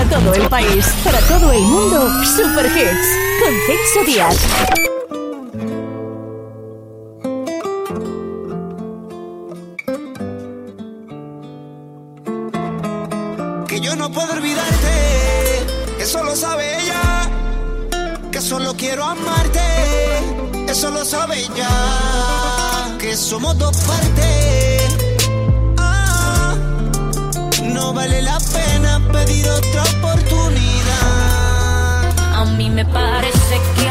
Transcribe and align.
Para 0.00 0.18
todo 0.18 0.32
el 0.32 0.48
país, 0.48 0.86
para 1.04 1.18
todo 1.18 1.52
el 1.52 1.60
mundo, 1.60 2.24
Super 2.24 2.64
Hits. 2.64 3.08
Con 3.42 3.52
Celso 3.66 4.02
Díaz. 4.06 4.36
Que 13.68 13.80
yo 13.80 13.94
no 13.94 14.10
puedo 14.10 14.32
olvidarte, 14.32 15.66
eso 16.00 16.24
lo 16.24 16.34
sabe 16.34 16.82
ella. 16.82 17.28
Que 18.32 18.40
solo 18.40 18.74
quiero 18.78 19.04
amarte, 19.04 19.60
eso 20.66 20.90
lo 20.90 21.04
sabe 21.04 21.40
ella. 21.40 21.68
Que 22.98 23.14
somos 23.14 23.58
dos 23.58 23.76
partes. 23.82 24.96
Ah, 25.76 26.54
no 27.64 27.92
vale 27.92 28.22
la 28.22 28.38
pena 28.38 28.49
otra 29.58 29.82
oportunidad. 29.98 31.00
A 32.34 32.44
mí 32.56 32.70
me 32.70 32.84
parece 32.84 33.60
que 33.76 33.89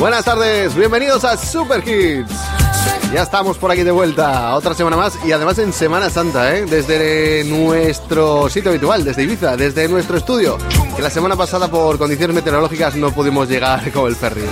Buenas 0.00 0.24
tardes, 0.24 0.74
bienvenidos 0.74 1.24
a 1.24 1.36
Super 1.36 1.86
Hits. 1.86 2.32
Ya 3.12 3.22
estamos 3.22 3.58
por 3.58 3.70
aquí 3.70 3.82
de 3.82 3.90
vuelta, 3.90 4.54
otra 4.54 4.72
semana 4.72 4.96
más 4.96 5.18
y 5.26 5.32
además 5.32 5.58
en 5.58 5.74
Semana 5.74 6.08
Santa, 6.08 6.56
¿eh? 6.56 6.64
desde 6.64 7.44
nuestro 7.44 8.48
sitio 8.48 8.70
habitual, 8.70 9.04
desde 9.04 9.24
Ibiza, 9.24 9.58
desde 9.58 9.88
nuestro 9.88 10.16
estudio, 10.16 10.56
que 10.96 11.02
la 11.02 11.10
semana 11.10 11.36
pasada 11.36 11.68
por 11.68 11.98
condiciones 11.98 12.34
meteorológicas 12.34 12.96
no 12.96 13.12
pudimos 13.12 13.46
llegar 13.46 13.92
con 13.92 14.06
el 14.06 14.16
ferry. 14.16 14.46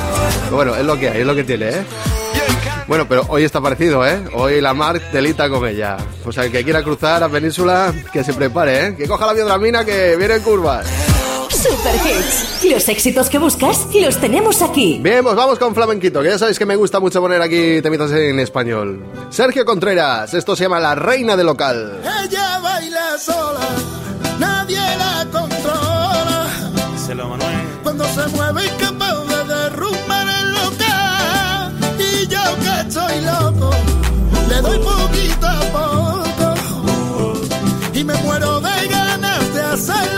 Pero 0.45 0.57
bueno, 0.57 0.77
es 0.77 0.85
lo 0.85 0.99
que 0.99 1.09
hay, 1.09 1.21
es 1.23 1.27
lo 1.27 1.35
que 1.35 1.45
tiene, 1.45 1.71
¿eh? 1.71 1.87
Bueno, 2.87 3.09
pero 3.09 3.25
hoy 3.29 3.45
está 3.45 3.63
parecido, 3.63 4.07
¿eh? 4.07 4.23
Hoy 4.35 4.61
la 4.61 4.75
mar 4.75 5.01
telita 5.11 5.49
con 5.49 5.67
ella. 5.67 5.97
O 6.27 6.33
sea, 6.33 6.45
el 6.45 6.53
que 6.53 6.63
quiera 6.63 6.83
cruzar 6.83 7.23
la 7.23 7.29
península, 7.31 7.95
que 8.13 8.23
se 8.23 8.35
prepare, 8.35 8.87
¿eh? 8.87 8.97
Que 8.97 9.09
coja 9.09 9.25
la 9.25 9.33
biodramina 9.33 9.83
que 9.83 10.15
viene 10.17 10.35
en 10.35 10.43
curvas. 10.43 10.87
Super 11.51 11.95
Hits. 11.95 12.65
Los 12.71 12.89
éxitos 12.89 13.29
que 13.29 13.39
buscas 13.39 13.87
los 13.95 14.17
tenemos 14.19 14.63
aquí. 14.63 14.99
Bien, 15.03 15.23
pues 15.23 15.35
vamos 15.35 15.59
con 15.59 15.75
flamenquito, 15.75 16.23
que 16.23 16.29
ya 16.29 16.39
sabéis 16.39 16.59
que 16.59 16.67
me 16.67 16.77
gusta 16.77 17.01
mucho 17.01 17.21
poner 17.21 17.41
aquí 17.43 17.81
temitas 17.83 18.11
en 18.13 18.39
español. 18.41 19.05
Sergio 19.31 19.65
Contreras, 19.65 20.35
esto 20.35 20.55
se 20.57 20.65
llama 20.65 20.81
La 20.81 20.95
Reina 20.95 21.37
del 21.37 21.47
Local. 21.47 22.01
Ella 22.25 22.59
baila 22.61 23.19
sola, 23.19 23.61
nadie 24.39 24.79
la 24.79 25.27
controla. 25.31 26.47
Cuando 27.83 28.05
se 28.05 28.27
mueve 28.29 28.67
es 28.67 28.73
capaz 28.73 29.25
de 29.25 29.55
derrumbar 29.55 30.27
el 30.29 30.53
local. 30.53 31.73
Y 31.99 32.27
yo 32.27 32.43
que 32.63 32.81
estoy 32.87 33.21
loco, 33.23 33.71
le 34.49 34.61
doy 34.61 34.79
poquito 34.79 35.47
a 35.47 35.61
poco. 35.73 36.55
Y 37.95 38.05
me 38.05 38.15
muero 38.19 38.61
de 38.61 38.89
ganas 38.89 39.55
de 39.55 39.63
hacerla 39.63 40.18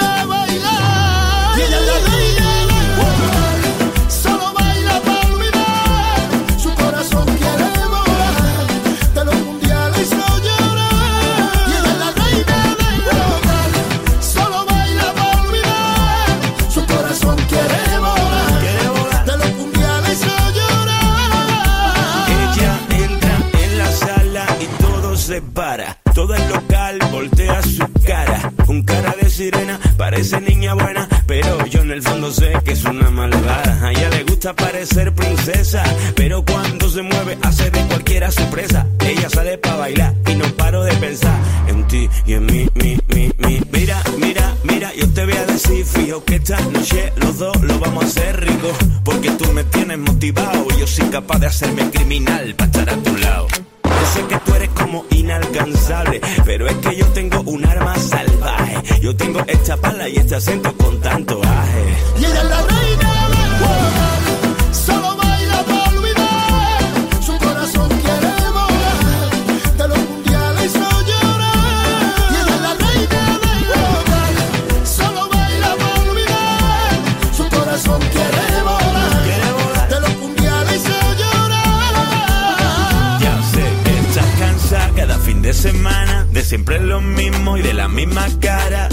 para. 25.40 25.98
Todo 26.14 26.34
el 26.34 26.48
local 26.48 26.98
voltea 27.10 27.62
su 27.62 27.86
cara. 28.04 28.52
Un 28.66 28.82
cara 28.82 29.14
de 29.20 29.30
sirena, 29.30 29.78
parece 29.96 30.40
niña 30.40 30.74
buena. 30.74 31.08
Pero 31.26 31.66
yo 31.66 31.82
en 31.82 31.90
el 31.92 32.02
fondo 32.02 32.30
sé 32.30 32.52
que 32.64 32.72
es 32.72 32.84
una 32.84 33.10
malvada. 33.10 33.86
A 33.86 33.90
ella 33.92 34.08
le 34.10 34.24
gusta 34.24 34.54
parecer 34.54 35.14
princesa, 35.14 35.82
pero 36.14 36.44
cuando 36.44 36.88
se 36.88 37.02
mueve 37.02 37.38
hace 37.42 37.70
de 37.70 37.84
cualquiera 37.86 38.30
sorpresa. 38.30 38.86
Ella 39.00 39.28
sale 39.28 39.58
para 39.58 39.76
bailar 39.76 40.14
y 40.26 40.34
no 40.34 40.44
paro 40.56 40.84
de 40.84 40.92
pensar 40.94 41.38
en 41.68 41.86
ti 41.88 42.08
y 42.26 42.34
en 42.34 42.46
mí, 42.46 42.68
mi, 42.74 42.98
mi, 43.08 43.32
mi. 43.38 43.60
Mira, 43.72 44.02
mira, 44.18 44.54
mira, 44.64 44.92
yo 44.94 45.08
te 45.12 45.24
voy 45.24 45.34
a 45.34 45.46
decir, 45.46 45.84
fijo 45.84 46.24
que 46.24 46.36
esta 46.36 46.60
noche 46.60 47.12
los 47.16 47.38
dos 47.38 47.60
lo 47.62 47.78
vamos 47.78 48.04
a 48.04 48.06
hacer 48.06 48.40
rico, 48.40 48.70
porque 49.04 49.30
tú 49.30 49.50
me 49.52 49.64
tienes 49.64 49.98
motivado 49.98 50.70
yo 50.80 50.86
soy 50.86 51.10
capaz 51.10 51.38
de 51.40 51.46
hacerme 51.46 51.90
criminal 51.90 52.54
para 52.54 52.70
estar 52.70 52.88
a 52.88 52.96
tu 53.02 53.14
lado. 53.18 53.46
Eres 55.00 55.06
como 55.06 55.06
inalcanzable, 55.10 56.20
pero 56.44 56.66
es 56.66 56.74
que 56.76 56.96
yo 56.96 57.06
tengo 57.08 57.40
un 57.42 57.64
arma 57.64 57.96
salvaje. 57.96 59.00
Yo 59.00 59.14
tengo 59.16 59.40
esta 59.46 59.76
pala 59.76 60.08
y 60.08 60.16
este 60.16 60.36
acento 60.36 60.72
con 60.76 61.00
tanto 61.00 61.40
aje. 61.42 62.09
De 86.50 86.56
siempre 86.56 86.80
lo 86.80 87.00
mismo 87.00 87.56
y 87.56 87.62
de 87.62 87.72
la 87.72 87.86
misma 87.86 88.26
cara. 88.40 88.88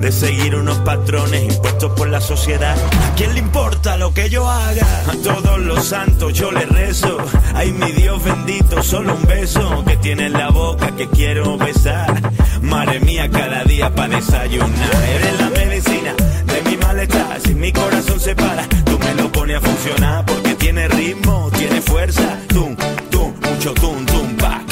De 0.00 0.10
seguir 0.10 0.54
unos 0.54 0.78
patrones 0.78 1.52
impuestos 1.52 1.92
por 1.92 2.08
la 2.08 2.20
sociedad. 2.20 2.76
¿A 2.78 3.14
quién 3.14 3.34
le 3.34 3.40
importa 3.40 3.98
lo 3.98 4.14
que 4.14 4.30
yo 4.30 4.48
haga? 4.48 4.86
A 5.08 5.12
todos 5.22 5.58
los 5.58 5.84
santos 5.84 6.32
yo 6.32 6.50
le 6.50 6.64
rezo. 6.64 7.18
Ay, 7.54 7.72
mi 7.72 7.92
Dios 7.92 8.24
bendito, 8.24 8.82
solo 8.82 9.14
un 9.16 9.22
beso 9.26 9.84
que 9.86 9.98
tiene 9.98 10.26
en 10.26 10.32
la 10.32 10.48
boca 10.48 10.96
que 10.96 11.06
quiero 11.08 11.58
besar. 11.58 12.22
Madre 12.62 13.00
mía, 13.00 13.28
cada 13.30 13.64
día 13.64 13.94
para 13.94 14.16
desayunar. 14.16 15.04
Eres 15.14 15.40
la 15.40 15.50
medicina 15.50 16.14
de 16.46 16.70
mi 16.70 16.76
malestar. 16.78 17.38
Si 17.44 17.54
mi 17.54 17.70
corazón 17.70 18.18
se 18.18 18.34
para, 18.34 18.66
tú 18.84 18.98
me 18.98 19.14
lo 19.14 19.30
pones 19.30 19.58
a 19.58 19.60
funcionar 19.60 20.24
porque 20.24 20.54
tiene 20.54 20.88
ritmo, 20.88 21.50
tiene 21.54 21.82
fuerza. 21.82 22.38
Tum, 22.48 22.74
tum, 23.10 23.34
mucho 23.42 23.74
tum, 23.74 24.06
tum, 24.06 24.36
pa. 24.36 24.62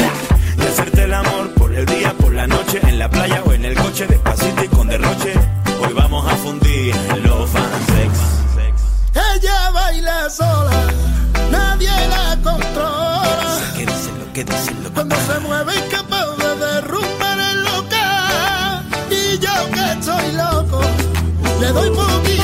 Y 0.59 0.63
hacerte 0.63 1.05
el 1.05 1.13
amor 1.13 1.62
por 1.73 1.81
el 1.81 1.87
día, 1.87 2.13
por 2.19 2.35
la 2.35 2.47
noche, 2.47 2.81
en 2.83 2.99
la 2.99 3.09
playa 3.09 3.43
o 3.47 3.53
en 3.53 3.65
el 3.65 3.75
coche, 3.75 4.07
despacito 4.07 4.65
y 4.65 4.69
con 4.69 4.89
derroche. 4.89 5.33
Hoy 5.81 5.93
vamos 5.95 6.31
a 6.31 6.37
fundir 6.37 6.95
los 7.25 7.49
fansex. 7.51 8.13
Ella 9.15 9.71
baila 9.71 10.29
sola, 10.29 10.85
nadie 11.51 11.91
la 12.09 12.39
controla. 12.43 13.59
¿Qué 13.75 13.87
dicen 13.87 14.19
lo 14.19 14.33
que 14.35 14.45
dicen 14.45 14.83
lo 14.83 14.89
que 14.89 14.95
Cuando 14.95 15.17
se 15.17 15.41
mueve 15.41 15.73
es 15.75 15.83
capaz 15.85 16.27
de 16.37 16.57
derrumbar 16.67 17.39
el 17.41 17.63
local. 17.63 18.85
Y 19.11 19.39
yo 19.39 19.71
que 19.73 19.93
estoy 19.93 20.33
loco, 20.33 20.81
le 21.61 21.69
doy 21.69 21.91
poquito 21.91 22.42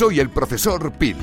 soy 0.00 0.18
el 0.18 0.30
profesor 0.30 0.92
Pil. 0.92 1.18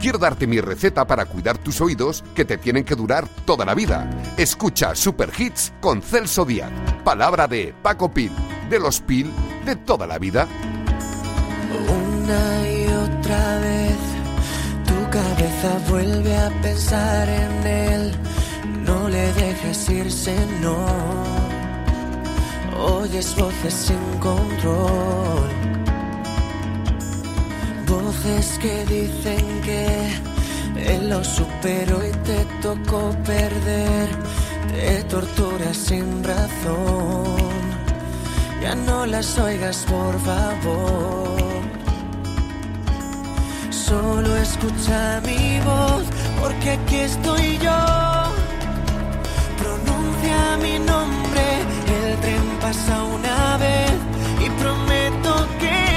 Quiero 0.00 0.18
darte 0.18 0.48
mi 0.48 0.60
receta 0.60 1.06
para 1.06 1.26
cuidar 1.26 1.56
tus 1.56 1.80
oídos 1.80 2.24
que 2.34 2.44
te 2.44 2.58
tienen 2.58 2.82
que 2.82 2.96
durar 2.96 3.28
toda 3.44 3.64
la 3.64 3.76
vida. 3.76 4.10
Escucha 4.36 4.96
Super 4.96 5.30
Hits 5.38 5.72
con 5.80 6.02
Celso 6.02 6.44
Díaz. 6.44 6.68
Palabra 7.04 7.46
de 7.46 7.72
Paco 7.80 8.12
Pil, 8.12 8.32
de 8.68 8.80
los 8.80 9.00
Pil 9.00 9.30
de 9.64 9.76
toda 9.76 10.08
la 10.08 10.18
vida. 10.18 10.48
Una 11.88 12.68
y 12.68 12.86
otra 12.88 13.58
vez 13.60 13.98
tu 14.84 15.10
cabeza 15.10 15.78
vuelve 15.88 16.36
a 16.36 16.50
pensar 16.60 17.28
en 17.28 17.66
él. 17.68 18.12
No 18.84 19.08
le 19.08 19.32
dejes 19.34 19.90
irse, 19.90 20.36
no. 20.60 20.86
Oyes 22.80 23.36
voces 23.36 23.74
sin 23.74 24.18
control. 24.18 25.87
Voces 27.88 28.58
que 28.58 28.84
dicen 28.84 29.60
que 29.62 30.98
lo 31.08 31.24
superó 31.24 32.06
y 32.06 32.10
te 32.28 32.44
tocó 32.60 33.10
perder. 33.24 34.08
Te 34.72 35.02
torturas 35.04 35.76
sin 35.76 36.22
razón. 36.22 37.48
Ya 38.62 38.74
no 38.74 39.06
las 39.06 39.38
oigas, 39.38 39.86
por 39.88 40.14
favor. 40.20 41.38
Solo 43.70 44.36
escucha 44.36 45.22
mi 45.24 45.58
voz, 45.60 46.04
porque 46.40 46.72
aquí 46.72 46.96
estoy 46.96 47.58
yo. 47.58 47.80
Pronuncia 49.62 50.58
mi 50.60 50.78
nombre, 50.78 51.44
el 52.02 52.16
tren 52.20 52.58
pasa 52.60 53.02
una 53.04 53.56
vez 53.56 53.92
y 54.44 54.50
prometo 54.62 55.48
que, 55.58 55.87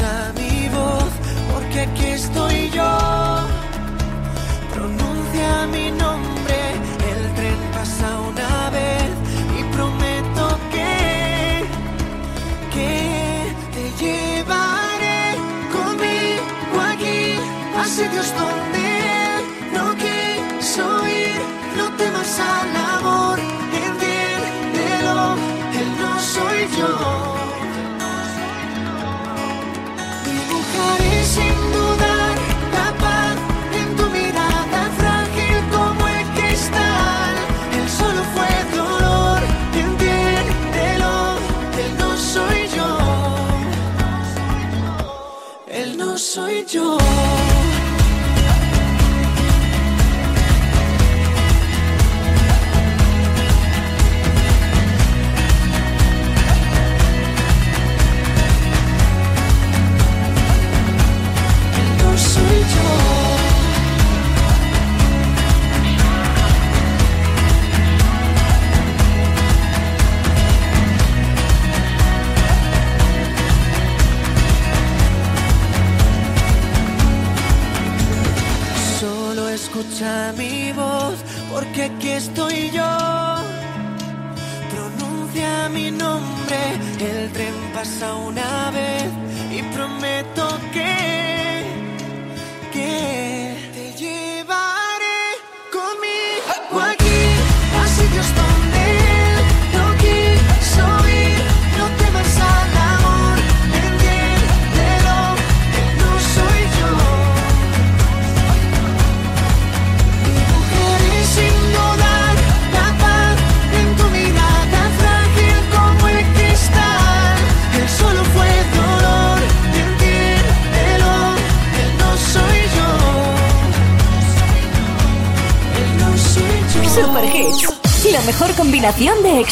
escucha 0.00 0.32
mi 0.34 0.68
voz, 0.68 1.12
porque 1.52 1.80
aquí 1.80 2.06
estoy 2.06 2.70
yo. 2.70 2.98
Pronuncia 4.72 5.66
mi 5.72 5.90
nombre, 5.90 6.58
el 7.12 7.34
tren 7.34 7.58
pasa 7.72 8.20
una 8.20 8.70
vez 8.70 9.10
y 9.58 9.62
prometo 9.74 10.58
que, 10.72 11.64
que 12.74 13.54
te 13.74 14.04
llevaré 14.04 15.36
conmigo 15.72 16.80
aquí, 16.92 17.34
así 17.78 18.02
Dios 18.08 18.32
donde 18.38 18.82
él 19.34 19.44
no 19.74 19.94
quiso 19.96 21.06
ir, 21.08 21.40
no 21.76 21.90
temas 21.96 22.38
a 22.38 22.66
la 22.74 22.79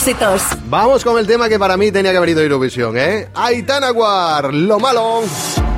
éxitos. 0.08 0.42
Vamos 0.68 1.04
con 1.04 1.18
el 1.18 1.26
tema 1.26 1.48
que 1.48 1.58
para 1.58 1.76
mí 1.76 1.92
tenía 1.92 2.12
que 2.12 2.16
haber 2.16 2.30
ido 2.30 2.40
a 2.40 2.42
Eurovisión, 2.44 2.96
¿eh? 2.96 3.28
Aitana 3.34 3.92
War, 3.92 4.52
lo 4.54 4.78
malo. 4.78 5.22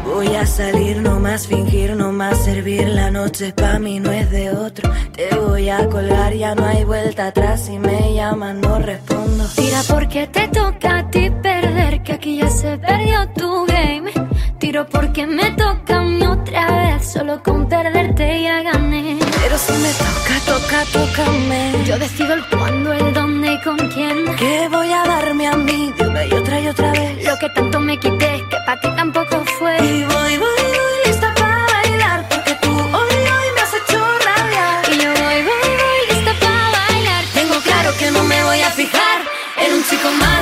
Voy 0.05 0.35
a 0.35 0.47
salir, 0.47 0.99
no 0.99 1.21
más 1.21 1.47
fingir, 1.47 1.97
no 1.97 2.13
más 2.13 2.45
servir. 2.45 2.89
La 2.89 3.11
noche 3.11 3.53
pa' 3.53 3.79
mí 3.79 4.01
no 4.01 4.11
es 4.11 4.31
de 4.31 4.51
otro. 4.51 4.91
Te 5.15 5.35
voy 5.37 5.69
a 5.69 5.89
colgar, 5.89 6.33
ya 6.35 6.55
no 6.55 6.65
hay 6.65 6.85
vuelta 6.85 7.29
atrás. 7.29 7.67
Si 7.67 7.79
me 7.79 8.15
llaman, 8.15 8.61
no 8.61 8.79
respondo. 8.79 9.45
Tira 9.57 9.83
porque 9.89 10.27
te 10.29 10.49
toca 10.49 10.99
a 10.99 11.11
ti 11.11 11.31
perder, 11.43 12.03
que 12.03 12.13
aquí 12.13 12.39
ya 12.39 12.51
se 12.51 12.79
perdió 12.79 13.29
tu 13.37 13.67
game. 13.67 14.13
Tiro 14.59 14.87
porque 14.87 15.27
me 15.27 15.51
toca 15.53 15.99
a 15.99 16.03
mí 16.03 16.23
otra 16.25 16.67
vez, 16.77 17.13
solo 17.13 17.43
con 17.43 17.69
perderte 17.69 18.43
ya 18.43 18.63
gané. 18.63 19.30
Pero 19.43 19.59
si 19.59 19.73
me 19.73 19.93
toca, 19.95 20.35
toca, 20.47 20.85
tócame. 20.93 21.85
Yo 21.85 21.99
decido 21.99 22.35
el 22.35 22.45
cuándo, 22.47 22.93
el 22.93 23.13
dónde 23.13 23.53
y 23.55 23.59
con 23.61 23.79
quién. 23.89 24.25
¿Qué 24.37 24.69
voy 24.69 24.93
a 24.93 25.03
darme 25.05 25.47
a 25.49 25.57
mí 25.57 25.93
de 25.97 26.07
una 26.09 26.25
y 26.27 26.33
otra 26.33 26.61
y 26.61 26.69
otra 26.69 26.93
vez? 26.93 27.25
Lo 27.25 27.37
que 27.39 27.49
tanto 27.51 27.81
me 27.81 27.99
quité, 27.99 28.45
que 28.51 28.57
para 28.67 28.81
ti 28.81 28.89
tampoco 28.97 29.45
fue. 29.59 29.77
Y 29.79 30.05
voy, 30.05 30.37
voy, 30.45 30.63
voy, 30.77 30.95
lista 31.07 31.35
para 31.35 31.67
bailar. 31.75 32.29
Porque 32.29 32.55
tú 32.63 32.71
hoy, 32.71 33.15
hoy 33.35 33.49
me 33.55 33.61
has 33.61 33.75
hecho 33.75 33.99
rabiar. 34.29 34.93
Y 34.93 34.97
yo 35.03 35.11
voy, 35.23 35.43
voy, 35.49 35.71
voy, 35.81 36.01
lista 36.15 36.33
para 36.41 36.71
bailar. 36.79 37.25
Tengo 37.35 37.61
claro 37.61 37.91
que 37.99 38.11
no 38.11 38.23
me 38.25 38.45
voy 38.45 38.61
a 38.61 38.71
fijar 38.71 39.19
en 39.65 39.75
un 39.75 39.85
chico 39.85 40.11
malo, 40.13 40.40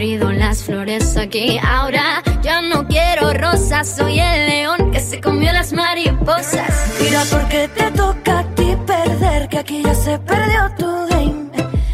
han 0.00 0.06
podrido 0.06 0.32
las 0.32 0.64
flores 0.64 1.16
aquí. 1.18 1.58
Ahora 1.62 2.22
ya 2.42 2.62
no 2.62 2.86
quiero 2.86 3.34
rosas, 3.34 3.96
soy 3.96 4.18
el 4.18 4.48
león 4.48 4.90
que 4.92 5.00
se 5.00 5.20
comió 5.20 5.52
las 5.52 5.74
mariposas. 5.74 6.94
Tira 6.98 7.22
porque 7.30 7.68
te 7.68 7.90
toca 7.90 8.38
a 8.38 8.44
ti 8.54 8.76
perder, 8.86 9.48
que 9.50 9.58
aquí 9.58 9.82
ya 9.84 9.94
se 9.94 10.18
perdió 10.18 10.70
tu 10.78 11.06
game. 11.10 11.50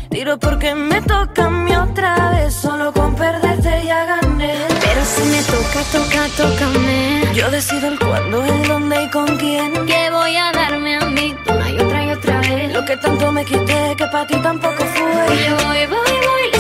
Tiro 0.09 0.39
porque 0.39 0.75
me 0.75 1.03
toca 1.03 1.47
a 1.47 1.51
mí 1.51 1.75
otra 1.75 2.31
vez, 2.31 2.55
solo 2.55 2.93
con 2.93 3.17
perderte 3.17 3.83
ya 3.85 4.05
gané. 4.05 4.55
Pero 4.69 5.05
si 5.05 5.23
me 5.25 5.43
toca, 5.43 5.83
toca, 5.91 6.29
tócame. 6.37 7.23
Yo 7.35 7.51
decido 7.51 7.89
el 7.89 7.99
cuándo, 7.99 8.45
el 8.45 8.69
dónde 8.69 9.03
y 9.03 9.11
con 9.11 9.37
quién. 9.37 9.73
Que 9.85 10.11
voy 10.11 10.37
a 10.37 10.53
darme 10.53 10.97
a 10.97 11.07
mí 11.07 11.35
una 11.49 11.71
y 11.71 11.79
otra 11.81 12.05
y 12.05 12.11
otra 12.11 12.41
vez. 12.41 12.73
Lo 12.73 12.85
que 12.85 12.97
tanto 12.99 13.33
me 13.33 13.45
quité, 13.45 13.95
que 13.97 14.07
para 14.07 14.27
ti 14.29 14.37
tampoco 14.37 14.85
fue. 14.95 15.35
Y 15.35 15.49
yo 15.49 15.57
voy, 15.67 15.87
voy, 15.87 16.17
voy, 16.27 16.56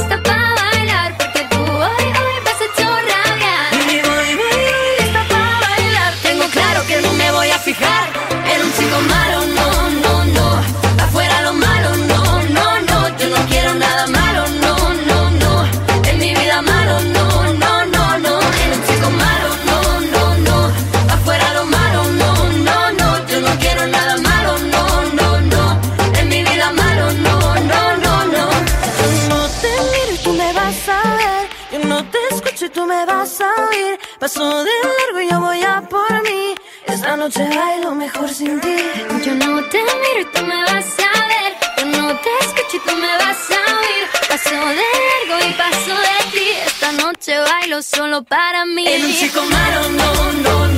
Paso 34.18 34.64
de 34.64 34.70
largo 34.70 35.20
y 35.20 35.30
yo 35.30 35.40
voy 35.40 35.62
a 35.62 35.82
por 35.82 36.22
mí. 36.22 36.54
Esta 36.86 37.16
noche 37.16 37.46
bailo 37.54 37.94
mejor 37.94 38.30
sin 38.30 38.58
ti. 38.60 38.76
Yo 39.24 39.34
no 39.34 39.62
te 39.68 39.82
miro 39.82 40.20
y 40.22 40.24
tú 40.32 40.42
me 40.42 40.62
vas 40.62 40.96
a 40.98 41.26
ver. 41.32 41.52
Yo 41.78 41.84
no 41.84 42.08
te 42.20 42.30
escucho 42.40 42.76
y 42.78 42.80
tú 42.80 42.96
me 42.96 43.12
vas 43.18 43.50
a 43.50 43.78
oír. 43.78 44.08
Paso 44.28 44.50
de 44.50 44.86
largo 45.08 45.46
y 45.46 45.52
paso 45.52 45.94
de 46.08 46.30
ti. 46.32 46.48
Esta 46.64 46.92
noche 46.92 47.38
bailo 47.38 47.82
solo 47.82 48.22
para 48.22 48.64
mí. 48.64 48.88
En 48.88 49.04
un 49.04 49.12
chico 49.12 49.42
malo, 49.42 49.88
no, 49.90 50.32
no, 50.32 50.66
no. 50.68 50.75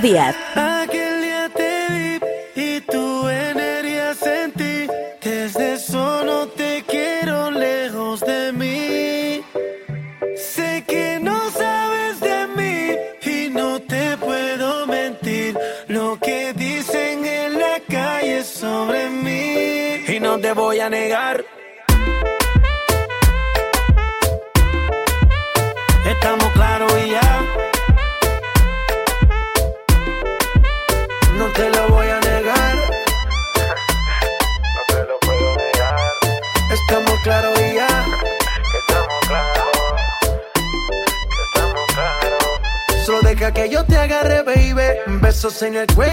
Díaz. 0.00 0.34
El 45.62 45.86
cuello 45.94 46.05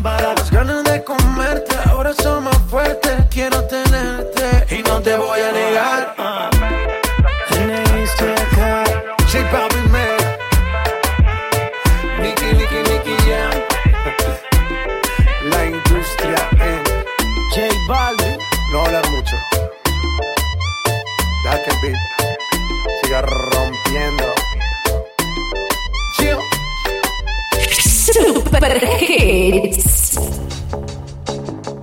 para 0.00 0.34
las 0.34 0.50
ganas 0.50 0.84
de 0.84 1.02
comerte. 1.04 1.74
Ahora 1.86 2.12
somos 2.14 2.55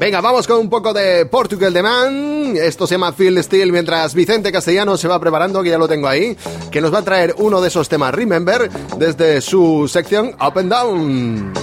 Venga, 0.03 0.19
vamos 0.19 0.47
con 0.47 0.57
un 0.57 0.69
poco 0.69 0.91
de 0.91 1.25
Portugal 1.27 1.71
de 1.71 1.81
Man. 1.81 2.57
Esto 2.57 2.85
se 2.85 2.95
llama 2.95 3.13
Field 3.13 3.41
Steel 3.41 3.71
mientras 3.71 4.13
Vicente 4.13 4.51
Castellano 4.51 4.97
se 4.97 5.07
va 5.07 5.17
preparando, 5.17 5.63
que 5.63 5.69
ya 5.69 5.77
lo 5.77 5.87
tengo 5.87 6.09
ahí, 6.09 6.35
que 6.69 6.81
nos 6.81 6.93
va 6.93 6.97
a 6.97 7.03
traer 7.03 7.33
uno 7.37 7.61
de 7.61 7.69
esos 7.69 7.87
temas 7.87 8.13
Remember 8.13 8.69
desde 8.97 9.39
su 9.39 9.87
sección 9.87 10.35
Up 10.45 10.59
and 10.59 10.69
Down. 10.69 11.53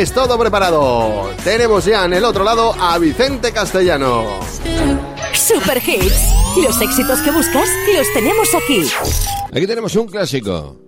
es 0.00 0.12
todo 0.12 0.38
preparado. 0.38 1.30
Tenemos 1.44 1.84
ya 1.84 2.06
en 2.06 2.14
el 2.14 2.24
otro 2.24 2.42
lado 2.42 2.74
a 2.80 2.96
Vicente 2.96 3.52
Castellano. 3.52 4.40
Super 5.34 5.76
Hits. 5.76 6.22
Los 6.56 6.80
éxitos 6.80 7.20
que 7.20 7.30
buscas 7.30 7.68
los 7.94 8.06
tenemos 8.14 8.48
aquí. 8.54 8.90
Aquí 9.52 9.66
tenemos 9.66 9.94
un 9.96 10.06
clásico. 10.06 10.78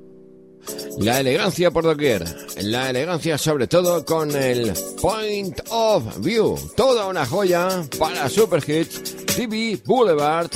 La 0.98 1.20
elegancia 1.20 1.70
por 1.70 1.84
doquier. 1.84 2.24
La 2.62 2.88
elegancia 2.88 3.36
sobre 3.36 3.66
todo 3.66 4.02
con 4.02 4.34
el 4.34 4.72
Point 5.00 5.60
of 5.68 6.04
View. 6.20 6.58
Toda 6.74 7.06
una 7.06 7.26
joya 7.26 7.68
para 7.98 8.30
Super 8.30 8.62
Hits 8.66 9.26
TV 9.26 9.78
Boulevard. 9.84 10.48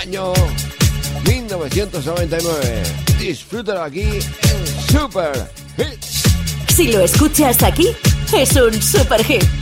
Año 0.00 0.32
1999. 1.26 2.82
Disfrútalo 3.18 3.82
aquí 3.82 4.02
en 4.02 4.88
Super 4.88 5.50
Hits. 5.76 6.11
Si 6.82 6.90
lo 6.90 7.00
escuchas 7.00 7.62
aquí, 7.62 7.86
es 8.32 8.56
un 8.56 8.82
super 8.82 9.24
hit. 9.24 9.61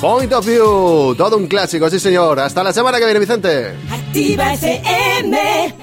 Point 0.00 0.32
of 0.32 0.46
View, 0.46 1.14
todo 1.14 1.36
un 1.36 1.46
clásico, 1.46 1.90
sí 1.90 2.00
señor. 2.00 2.40
Hasta 2.40 2.62
la 2.62 2.72
semana 2.72 2.98
que 2.98 3.04
viene, 3.04 3.20
Vicente. 3.20 3.74
Activa 3.90 4.54
FM. 4.54 5.74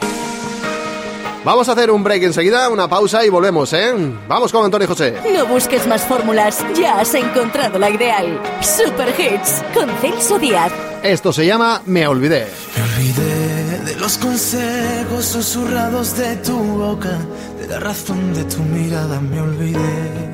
Vamos 1.45 1.69
a 1.69 1.73
hacer 1.73 1.91
un 1.91 2.03
break 2.03 2.23
enseguida, 2.23 2.67
una 2.69 2.89
pausa 2.89 3.23
y 3.23 3.29
volvemos, 3.29 3.71
¿eh? 3.73 3.93
Vamos 4.27 4.51
con 4.51 4.65
Antonio 4.65 4.87
José. 4.87 5.13
No 5.33 5.45
busques 5.45 5.85
más 5.85 6.01
fórmulas, 6.01 6.65
ya 6.75 6.99
has 6.99 7.13
encontrado 7.13 7.77
la 7.77 7.91
ideal. 7.91 8.41
Super 8.59 9.09
Hits 9.09 9.63
con 9.73 9.87
Celso 10.01 10.39
Díaz. 10.39 10.71
Esto 11.03 11.31
se 11.31 11.45
llama 11.45 11.83
Me 11.85 12.07
Olvidé. 12.07 12.47
Me 12.75 12.83
olvidé 12.83 13.79
de 13.85 13.95
los 13.97 14.17
consejos 14.17 15.25
susurrados 15.25 16.17
de 16.17 16.37
tu 16.37 16.57
boca, 16.57 17.19
de 17.61 17.67
la 17.67 17.79
razón 17.79 18.33
de 18.33 18.43
tu 18.45 18.63
mirada. 18.63 19.21
Me 19.21 19.39
olvidé 19.39 20.27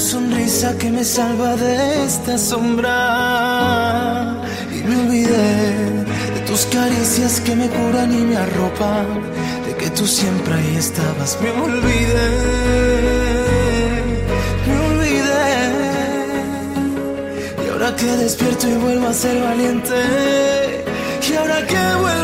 sonrisa 0.00 0.76
que 0.78 0.90
me 0.90 1.04
salva 1.04 1.54
de 1.56 2.04
esta 2.04 2.38
sombra. 2.38 4.34
Y 4.74 4.82
me 4.82 4.96
olvidé 4.96 6.04
de 6.34 6.40
tus 6.46 6.64
caricias 6.66 7.40
que 7.40 7.54
me 7.54 7.68
curan 7.68 8.12
y 8.12 8.22
me 8.24 8.36
arropan, 8.36 9.06
de 9.66 9.76
que 9.76 9.90
tú 9.90 10.06
siempre 10.06 10.54
ahí 10.54 10.76
estabas. 10.76 11.38
Me 11.42 11.50
olvidé, 11.50 12.30
me 14.66 14.74
olvidé. 14.88 15.48
Y 17.62 17.68
ahora 17.70 17.94
que 17.94 18.06
despierto 18.24 18.68
y 18.68 18.76
vuelvo 18.76 19.08
a 19.08 19.12
ser 19.12 19.40
valiente. 19.42 20.00
Y 21.30 21.34
ahora 21.36 21.66
que 21.66 21.82
vuelvo 22.00 22.19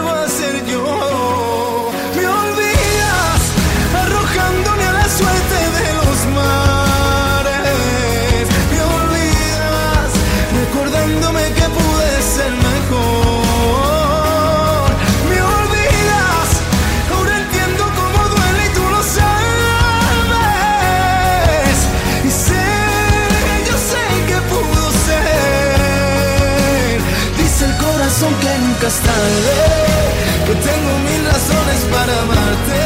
que 28.86 30.54
tengo 30.54 30.98
mil 31.08 31.24
razones 31.26 31.80
para 31.90 32.12
amarte. 32.22 32.80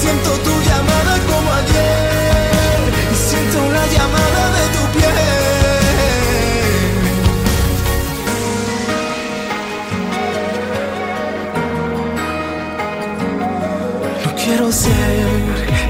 Siento 0.00 0.30
tu 0.46 0.54
llamada 0.68 1.18
como 1.26 1.52
ayer 1.52 2.80
y 3.12 3.16
siento 3.28 3.58
la 3.72 3.84
llamada 3.88 4.42
de 4.56 4.64
tu 4.74 4.82
piel. 4.94 5.16
No 14.24 14.30
quiero 14.44 14.70
ser 14.70 15.26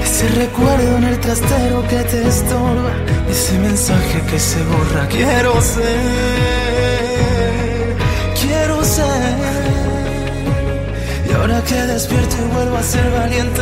ese 0.03 0.27
recuerdo 0.29 0.97
en 0.97 1.03
el 1.03 1.19
trastero 1.19 1.87
que 1.87 1.99
te 2.11 2.27
estorba, 2.27 2.93
ese 3.29 3.53
mensaje 3.59 4.21
que 4.31 4.39
se 4.39 4.63
borra. 4.63 5.07
Quiero 5.09 5.61
ser, 5.61 7.34
Y 11.27 11.33
ahora 11.33 11.61
que 11.63 11.75
despierto 11.75 12.35
y 12.37 12.53
vuelvo 12.53 12.77
a 12.77 12.83
ser 12.83 13.11
valiente, 13.11 13.61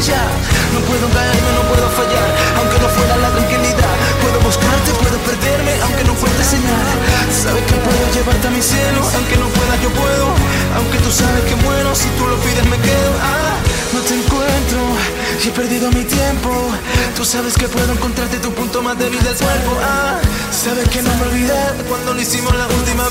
No 0.00 0.80
puedo 0.88 1.06
caerme, 1.12 1.50
no 1.60 1.62
puedo 1.68 1.86
fallar. 1.92 2.28
Aunque 2.56 2.78
no 2.80 2.88
fuera 2.88 3.16
la 3.18 3.28
tranquilidad. 3.36 3.94
Puedo 4.22 4.40
buscarte, 4.40 4.92
puedo 4.96 5.18
perderme, 5.28 5.76
aunque 5.82 6.04
no 6.04 6.14
fuerte 6.14 6.42
señal. 6.42 6.88
Sabes 7.28 7.62
que 7.68 7.76
puedo 7.84 8.00
llevarte 8.08 8.48
a 8.48 8.50
mi 8.50 8.62
cielo. 8.62 9.00
Aunque 9.04 9.36
no 9.36 9.48
pueda, 9.52 9.76
yo 9.76 9.90
puedo. 9.92 10.26
Aunque 10.76 10.98
tú 11.04 11.10
sabes 11.12 11.44
que 11.44 11.54
muero, 11.56 11.94
si 11.94 12.08
tú 12.16 12.26
lo 12.26 12.36
pides, 12.40 12.64
me 12.64 12.78
quedo. 12.80 13.12
Ah, 13.20 13.60
no 13.92 14.00
te 14.00 14.14
encuentro 14.16 14.80
y 15.44 15.48
he 15.48 15.52
perdido 15.52 15.90
mi 15.92 16.04
tiempo. 16.04 16.48
Tú 17.14 17.22
sabes 17.22 17.52
que 17.58 17.68
puedo 17.68 17.92
encontrarte 17.92 18.38
tu 18.38 18.50
punto 18.54 18.80
más 18.80 18.96
débil 18.96 19.22
del 19.22 19.36
cuerpo. 19.36 19.76
Ah, 19.84 20.16
sabes 20.50 20.88
que 20.88 21.02
no 21.02 21.14
me 21.16 21.22
olvidé 21.28 21.60
cuando 21.90 22.14
lo 22.14 22.20
hicimos 22.22 22.56
la 22.56 22.66
última. 22.68 23.04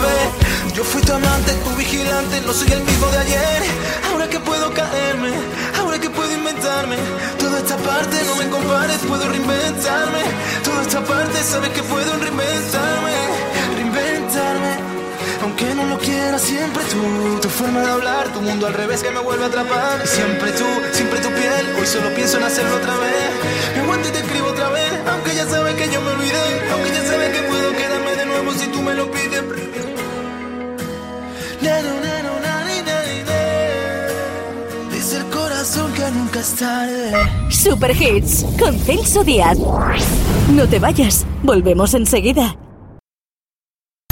Yo 0.79 0.85
fui 0.85 1.01
tu 1.01 1.11
amante, 1.11 1.51
tu 1.65 1.71
vigilante, 1.75 2.39
no 2.47 2.53
soy 2.53 2.71
el 2.71 2.81
mismo 2.81 3.07
de 3.07 3.17
ayer. 3.17 3.63
Ahora 4.09 4.29
que 4.29 4.39
puedo 4.39 4.73
caerme, 4.73 5.33
ahora 5.77 5.99
que 5.99 6.09
puedo 6.09 6.31
inventarme. 6.31 6.95
Toda 7.37 7.59
esta 7.59 7.75
parte 7.75 8.15
no 8.23 8.35
me 8.37 8.47
compares, 8.47 8.99
puedo 8.99 9.27
reinventarme. 9.27 10.21
Toda 10.63 10.81
esta 10.83 11.03
parte 11.03 11.43
sabes 11.43 11.71
que 11.71 11.83
puedo 11.83 12.09
reinventarme, 12.13 13.11
reinventarme. 13.75 14.71
Aunque 15.43 15.65
no 15.75 15.83
lo 15.83 15.97
quiera, 15.99 16.39
siempre 16.39 16.81
tú. 16.85 17.39
Tu 17.41 17.49
forma 17.49 17.81
de 17.81 17.91
hablar, 17.91 18.31
tu 18.31 18.39
mundo 18.39 18.65
al 18.67 18.73
revés 18.73 19.03
que 19.03 19.11
me 19.11 19.19
vuelve 19.19 19.43
a 19.43 19.47
atrapar. 19.47 20.07
Siempre 20.07 20.53
tú, 20.53 20.69
siempre 20.93 21.19
tu 21.19 21.27
piel. 21.27 21.75
Hoy 21.77 21.87
solo 21.87 22.07
pienso 22.15 22.37
en 22.37 22.43
hacerlo 22.43 22.77
otra 22.77 22.95
vez. 22.95 23.29
Me 23.75 23.81
aguanto 23.81 24.07
y 24.07 24.11
te 24.13 24.19
escribo 24.19 24.47
otra 24.47 24.69
vez. 24.69 24.93
Aunque 25.11 25.35
ya 25.35 25.45
sabes 25.45 25.75
que 25.75 25.91
yo 25.91 25.99
me 25.99 26.11
olvidé. 26.11 26.71
Aunque 26.71 26.89
ya 26.93 27.03
sabes 27.05 27.35
que 27.35 27.41
puedo 27.49 27.69
quedarme 27.73 28.15
de 28.15 28.25
nuevo 28.27 28.53
si 28.53 28.67
tú 28.67 28.81
me 28.81 28.93
lo 28.93 29.11
pides. 29.11 29.28
Dice 34.91 35.17
el 35.17 35.25
corazón 35.25 35.91
que 35.93 36.11
nunca 36.11 36.39
es 36.39 36.55
tarde. 36.55 37.11
Super 37.49 37.91
Hits 37.91 38.45
con 38.57 38.79
Celso 38.79 39.23
Díaz. 39.23 39.57
No 40.49 40.67
te 40.67 40.79
vayas, 40.79 41.25
volvemos 41.43 41.93
enseguida. 41.93 42.55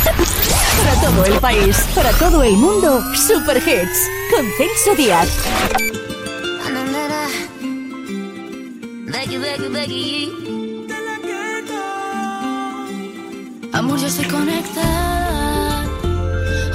Para 0.03 1.01
todo 1.01 1.25
el 1.25 1.39
país, 1.39 1.77
para 1.95 2.11
todo 2.11 2.43
el 2.43 2.57
mundo, 2.57 3.01
Super 3.15 3.57
Hits 3.57 4.09
con 4.35 4.45
Celso 4.57 4.95
Díaz. 4.95 5.29
Amor, 13.73 13.99
yo 13.99 14.07
estoy 14.07 14.25
conectada. 14.25 15.16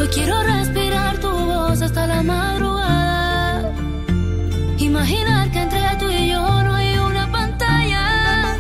Hoy 0.02 0.08
quiero 0.08 0.42
respirar 0.42 1.18
tu 1.18 1.30
voz 1.30 1.80
hasta 1.80 2.08
la 2.08 2.24
madrugada. 2.24 3.72
Imaginar 4.76 5.48
que 5.52 5.60
entre 5.60 5.78
tú 6.00 6.10
y 6.10 6.28
yo 6.28 6.40
no 6.64 6.74
hay 6.74 6.98
una 6.98 7.30
pantalla 7.30 8.58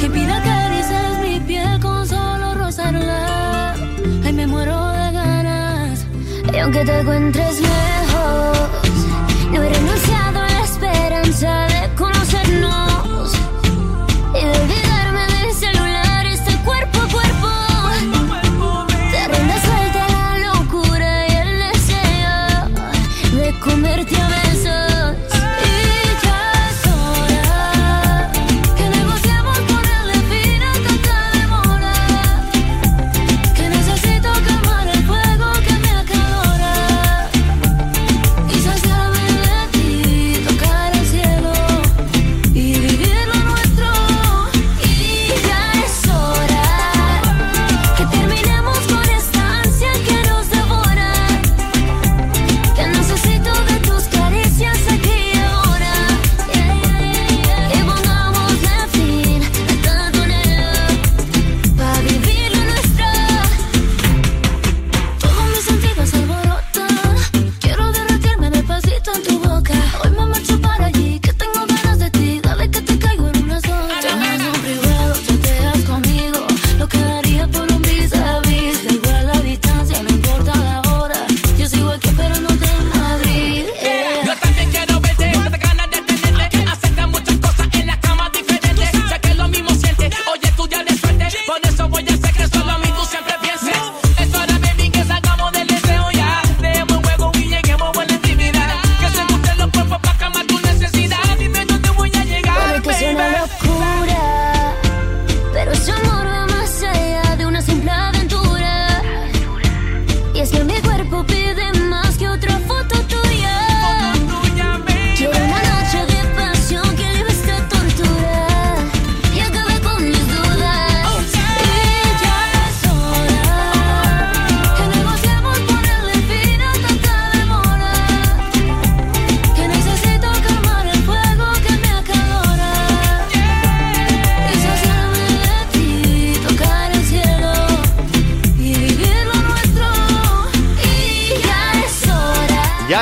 que 0.00 0.08
pida 0.08 0.40
caricias 0.40 1.18
mi 1.22 1.40
piel 1.40 1.80
con 1.80 2.06
solo 2.06 2.54
rozarla. 2.54 3.74
Ay, 4.24 4.32
me 4.32 4.46
muero 4.46 4.78
de 4.92 5.10
ganas. 5.10 6.06
Y 6.54 6.56
aunque 6.58 6.84
te 6.84 7.00
encuentres 7.00 7.60
lejos, 7.60 8.58
no 9.50 9.60
he 9.60 9.68
renunciado 9.70 10.38
a 10.38 10.48
la 10.48 10.62
esperanza 10.62 11.67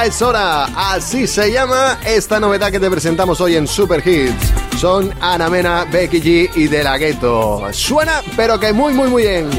Es 0.05 0.23
hora, 0.23 0.67
así 0.95 1.27
se 1.27 1.51
llama 1.51 1.99
esta 2.07 2.39
novedad 2.39 2.71
que 2.71 2.79
te 2.79 2.89
presentamos 2.89 3.41
hoy 3.41 3.57
en 3.57 3.67
Super 3.67 4.07
Hits. 4.07 4.53
Son 4.79 5.13
Ana 5.21 5.51
Mena, 5.51 5.85
Becky 5.91 6.21
G 6.23 6.51
y 6.55 6.69
De 6.69 6.85
La 6.85 6.97
Ghetto. 6.97 7.67
Suena, 7.73 8.23
pero 8.37 8.61
que 8.61 8.73
muy, 8.73 8.93
muy, 8.93 9.09
muy 9.09 9.23
bien. 9.25 9.51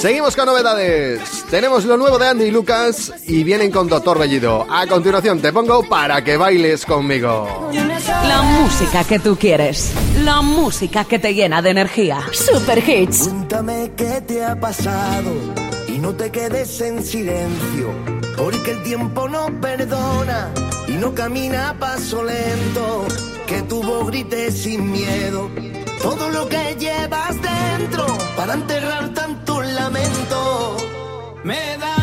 Seguimos 0.00 0.34
con 0.34 0.46
novedades. 0.46 1.41
Tenemos 1.52 1.84
lo 1.84 1.98
nuevo 1.98 2.18
de 2.18 2.28
Andy 2.28 2.44
y 2.44 2.50
Lucas 2.50 3.12
y 3.26 3.44
vienen 3.44 3.70
con 3.70 3.86
Doctor 3.86 4.18
Bellido. 4.18 4.66
A 4.70 4.86
continuación 4.86 5.42
te 5.42 5.52
pongo 5.52 5.86
para 5.86 6.24
que 6.24 6.38
bailes 6.38 6.86
conmigo. 6.86 7.68
La 8.26 8.40
música 8.40 9.04
que 9.04 9.18
tú 9.18 9.36
quieres, 9.36 9.92
la 10.24 10.40
música 10.40 11.04
que 11.04 11.18
te 11.18 11.34
llena 11.34 11.60
de 11.60 11.68
energía. 11.68 12.22
Super 12.32 12.78
Hits. 12.78 13.28
Cuéntame 13.28 13.92
qué 13.94 14.22
te 14.22 14.42
ha 14.42 14.58
pasado 14.58 15.30
y 15.88 15.98
no 15.98 16.14
te 16.14 16.30
quedes 16.30 16.80
en 16.80 17.04
silencio, 17.04 17.90
porque 18.34 18.70
el 18.70 18.82
tiempo 18.82 19.28
no 19.28 19.48
perdona 19.60 20.54
y 20.88 20.92
no 20.92 21.14
camina 21.14 21.68
a 21.68 21.74
paso 21.74 22.24
lento. 22.24 23.04
Que 23.46 23.60
tu 23.60 23.82
voz 23.82 24.06
grite 24.06 24.50
sin 24.50 24.90
miedo 24.90 25.50
todo 26.00 26.30
lo 26.30 26.48
que 26.48 26.76
llevas 26.78 27.36
dentro 27.42 28.06
para 28.36 28.54
enterrar 28.54 29.12
tantos 29.12 29.66
lamentos. 29.66 30.81
Me 31.44 31.76
da 31.76 32.01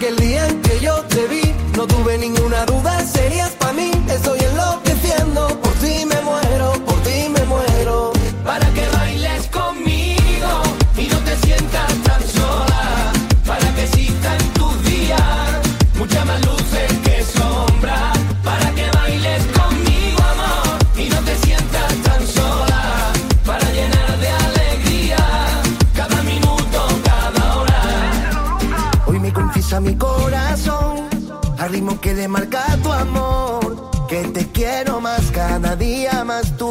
Get 0.00 0.16
día 0.18 0.39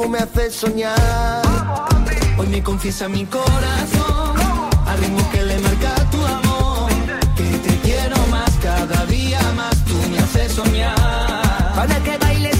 me 0.09 0.19
hace 0.19 0.49
soñar. 0.49 1.41
Hoy 2.37 2.47
me 2.47 2.63
confiesa 2.63 3.07
mi 3.07 3.25
corazón, 3.25 4.35
al 4.87 4.97
ritmo 4.97 5.29
que 5.31 5.43
le 5.43 5.59
marca 5.59 5.93
tu 6.09 6.25
amor, 6.25 6.91
que 7.35 7.43
te 7.43 7.77
quiero 7.79 8.17
más 8.27 8.49
cada 8.61 9.05
día 9.05 9.39
más, 9.55 9.75
tú 9.85 9.95
me 10.09 10.19
haces 10.19 10.53
soñar. 10.53 10.95
Para 11.75 11.95
que 12.03 12.17
bailes 12.17 12.58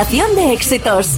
Generación 0.00 0.34
de 0.34 0.52
éxitos. 0.54 1.08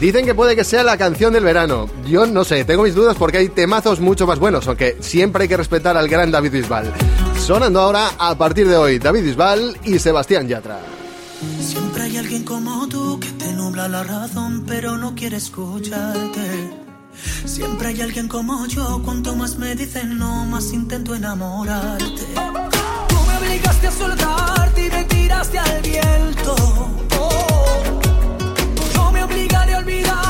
Dicen 0.00 0.24
que 0.24 0.32
puede 0.32 0.54
que 0.54 0.62
sea 0.62 0.84
la 0.84 0.96
canción 0.96 1.32
del 1.32 1.42
verano. 1.42 1.88
Yo 2.06 2.24
no 2.24 2.44
sé, 2.44 2.64
tengo 2.64 2.84
mis 2.84 2.94
dudas 2.94 3.16
porque 3.18 3.38
hay 3.38 3.48
temazos 3.48 3.98
mucho 3.98 4.28
más 4.28 4.38
buenos, 4.38 4.68
aunque 4.68 4.98
siempre 5.00 5.42
hay 5.42 5.48
que 5.48 5.56
respetar 5.56 5.96
al 5.96 6.06
gran 6.06 6.30
David 6.30 6.52
Bisbal. 6.52 6.92
Sonando 7.36 7.80
ahora 7.80 8.12
a 8.16 8.38
partir 8.38 8.68
de 8.68 8.76
hoy 8.76 9.00
David 9.00 9.24
Bisbal 9.24 9.76
y 9.82 9.98
Sebastián 9.98 10.46
Yatra. 10.46 10.78
Siempre 11.60 12.04
hay 12.04 12.16
alguien 12.16 12.44
como 12.44 12.86
tú 12.86 13.18
que 13.18 13.26
te 13.32 13.52
nubla 13.54 13.88
la 13.88 14.04
razón, 14.04 14.62
pero 14.68 14.96
no 14.96 15.12
quiere 15.16 15.38
escucharte. 15.38 16.70
Siempre 17.44 17.88
hay 17.88 18.02
alguien 18.02 18.28
como 18.28 18.66
yo, 18.66 19.02
cuanto 19.04 19.34
más 19.34 19.56
me 19.56 19.74
dicen 19.74 20.16
no, 20.16 20.44
más 20.44 20.72
intento 20.72 21.12
enamorarte. 21.16 22.04
Tú 23.08 23.16
me 23.26 23.48
obligaste 23.48 23.88
a 23.88 23.90
soltarte 23.90 24.86
y 24.86 24.90
me 24.90 25.04
tiraste 25.06 25.58
al 25.58 25.82
viento. 25.82 27.09
olvidar. 29.90 30.29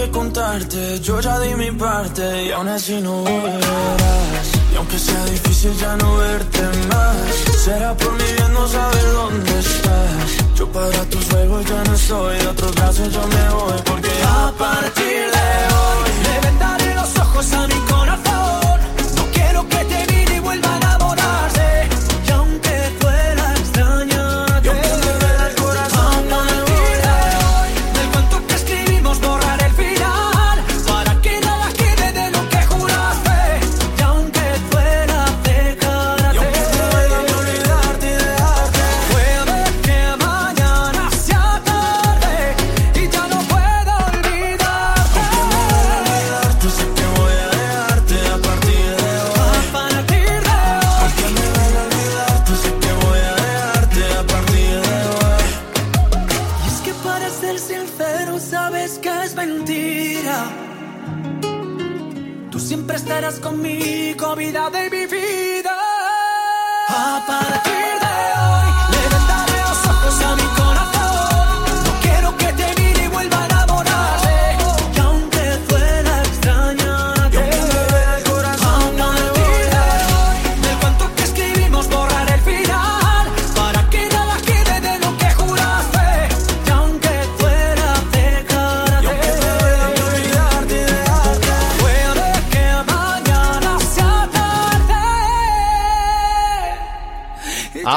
Que 0.00 0.10
contarte. 0.10 1.00
Yo 1.00 1.20
ya 1.20 1.38
di 1.40 1.54
mi 1.54 1.70
parte 1.72 2.44
y 2.44 2.52
aún 2.52 2.68
así 2.68 3.00
no 3.00 3.22
volverás. 3.22 4.46
Y 4.72 4.76
aunque 4.76 4.98
sea 4.98 5.24
difícil 5.26 5.72
ya 5.76 5.96
no 5.96 6.16
verte 6.16 6.62
más, 6.90 7.16
será 7.64 7.94
por 7.94 8.12
mi 8.12 8.32
bien 8.36 8.52
no 8.52 8.66
saber 8.66 9.06
dónde 9.12 9.58
estás. 9.58 10.28
Yo 10.56 10.64
para 10.72 11.02
tus 11.12 11.24
juegos 11.30 11.64
ya 11.66 11.82
no 11.84 11.94
estoy, 11.94 12.38
de 12.38 12.46
otros 12.48 12.74
brazos 12.74 13.12
yo 13.12 13.26
me 13.26 13.44
voy 13.56 13.78
porque 13.84 14.12
a 14.24 14.52
partir 14.64 15.22
de 15.36 15.48
hoy 15.78 16.10
le 16.26 16.34
vendaré 16.46 16.94
los 16.94 17.18
ojos 17.18 17.52
a 17.52 17.66
mi 17.66 17.80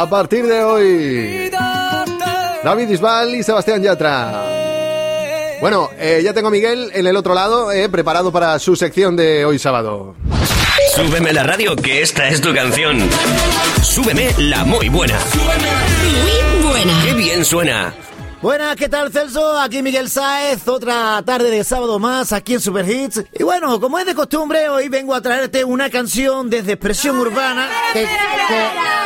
A 0.03 0.09
partir 0.09 0.45
de 0.45 0.61
hoy, 0.65 1.49
David 2.61 2.89
Isbal 2.89 3.35
y 3.35 3.41
Sebastián 3.41 3.81
Yatra. 3.81 4.43
Bueno, 5.61 5.89
eh, 5.97 6.19
ya 6.21 6.33
tengo 6.33 6.49
a 6.49 6.51
Miguel 6.51 6.91
en 6.93 7.07
el 7.07 7.15
otro 7.15 7.33
lado, 7.33 7.71
eh, 7.71 7.87
preparado 7.87 8.29
para 8.33 8.59
su 8.59 8.75
sección 8.75 9.15
de 9.15 9.45
hoy 9.45 9.57
sábado. 9.59 10.13
Súbeme 10.93 11.31
la 11.31 11.43
radio, 11.43 11.73
que 11.77 12.01
esta 12.01 12.27
es 12.27 12.41
tu 12.41 12.53
canción. 12.53 12.99
Súbeme 13.81 14.31
la 14.39 14.65
muy 14.65 14.89
buena. 14.89 15.17
Muy 16.53 16.69
buena. 16.69 17.01
Qué 17.05 17.13
bien 17.13 17.45
suena. 17.45 17.93
Buenas, 18.41 18.75
¿qué 18.75 18.89
tal 18.89 19.09
Celso? 19.09 19.57
Aquí 19.57 19.81
Miguel 19.81 20.09
Sáez, 20.09 20.67
otra 20.67 21.21
tarde 21.25 21.49
de 21.49 21.63
sábado 21.63 21.97
más 21.97 22.33
aquí 22.33 22.55
en 22.55 22.59
Super 22.59 22.85
Hits. 22.89 23.23
Y 23.39 23.43
bueno, 23.43 23.79
como 23.79 23.97
es 23.99 24.05
de 24.05 24.13
costumbre, 24.13 24.67
hoy 24.67 24.89
vengo 24.89 25.15
a 25.15 25.21
traerte 25.21 25.63
una 25.63 25.89
canción 25.89 26.49
desde 26.49 26.73
expresión 26.73 27.17
urbana. 27.19 27.69
que- 27.93 28.01
que- 28.01 29.02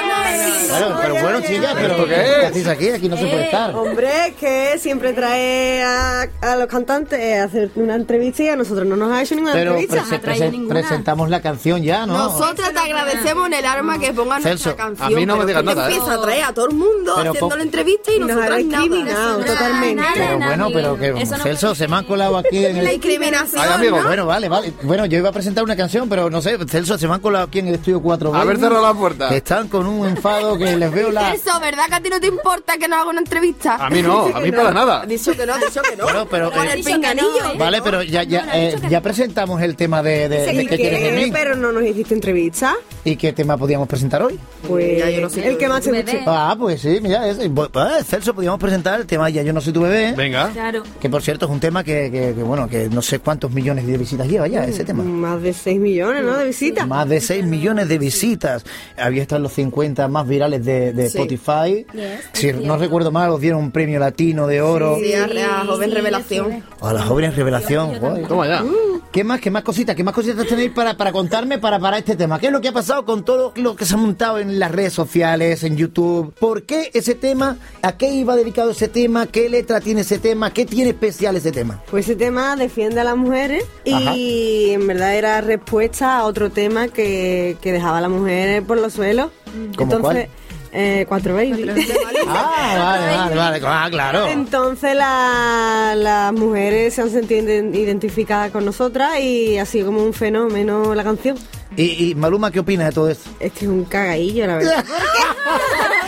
Bueno, 0.69 0.97
pero 1.01 1.13
bueno, 1.15 1.41
chicas, 1.41 1.73
pero 1.75 1.93
¿Esto 1.93 2.05
qué 2.07 2.45
hacéis 2.45 2.67
aquí? 2.67 2.89
Aquí 2.89 3.09
no 3.09 3.17
se 3.17 3.25
puede 3.27 3.45
estar. 3.45 3.75
Hombre, 3.75 4.33
que 4.39 4.77
siempre 4.79 5.13
trae 5.13 5.81
a, 5.83 6.27
a 6.41 6.55
los 6.55 6.67
cantantes 6.67 7.39
a 7.39 7.45
hacer 7.45 7.71
una 7.75 7.95
entrevista 7.95 8.43
y 8.43 8.49
a 8.49 8.55
nosotros 8.55 8.85
no 8.85 8.95
nos 8.95 9.11
ha 9.11 9.21
hecho 9.23 9.35
ninguna 9.35 9.53
Pero 9.53 9.77
entrevista. 9.77 10.19
prese- 10.21 10.49
prese- 10.51 10.67
presentamos 10.67 11.29
la 11.29 11.41
canción 11.41 11.81
ya, 11.83 12.05
¿no? 12.05 12.13
Nosotras 12.17 12.71
te 12.73 12.79
agradecemos 12.79 13.47
en 13.47 13.53
el 13.53 13.65
arma 13.65 13.97
que 13.99 14.13
pongan 14.13 14.41
Celso, 14.43 14.69
nuestra 14.69 14.85
canción. 14.85 15.13
a 15.13 15.15
mí 15.15 15.25
no 15.25 15.37
me 15.37 15.45
digas 15.45 15.63
nada, 15.63 15.89
¿eh? 15.89 15.93
Empieza 15.93 16.13
a 16.13 16.21
traer 16.21 16.43
a 16.43 16.53
todo 16.53 16.67
el 16.67 16.75
mundo 16.75 17.13
Pero 17.15 17.31
haciendo 17.31 17.57
la 17.57 17.63
entrevista 17.63 18.11
y 18.11 18.15
Y 18.15 18.19
nos 18.19 18.27
nada. 18.29 18.55
discriminado 18.57 19.43
totalmente. 19.45 20.03
Pero 20.13 20.37
bueno, 20.37 20.67
pero 20.73 20.97
que 20.97 21.25
Celso 21.25 21.73
se 21.75 21.87
me 21.87 21.95
han 21.95 22.05
colado 22.05 22.37
aquí 22.37 22.65
en 22.65 22.75
La 22.83 22.91
el... 22.91 22.99
discriminación. 22.99 23.63
Bueno, 24.05 24.25
vale, 24.25 24.49
vale. 24.49 24.73
Bueno, 24.83 25.05
yo 25.05 25.17
iba 25.17 25.29
a 25.29 25.33
presentar 25.33 25.63
una 25.63 25.75
canción, 25.75 26.07
pero 26.09 26.29
no 26.29 26.41
sé, 26.41 26.57
Celso 26.67 26.97
se 26.97 27.07
me 27.07 27.15
han 27.15 27.21
colado 27.21 27.45
aquí 27.45 27.59
en 27.59 27.67
el 27.69 27.75
estudio 27.75 28.01
4 28.01 28.35
A 28.35 28.43
ver, 28.43 28.57
cerra 28.59 28.81
la 28.81 28.93
puerta. 28.93 29.29
Están 29.33 29.67
con 29.69 29.87
un 29.87 30.16
enfado 30.17 30.57
que 30.57 30.75
les 30.75 30.91
veo 30.91 31.11
la... 31.11 31.31
Celso, 31.31 31.59
¿verdad 31.59 31.85
que 31.87 31.95
a 31.95 32.01
ti 32.01 32.09
no 32.09 32.19
te 32.19 32.27
importa 32.27 32.77
que 32.77 32.87
nos 32.87 32.99
haga 32.99 33.09
una 33.09 33.19
entrevista? 33.19 33.75
A 33.75 33.89
mí 33.89 34.01
no, 34.01 34.25
a 34.35 34.39
mí 34.41 34.51
para 34.51 34.71
nada. 34.71 35.05
Dicho 35.07 35.31
que 35.33 35.45
no, 35.45 35.55
dicho 35.57 35.81
que 35.81 35.95
no. 35.95 36.03
Bueno, 36.03 36.27
pero, 36.29 36.51
Con 36.51 36.65
eh, 36.67 36.73
el 36.73 36.83
pinganillo. 36.83 37.57
Vale, 37.57 37.81
pero 37.81 38.03
ya, 38.03 38.23
ya, 38.23 38.47
eh, 38.53 38.75
ya 38.89 39.01
presentamos 39.01 39.61
el 39.61 39.75
tema 39.75 40.03
de, 40.03 40.27
de, 40.29 40.45
de 40.45 40.53
¿Y 40.63 40.67
qué 40.67 40.75
quieres 40.75 41.01
de 41.01 41.11
mí. 41.13 41.31
Pero 41.31 41.55
no 41.55 41.71
nos 41.71 41.83
hiciste 41.83 42.13
entrevista. 42.13 42.75
¿Y 43.03 43.15
qué 43.15 43.31
tema 43.33 43.57
podíamos 43.57 43.87
presentar 43.87 44.21
hoy? 44.21 44.39
Pues 44.67 45.01
el 45.37 45.57
que 45.57 45.67
más 45.69 45.81
te 45.83 45.91
guste. 45.91 46.23
Ah, 46.25 46.55
pues 46.57 46.81
sí, 46.81 46.99
mira, 47.01 47.27
es, 47.27 47.39
bu- 47.49 47.69
ah, 47.75 48.03
Celso, 48.03 48.33
podíamos 48.33 48.59
presentar 48.59 48.99
el 48.99 49.05
tema 49.05 49.29
Ya 49.29 49.43
yo 49.43 49.53
no 49.53 49.61
soy 49.61 49.71
tu 49.73 49.81
bebé. 49.81 50.13
Venga. 50.13 50.49
Claro. 50.49 50.83
Que 50.99 51.09
por 51.09 51.21
cierto 51.21 51.45
es 51.45 51.51
un 51.51 51.59
tema 51.59 51.83
que, 51.83 52.11
que- 52.11 52.33
que, 52.35 52.43
bueno, 52.43 52.67
que 52.67 52.89
no 52.89 53.01
sé 53.01 53.19
cuántos 53.19 53.51
millones 53.51 53.87
de 53.87 53.97
visitas 53.97 54.27
lleva 54.27 54.47
ya 54.47 54.63
ese 54.65 54.83
tema. 54.83 55.03
Más 55.03 55.41
de 55.41 55.53
6 55.53 55.79
millones, 55.79 56.23
¿no? 56.23 56.37
De 56.37 56.45
visitas. 56.47 56.87
Más 56.87 57.07
de 57.07 57.21
6 57.21 57.45
millones 57.45 57.87
de 57.87 57.97
visitas. 57.97 58.65
Había 58.97 59.21
estado 59.21 59.37
en 59.37 59.43
los 59.43 59.53
50 59.53 60.06
más 60.09 60.27
virales 60.27 60.63
de, 60.65 60.93
de 60.93 61.09
Sí. 61.09 61.17
Spotify. 61.17 61.85
Si 62.33 62.51
no 62.53 62.77
recuerdo 62.77 63.11
mal, 63.11 63.29
os 63.31 63.41
dieron 63.41 63.59
un 63.61 63.71
premio 63.71 63.99
latino 63.99 64.47
de 64.47 64.61
oro. 64.61 64.97
Sí, 65.01 65.13
a, 65.13 65.25
a 65.61 65.65
joven 65.65 65.91
revelación. 65.91 66.63
A 66.81 66.93
la 66.93 67.03
joven 67.03 67.33
revelación. 67.35 67.99
Toma 68.27 68.47
ya. 68.47 68.63
¿Qué 69.11 69.23
más, 69.23 69.39
qué 69.39 69.49
más 69.49 69.63
cositas, 69.63 69.95
qué 69.95 70.03
más 70.03 70.13
cositas 70.13 70.45
tenéis 70.45 70.71
para, 70.71 70.95
para 70.97 71.11
contarme 71.11 71.57
para, 71.57 71.79
para 71.79 71.97
este 71.97 72.15
tema? 72.15 72.39
¿Qué 72.39 72.47
es 72.47 72.51
lo 72.51 72.61
que 72.61 72.67
ha 72.67 72.73
pasado 72.73 73.05
con 73.05 73.23
todo 73.23 73.53
lo 73.55 73.75
que 73.75 73.85
se 73.85 73.93
ha 73.95 73.97
montado 73.97 74.37
en 74.37 74.59
las 74.59 74.71
redes 74.71 74.93
sociales, 74.93 75.63
en 75.63 75.77
YouTube? 75.77 76.33
¿Por 76.39 76.63
qué 76.63 76.91
ese 76.93 77.15
tema? 77.15 77.57
¿A 77.81 77.97
qué 77.97 78.13
iba 78.13 78.35
dedicado 78.35 78.71
ese 78.71 78.87
tema? 78.89 79.25
¿Qué 79.27 79.49
letra 79.49 79.79
tiene 79.81 80.01
ese 80.01 80.19
tema? 80.19 80.51
¿Qué 80.53 80.65
tiene 80.65 80.89
especial 80.91 81.35
ese 81.35 81.51
tema? 81.51 81.81
Pues 81.89 82.05
ese 82.05 82.15
tema 82.15 82.55
defiende 82.57 82.99
a 82.99 83.03
las 83.05 83.17
mujeres 83.17 83.63
y 83.85 83.93
Ajá. 83.93 84.13
en 84.15 84.87
verdad 84.87 85.15
era 85.15 85.41
respuesta 85.41 86.17
a 86.17 86.25
otro 86.25 86.51
tema 86.51 86.87
que, 86.89 87.57
que 87.61 87.71
dejaba 87.71 87.99
a 87.99 88.01
las 88.01 88.11
mujeres 88.11 88.61
por 88.63 88.77
los 88.77 88.93
suelos. 88.93 89.29
¿Cómo 89.75 89.95
Entonces, 89.95 90.27
eh, 90.71 91.05
cuatro 91.07 91.35
baby. 91.35 91.65
Ah, 92.29 92.75
vale, 92.77 93.15
vale, 93.15 93.35
vale. 93.35 93.61
Ah, 93.65 93.87
claro. 93.89 94.27
Entonces 94.27 94.93
la- 94.95 95.93
las 95.95 96.33
mujeres 96.33 96.93
se 96.93 97.01
han 97.01 97.09
sentido 97.09 97.41
iden- 97.47 97.73
identificadas 97.73 98.51
con 98.51 98.65
nosotras 98.65 99.19
y 99.19 99.57
ha 99.57 99.65
sido 99.65 99.87
como 99.87 100.03
un 100.03 100.13
fenómeno 100.13 100.93
la 100.93 101.03
canción. 101.03 101.37
Y, 101.77 102.09
y 102.09 102.15
Maluma, 102.15 102.51
¿qué 102.51 102.59
opinas 102.59 102.87
de 102.87 102.91
todo 102.93 103.09
esto? 103.09 103.29
Es 103.39 103.51
que 103.53 103.65
es 103.65 103.71
un 103.71 103.85
cagadillo, 103.85 104.45
la 104.47 104.55
verdad. 104.57 104.85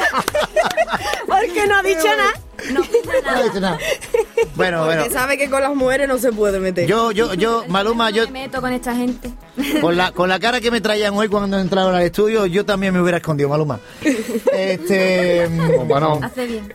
Porque 1.28 1.68
no 1.68 1.78
ha 1.78 1.84
dicho 1.84 2.08
nada. 2.18 2.34
No, 2.72 2.82
dicho 3.44 3.60
nada. 3.60 3.78
Bueno, 4.56 4.86
bueno. 4.86 5.02
Porque 5.04 5.14
sabe 5.14 5.38
que 5.38 5.50
con 5.50 5.62
las 5.62 5.76
mujeres 5.76 6.08
no 6.08 6.18
se 6.18 6.32
puede 6.32 6.60
meter. 6.60 6.88
Yo, 6.88 7.12
yo, 7.12 7.34
yo, 7.34 7.64
Maluma, 7.68 8.10
yo, 8.10 8.26
Me 8.26 8.44
meto 8.44 8.62
con 8.62 8.72
esta 8.74 8.96
gente. 8.96 9.32
con 9.82 9.96
la, 9.98 10.12
con 10.12 10.30
la 10.30 10.40
cara 10.40 10.60
que 10.62 10.72
me 10.72 10.82
traían 10.82 11.14
hoy 11.16 11.28
cuando 11.28 11.60
entraron 11.60 11.94
al 11.96 12.02
estudio, 12.04 12.46
yo 12.46 12.66
también 12.66 12.94
me 12.94 13.02
hubiera 13.02 13.18
escondido, 13.18 13.50
Maluma. 13.50 13.80
Este, 14.54 15.48
Bueno, 15.88 16.20
Hace 16.22 16.46
bien. 16.46 16.74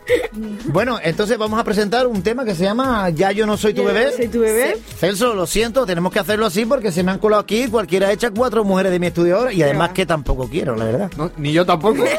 bueno, 0.67 0.99
entonces 1.03 1.37
vamos 1.39 1.59
a 1.61 1.65
presentar 1.65 2.07
un 2.07 2.23
tema 2.23 2.45
que 2.45 2.55
se 2.55 2.65
llama 2.65 3.11
Ya 3.11 3.33
yo 3.33 3.47
no 3.47 3.57
soy 3.57 3.75
tu 3.75 3.85
bebé. 3.85 4.13
¿Soy 4.13 4.29
tu 4.29 4.41
bebé? 4.41 4.79
Celso, 4.99 5.35
lo 5.35 5.47
siento, 5.47 5.85
tenemos 5.87 6.13
que 6.13 6.19
hacerlo 6.19 6.47
así 6.47 6.65
porque 6.67 6.91
se 6.93 7.03
me 7.03 7.11
han 7.13 7.19
colado 7.19 7.43
aquí, 7.43 7.69
cualquiera 7.69 8.11
echa 8.13 8.31
cuatro 8.31 8.65
mujeres 8.65 8.93
de 8.93 8.99
mi 8.99 9.07
estudio 9.09 9.37
ahora 9.39 9.53
y 9.53 9.63
además 9.63 9.91
que 9.91 10.07
tampoco 10.07 10.49
quiero, 10.49 10.75
la 10.77 10.85
verdad. 10.85 11.11
no, 11.17 11.31
ni 11.37 11.53
yo 11.53 11.65
tampoco. 11.67 12.05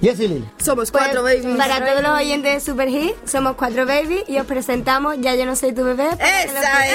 Jessie 0.00 0.28
Lee. 0.28 0.44
Somos 0.62 0.90
cuatro 0.92 1.22
babies. 1.22 1.44
Para 1.56 1.84
todos 1.84 2.02
los 2.02 2.12
oyentes 2.20 2.54
de 2.54 2.60
Super 2.60 2.88
Hit, 2.88 3.14
somos 3.26 3.56
cuatro 3.56 3.84
baby 3.86 4.22
y 4.28 4.38
os 4.38 4.46
presentamos 4.46 5.16
Ya 5.20 5.34
yo 5.34 5.44
no 5.44 5.56
soy 5.56 5.72
tu 5.72 5.82
bebé. 5.84 6.08
¡Esa 6.18 6.86
es! 6.86 6.94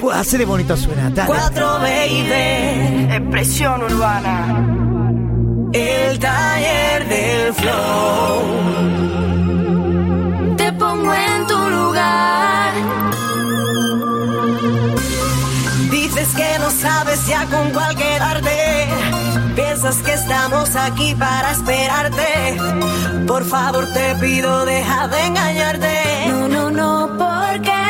Pues 0.00 0.16
así 0.20 0.38
de 0.38 0.44
bonito 0.46 0.76
suena. 0.76 1.10
dale. 1.10 1.26
Cuatro 1.28 1.78
baby, 1.80 3.08
expresión 3.12 3.82
urbana. 3.82 4.66
El 5.72 6.18
taller 6.18 7.08
del 7.08 7.54
flow. 7.54 8.42
Te 10.56 10.72
pongo 10.72 11.12
en 11.14 11.46
tu 11.46 11.58
lugar. 11.68 12.72
Dices 15.90 16.28
que 16.34 16.58
no 16.58 16.70
sabes 16.70 17.26
ya 17.26 17.44
con 17.46 17.70
cuál 17.70 17.94
quedarte. 17.94 18.69
Que 19.90 20.14
estamos 20.14 20.76
aquí 20.76 21.16
para 21.16 21.50
esperarte. 21.50 22.56
Por 23.26 23.44
favor, 23.44 23.84
te 23.92 24.14
pido, 24.20 24.64
deja 24.64 25.08
de 25.08 25.26
engañarte. 25.26 26.26
No, 26.28 26.48
no, 26.48 26.70
no, 26.70 27.18
porque 27.18 27.89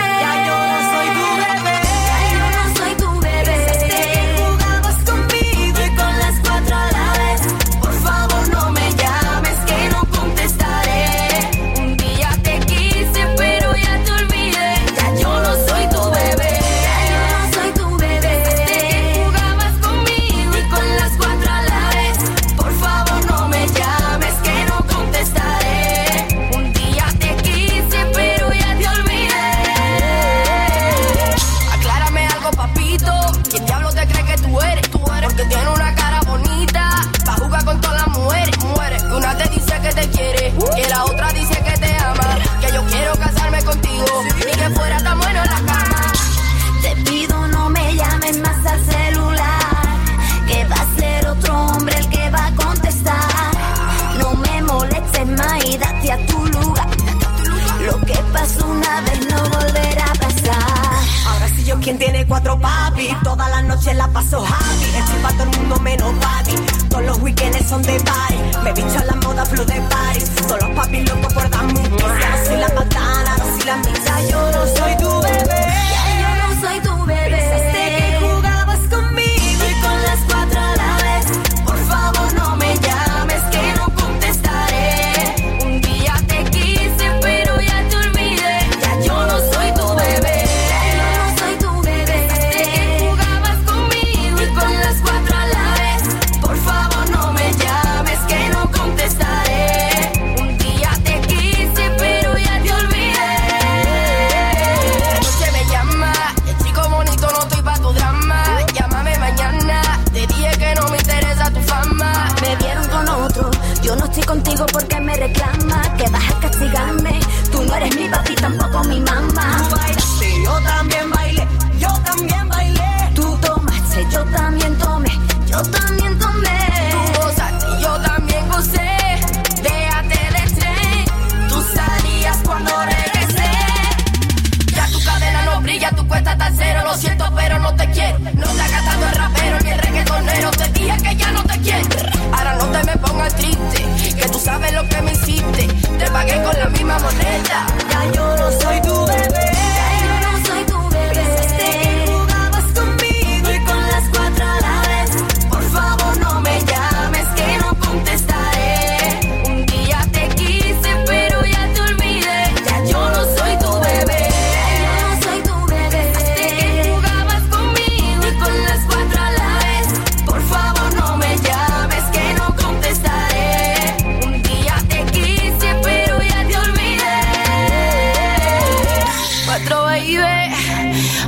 cuatro 62.50 62.58
papi, 62.60 63.16
todas 63.22 63.50
las 63.50 63.64
noches 63.64 63.96
la 63.96 64.08
paso 64.08 64.44
happy. 64.44 64.96
Estoy 64.96 65.22
pa' 65.22 65.32
todo 65.32 65.42
el 65.44 65.58
mundo 65.58 65.80
menos 65.80 66.12
papi. 66.20 66.54
Todos 66.88 67.04
los 67.04 67.18
weekends 67.20 67.68
son 67.68 67.82
de 67.82 68.00
party. 68.00 68.34
Me 68.64 68.70
a 68.70 69.04
la 69.04 69.14
moda 69.16 69.44
flow 69.46 69.64
de 69.64 69.80
Paris. 69.82 70.30
Todos 70.48 70.60
los 70.62 70.70
papis 70.70 71.08
locos 71.08 71.32
por 71.32 71.50
dar 71.50 71.64
mucho. 71.64 72.06
Ahora 72.06 72.44
soy 72.44 72.56
la 72.56 72.68
patana, 72.68 73.32
ahora 73.32 73.44
soy 73.56 73.64
la 73.64 73.76
mitad. 73.76 73.99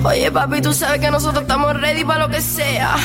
Oye, 0.04 0.30
papi, 0.30 0.60
tú 0.60 0.72
sabes 0.72 1.00
que 1.00 1.10
nosotros 1.10 1.42
estamos 1.42 1.80
ready 1.80 2.04
para 2.04 2.26
lo 2.26 2.28
que 2.28 2.40
sea. 2.40 2.96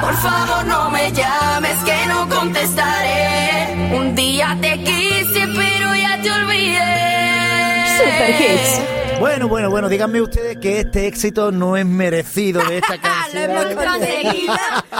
Por 0.00 0.16
favor, 0.16 0.64
no 0.66 0.90
me 0.90 1.12
llames, 1.12 1.76
que 1.84 2.06
no 2.06 2.28
contestaré. 2.28 3.92
Un 3.94 4.14
día 4.14 4.56
te 4.60 4.82
quise, 4.82 5.46
pero 5.54 5.94
ya 5.94 6.20
te 6.22 6.30
olvidé. 6.30 7.84
Super 7.96 8.40
Hits. 8.40 9.05
Bueno, 9.18 9.48
bueno, 9.48 9.70
bueno, 9.70 9.88
díganme 9.88 10.20
ustedes 10.20 10.58
que 10.58 10.80
este 10.80 11.06
éxito 11.06 11.50
no 11.50 11.76
es 11.76 11.86
merecido 11.86 12.62
de 12.64 12.78
esta 12.78 12.98
canción. 13.00 13.50
Lo 13.54 13.60
hemos 13.62 13.84
conseguido, 13.84 14.54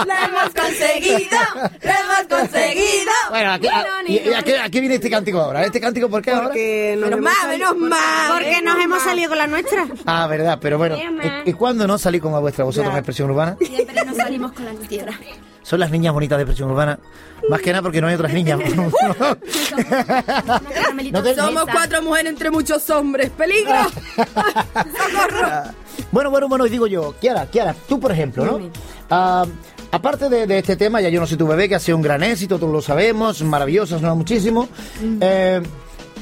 lo 0.05 0.13
hemos 0.13 0.53
conseguido, 0.53 1.37
lo 1.81 1.89
hemos 1.91 2.27
conseguido. 2.29 3.11
Bueno, 3.29 3.51
aquí, 3.53 3.67
a, 3.67 3.85
y- 4.07 4.29
y 4.29 4.33
aquí- 4.33 4.53
aquí 4.53 4.79
viene 4.79 4.95
este 4.95 5.09
cántico 5.09 5.39
ahora. 5.39 5.63
¿Este 5.65 5.79
cántico 5.79 6.09
por 6.09 6.21
qué 6.21 6.31
ahora? 6.31 6.49
Menos 7.09 7.19
mal, 7.21 7.33
menos 7.49 7.75
mal. 7.77 8.31
Porque 8.33 8.61
nos 8.61 8.77
hemos 8.79 9.01
salido 9.03 9.29
con 9.29 9.37
la 9.37 9.47
nuestra. 9.47 9.85
Ah, 10.05 10.27
verdad, 10.27 10.57
pero 10.61 10.77
bueno. 10.77 10.97
¿Y, 11.45 11.49
y 11.49 11.53
cuándo 11.53 11.87
no 11.87 11.97
salí 11.97 12.19
con 12.19 12.31
la 12.31 12.39
vuestra 12.39 12.63
vosotros 12.65 12.91
en 12.91 12.97
Expresión 12.97 13.29
Urbana? 13.31 13.57
Siempre 13.61 14.05
nos 14.05 14.17
salimos 14.17 14.51
con 14.53 14.65
la 14.65 14.73
nuestra. 14.73 15.19
Son 15.67 15.81
las 15.81 15.91
niñas 15.91 16.13
bonitas 16.13 16.37
de 16.37 16.43
Expresión 16.43 16.71
Urbana. 16.71 16.97
Más 17.49 17.59
que 17.61 17.71
nada 17.71 17.81
porque 17.81 17.99
no 17.99 18.07
hay 18.07 18.15
otras 18.15 18.31
niñas. 18.31 18.57
No 21.11 21.23
te- 21.23 21.35
Somos 21.35 21.65
cuatro 21.69 22.01
mujeres 22.01 22.31
entre 22.31 22.49
muchos 22.51 22.89
hombres. 22.89 23.29
¡Peligro! 23.31 23.75
¡Socorro! 24.15 25.73
Bueno, 26.11 26.29
bueno, 26.31 26.47
bueno, 26.47 26.65
y 26.65 26.69
digo 26.69 26.87
yo, 26.87 27.13
Kiara, 27.19 27.45
Kiara, 27.47 27.75
tú 27.87 27.99
por 27.99 28.11
ejemplo, 28.13 28.45
¿no? 28.45 28.59
Ah, 29.09 29.45
aparte 29.91 30.29
de, 30.29 30.47
de 30.47 30.59
este 30.59 30.77
tema, 30.77 31.01
ya 31.01 31.09
yo 31.09 31.19
no 31.19 31.27
soy 31.27 31.37
tu 31.37 31.45
bebé, 31.47 31.67
que 31.67 31.75
ha 31.75 31.79
sido 31.79 31.97
un 31.97 32.03
gran 32.03 32.23
éxito, 32.23 32.57
todos 32.59 32.71
lo 32.71 32.81
sabemos, 32.81 33.41
maravilloso, 33.43 33.99
suena 33.99 34.13
muchísimo. 34.15 34.69
Eh, 35.19 35.61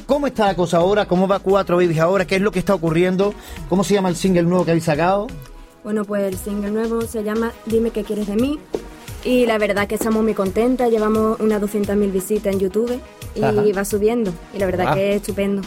¿Cómo 0.07 0.25
está 0.27 0.47
la 0.47 0.55
cosa 0.55 0.77
ahora? 0.77 1.05
¿Cómo 1.07 1.27
va 1.27 1.39
Cuatro 1.39 1.77
Babies 1.77 1.99
ahora? 1.99 2.25
¿Qué 2.25 2.35
es 2.37 2.41
lo 2.41 2.51
que 2.51 2.59
está 2.59 2.73
ocurriendo? 2.73 3.33
¿Cómo 3.69 3.83
se 3.83 3.93
llama 3.93 4.09
el 4.09 4.15
single 4.15 4.43
nuevo 4.43 4.65
que 4.65 4.71
habéis 4.71 4.85
sacado? 4.85 5.27
Bueno, 5.83 6.03
pues 6.03 6.23
el 6.23 6.37
single 6.37 6.71
nuevo 6.71 7.01
se 7.03 7.23
llama 7.23 7.51
Dime 7.67 7.91
qué 7.91 8.03
quieres 8.03 8.27
de 8.27 8.35
mí. 8.35 8.59
Y 9.25 9.45
la 9.47 9.57
verdad 9.57 9.87
que 9.87 9.95
estamos 9.95 10.23
muy 10.23 10.33
contentas, 10.35 10.89
llevamos 10.91 11.39
unas 11.39 11.59
200.000 11.61 12.11
visitas 12.11 12.53
en 12.53 12.59
YouTube 12.59 12.99
y 13.35 13.43
Ajá. 13.43 13.63
va 13.75 13.83
subiendo. 13.83 14.31
Y 14.53 14.59
la 14.59 14.67
verdad 14.67 14.85
Ah. 14.89 14.93
que 14.95 15.09
es 15.11 15.15
estupendo. 15.17 15.61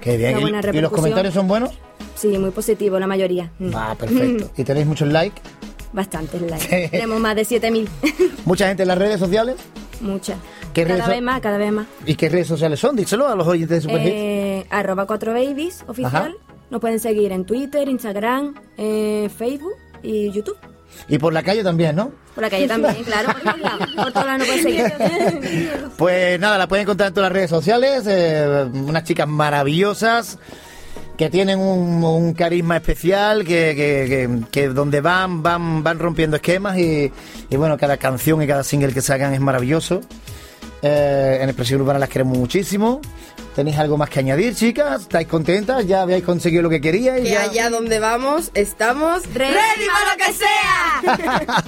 Qué 0.00 0.16
bien. 0.16 0.30
Una 0.36 0.38
¿Y- 0.38 0.42
buena 0.52 0.70
¿Y, 0.72 0.80
los 0.80 0.92
comentarios 0.92 1.34
son 1.34 1.48
buenos? 1.48 1.70
Sí, 2.14 2.28
muy 2.38 2.50
positivo 2.50 2.98
la 2.98 3.06
mayoría. 3.08 3.50
Mm. 3.58 3.70
Ah, 3.74 3.96
perfecto. 3.98 4.50
¿Y 4.56 4.64
tenéis 4.64 4.86
muchos 4.86 5.08
likes? 5.08 5.42
Bastantes 5.92 6.40
likes. 6.42 6.84
Sí. 6.84 6.90
Tenemos 6.90 7.20
más 7.20 7.34
de 7.34 7.42
7.000. 7.44 7.88
¿Mucha 8.44 8.68
gente 8.68 8.82
en 8.84 8.88
las 8.88 8.98
redes 8.98 9.18
sociales? 9.18 9.56
Muchas. 10.00 10.38
¿Qué 10.72 10.84
redes 10.84 10.98
Cada 10.98 11.06
so- 11.08 11.12
vez 11.14 11.22
más, 11.22 11.40
cada 11.40 11.58
vez 11.58 11.72
más. 11.72 11.86
¿Y 12.06 12.14
qué 12.14 12.28
redes 12.28 12.46
sociales 12.46 12.78
son? 12.78 12.94
Díselo 12.96 13.26
a 13.26 13.34
los 13.34 13.46
oyentes 13.48 13.78
de 13.78 13.80
Super 13.80 14.00
Hits. 14.02 14.12
Eh, 14.14 14.66
arroba 14.70 15.06
4babies 15.06 15.82
oficial. 15.88 16.36
Nos 16.70 16.80
pueden 16.80 17.00
seguir 17.00 17.32
en 17.32 17.44
Twitter, 17.44 17.88
Instagram, 17.88 18.54
eh, 18.76 19.28
Facebook 19.36 19.74
y 20.02 20.30
YouTube. 20.30 20.56
Y 21.08 21.18
por 21.18 21.32
la 21.32 21.42
calle 21.42 21.62
también, 21.62 21.96
¿no? 21.96 22.10
Por 22.34 22.42
la 22.44 22.50
calle 22.50 22.66
también, 22.68 22.96
claro, 23.04 23.30
por 23.34 23.44
nos 24.38 24.46
pueden 24.46 24.62
seguir. 24.62 24.92
Pues 25.96 26.38
nada, 26.40 26.58
la 26.58 26.68
pueden 26.68 26.82
encontrar 26.84 27.08
en 27.08 27.14
todas 27.14 27.30
las 27.30 27.34
redes 27.34 27.50
sociales. 27.50 28.04
eh, 28.06 28.66
unas 28.72 29.04
chicas 29.04 29.26
maravillosas. 29.28 30.38
que 31.16 31.30
tienen 31.30 31.58
un, 31.58 32.04
un 32.04 32.34
carisma 32.34 32.76
especial, 32.76 33.38
que, 33.44 33.72
que- 33.74 34.06
que- 34.08 34.40
que 34.50 34.68
donde 34.68 35.00
van, 35.00 35.42
van, 35.42 35.82
van 35.82 35.98
rompiendo 35.98 36.36
esquemas 36.36 36.76
y, 36.76 37.10
y 37.48 37.56
bueno, 37.56 37.78
cada 37.78 37.96
canción 37.96 38.42
y 38.42 38.46
cada 38.46 38.62
single 38.62 38.92
que 38.92 39.00
sacan 39.00 39.32
es 39.32 39.40
maravilloso. 39.40 40.02
Eh, 40.82 41.38
en 41.40 41.48
Expresión 41.48 41.80
Urbana 41.80 41.98
las 41.98 42.10
queremos 42.10 42.36
muchísimo. 42.36 43.00
¿Tenéis 43.56 43.78
algo 43.78 43.96
más 43.96 44.10
que 44.10 44.18
añadir, 44.18 44.54
chicas? 44.54 45.00
¿Estáis 45.00 45.26
contentas? 45.28 45.86
¿Ya 45.86 46.02
habéis 46.02 46.22
conseguido 46.24 46.64
lo 46.64 46.68
que 46.68 46.78
queríais? 46.78 47.22
Que 47.22 47.30
¿Ya? 47.30 47.40
allá 47.40 47.70
donde 47.70 47.98
vamos, 47.98 48.50
estamos 48.52 49.22
ready, 49.32 49.54
para 49.94 50.12
lo 50.12 50.16
que 50.18 50.32
sea. 50.34 51.64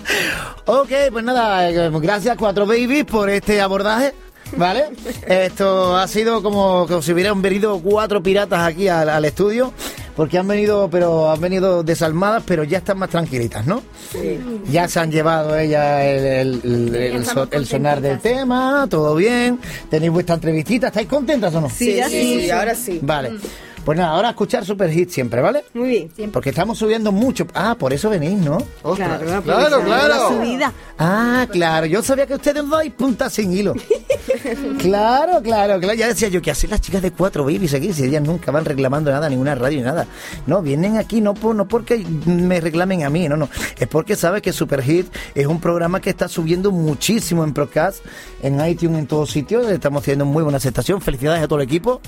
Ok, 0.66 0.90
pues 1.10 1.24
nada, 1.24 1.70
eh, 1.70 1.90
gracias 1.90 2.36
Cuatro 2.36 2.66
Babies 2.66 3.06
por 3.06 3.30
este 3.30 3.62
abordaje. 3.62 4.12
¿Vale? 4.56 4.84
Esto 5.26 5.96
ha 5.96 6.08
sido 6.08 6.42
como, 6.42 6.86
como 6.86 7.02
si 7.02 7.12
hubieran 7.12 7.40
venido 7.42 7.78
cuatro 7.80 8.22
piratas 8.22 8.60
aquí 8.60 8.88
al, 8.88 9.08
al 9.08 9.24
estudio, 9.24 9.72
porque 10.16 10.38
han 10.38 10.48
venido, 10.48 10.88
pero 10.90 11.30
han 11.30 11.40
venido 11.40 11.82
desalmadas, 11.82 12.42
pero 12.46 12.64
ya 12.64 12.78
están 12.78 12.98
más 12.98 13.10
tranquilitas, 13.10 13.66
¿no? 13.66 13.82
Ya 14.70 14.88
se 14.88 15.00
han 15.00 15.12
llevado 15.12 15.56
ellas 15.56 16.02
el, 16.02 16.24
el- 16.24 16.60
el- 16.64 16.94
el 16.94 17.16
estamos 17.22 17.48
so- 17.50 17.56
el 17.56 17.66
sonar 17.66 18.00
del 18.00 18.18
tema, 18.20 18.86
todo 18.90 19.14
bien. 19.14 19.60
Tenéis 19.90 20.10
vuestra 20.12 20.34
entrevistita, 20.36 20.88
¿estáis 20.88 21.08
contentas 21.08 21.54
o 21.54 21.60
no? 21.60 21.70
Sí, 21.70 21.94
ya 21.96 22.08
sí, 22.08 22.40
sí, 22.44 22.50
ahora 22.50 22.74
sí. 22.74 22.98
Vale. 23.02 23.32
Pues 23.88 23.96
nada, 23.96 24.10
ahora 24.10 24.28
a 24.28 24.30
escuchar 24.32 24.66
Super 24.66 24.90
Hit 24.90 25.08
siempre, 25.08 25.40
¿vale? 25.40 25.64
Muy 25.72 26.10
bien. 26.14 26.30
Porque 26.30 26.50
estamos 26.50 26.76
subiendo 26.76 27.10
mucho. 27.10 27.46
Ah, 27.54 27.74
por 27.74 27.94
eso 27.94 28.10
venís, 28.10 28.38
¿no? 28.38 28.58
Claro, 28.82 29.24
claro, 29.24 29.42
claro. 29.42 30.08
la 30.08 30.28
subida. 30.28 30.72
Ah, 30.98 31.46
claro, 31.50 31.86
yo 31.86 32.02
sabía 32.02 32.26
que 32.26 32.34
ustedes 32.34 32.62
no 32.62 32.76
dais 32.76 32.92
puntas 32.92 33.32
sin 33.32 33.50
hilo. 33.50 33.72
claro, 34.78 35.40
claro, 35.42 35.80
claro. 35.80 35.94
Ya 35.94 36.06
decía 36.06 36.28
yo 36.28 36.42
que 36.42 36.50
hacen 36.50 36.68
las 36.68 36.82
chicas 36.82 37.00
de 37.00 37.12
cuatro 37.12 37.44
babies 37.44 37.72
aquí, 37.72 37.94
si 37.94 38.04
ellas 38.04 38.22
nunca 38.22 38.52
van 38.52 38.66
reclamando 38.66 39.10
nada, 39.10 39.26
ninguna 39.30 39.54
radio 39.54 39.78
ni 39.78 39.84
nada. 39.84 40.06
No, 40.46 40.60
vienen 40.60 40.98
aquí 40.98 41.22
no 41.22 41.32
por, 41.32 41.54
no 41.54 41.66
porque 41.66 42.04
me 42.26 42.60
reclamen 42.60 43.04
a 43.04 43.08
mí, 43.08 43.26
no, 43.26 43.38
no. 43.38 43.48
Es 43.78 43.88
porque 43.88 44.16
sabes 44.16 44.42
que 44.42 44.52
Super 44.52 44.82
Hit 44.82 45.06
es 45.34 45.46
un 45.46 45.60
programa 45.60 45.98
que 46.02 46.10
está 46.10 46.28
subiendo 46.28 46.72
muchísimo 46.72 47.42
en 47.42 47.54
Procast, 47.54 48.04
en 48.42 48.62
iTunes, 48.66 48.98
en 48.98 49.06
todos 49.06 49.30
sitios. 49.30 49.66
Estamos 49.70 50.02
haciendo 50.02 50.26
muy 50.26 50.42
buena 50.42 50.58
aceptación. 50.58 51.00
Felicidades 51.00 51.42
a 51.42 51.48
todo 51.48 51.60
el 51.60 51.64
equipo. 51.64 52.02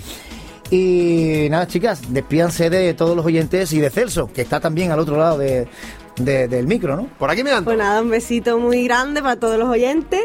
Y 0.71 1.49
nada, 1.51 1.67
chicas, 1.67 2.01
despídanse 2.13 2.71
de 2.71 2.95
todos 2.95 3.17
los 3.17 3.27
oyentes 3.27 3.73
y 3.73 3.81
de 3.81 3.91
Celso, 3.91 4.31
que 4.33 4.43
está 4.43 4.61
también 4.61 4.93
al 4.93 5.01
otro 5.01 5.17
lado 5.19 5.37
de, 5.39 5.67
de- 6.17 6.47
del 6.49 6.67
micro, 6.69 6.95
¿no? 6.97 7.07
Por 7.19 7.31
aquí 7.31 7.43
me 7.43 7.51
Pues 7.63 7.77
nada, 7.79 8.01
un 8.03 8.11
besito 8.11 8.59
muy 8.59 8.85
grande 8.85 9.21
para 9.21 9.37
todos 9.37 9.59
los 9.59 9.69
oyentes 9.69 10.21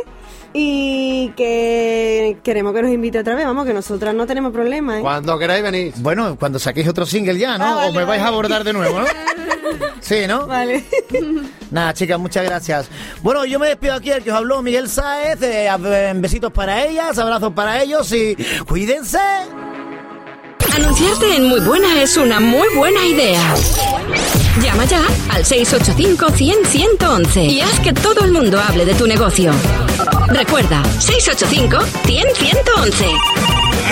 y 0.54 1.34
que 1.36 2.38
queremos 2.44 2.74
que 2.74 2.82
nos 2.84 2.92
invite 2.92 3.20
otra 3.20 3.34
vez, 3.36 3.46
vamos, 3.46 3.66
que 3.66 3.74
nosotras 3.74 4.14
no 4.14 4.26
tenemos 4.28 4.54
problema, 4.54 5.00
¿eh? 5.00 5.02
Cuando 5.02 5.38
queráis 5.40 5.64
venís. 5.64 6.00
Bueno, 6.02 6.38
cuando 6.40 6.60
saquéis 6.60 6.88
otro 6.88 7.06
single 7.08 7.38
ya, 7.40 7.58
¿no? 7.58 7.66
Ah, 7.66 7.76
vale, 7.76 7.90
o 7.90 7.94
me 7.94 8.06
vais 8.06 8.22
a 8.22 8.28
abordar 8.28 8.64
de 8.64 8.72
nuevo, 8.74 9.00
¿no? 9.00 9.06
Sí, 10.00 10.28
¿no? 10.28 10.46
Vale. 10.46 10.84
Nada, 11.72 11.92
chicas, 11.96 12.20
muchas 12.20 12.46
gracias. 12.46 12.88
Bueno, 13.24 13.44
yo 13.46 13.58
me 13.58 13.68
despido 13.68 13.96
aquí, 13.96 14.12
el 14.12 14.24
que 14.24 14.32
os 14.32 14.38
habló 14.38 14.62
Miguel 14.62 14.88
Sáez. 14.88 15.42
eh, 15.42 16.14
besitos 16.18 16.52
para 16.54 16.86
ellas, 16.86 17.18
abrazos 17.18 17.52
para 17.54 17.82
ellos 17.82 18.12
y 18.14 18.38
cuídense. 18.68 19.18
Anunciarte 20.76 21.36
en 21.36 21.48
Muy 21.48 21.62
Buena 21.62 22.02
es 22.02 22.18
una 22.18 22.42
muy 22.42 22.68
buena 22.76 23.06
idea. 23.06 23.42
Llama 24.62 24.86
ya 24.86 25.02
al 25.30 25.46
685-100-111 25.46 27.50
y 27.50 27.62
haz 27.62 27.80
que 27.80 27.94
todo 27.94 28.26
el 28.26 28.34
mundo 28.34 28.60
hable 28.60 28.84
de 28.86 28.94
tu 28.94 29.08
negocio. 29.08 29.54
Recuerda, 30.28 30.84
685-100-111. 31.00 33.18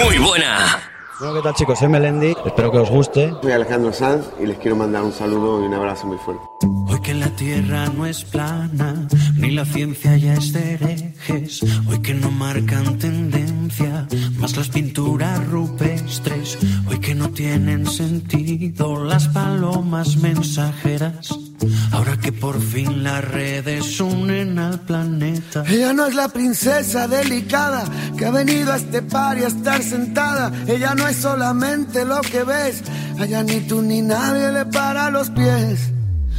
Muy 0.04 0.18
buena. 0.18 0.93
Bueno, 1.24 1.38
¿qué 1.38 1.44
tal 1.44 1.54
chicos? 1.54 1.80
Soy 1.80 1.88
Melendi, 1.88 2.36
espero 2.46 2.70
que 2.70 2.80
os 2.80 2.90
guste. 2.90 3.34
Soy 3.42 3.54
Alejandro 3.54 3.94
Sanz 3.94 4.26
y 4.42 4.46
les 4.46 4.58
quiero 4.58 4.76
mandar 4.76 5.04
un 5.04 5.14
saludo 5.14 5.64
y 5.64 5.68
un 5.68 5.74
abrazo 5.74 6.06
muy 6.06 6.18
fuerte. 6.18 6.44
Hoy 6.90 7.00
que 7.00 7.14
la 7.14 7.30
tierra 7.30 7.86
no 7.96 8.06
es 8.06 8.26
plana, 8.26 9.08
ni 9.38 9.52
la 9.52 9.64
ciencia 9.64 10.18
ya 10.18 10.34
es 10.34 10.52
de 10.52 10.74
herejes. 10.74 11.64
Hoy 11.88 12.02
que 12.02 12.14
no 12.14 12.30
marcan 12.30 12.98
tendencia, 12.98 14.06
más 14.38 14.58
las 14.58 14.68
pinturas 14.68 15.48
rupestres. 15.48 16.58
Hoy 16.90 17.00
que 17.00 17.16
no 17.16 17.30
tienen 17.30 17.88
sentido 17.88 19.06
las 19.06 19.30
palomas 19.30 20.18
mensajeras. 20.18 21.53
Ahora 21.92 22.18
que 22.18 22.32
por 22.32 22.62
fin 22.62 23.04
las 23.04 23.24
redes 23.24 24.00
unen 24.00 24.60
al 24.60 24.80
planeta. 24.80 25.64
Ella 25.68 25.94
no 25.94 26.06
es 26.06 26.16
la 26.16 26.30
princesa 26.30 27.08
delicada 27.08 27.86
que 28.18 28.26
ha 28.26 28.32
venido 28.32 28.74
a 28.74 28.78
este 28.78 29.02
par 29.02 29.38
y 29.38 29.44
a 29.44 29.48
estar 29.48 29.82
sentada. 29.82 30.52
Ella 30.68 30.96
no 30.96 31.08
es 31.08 31.18
solamente 31.18 32.06
lo 32.06 32.22
que 32.22 32.44
ves. 32.44 32.84
Allá 33.20 33.44
ni 33.44 33.62
tú 33.62 33.82
ni 33.82 34.02
nadie 34.02 34.52
le 34.52 34.66
para 34.66 35.10
los 35.10 35.30
pies. 35.30 35.92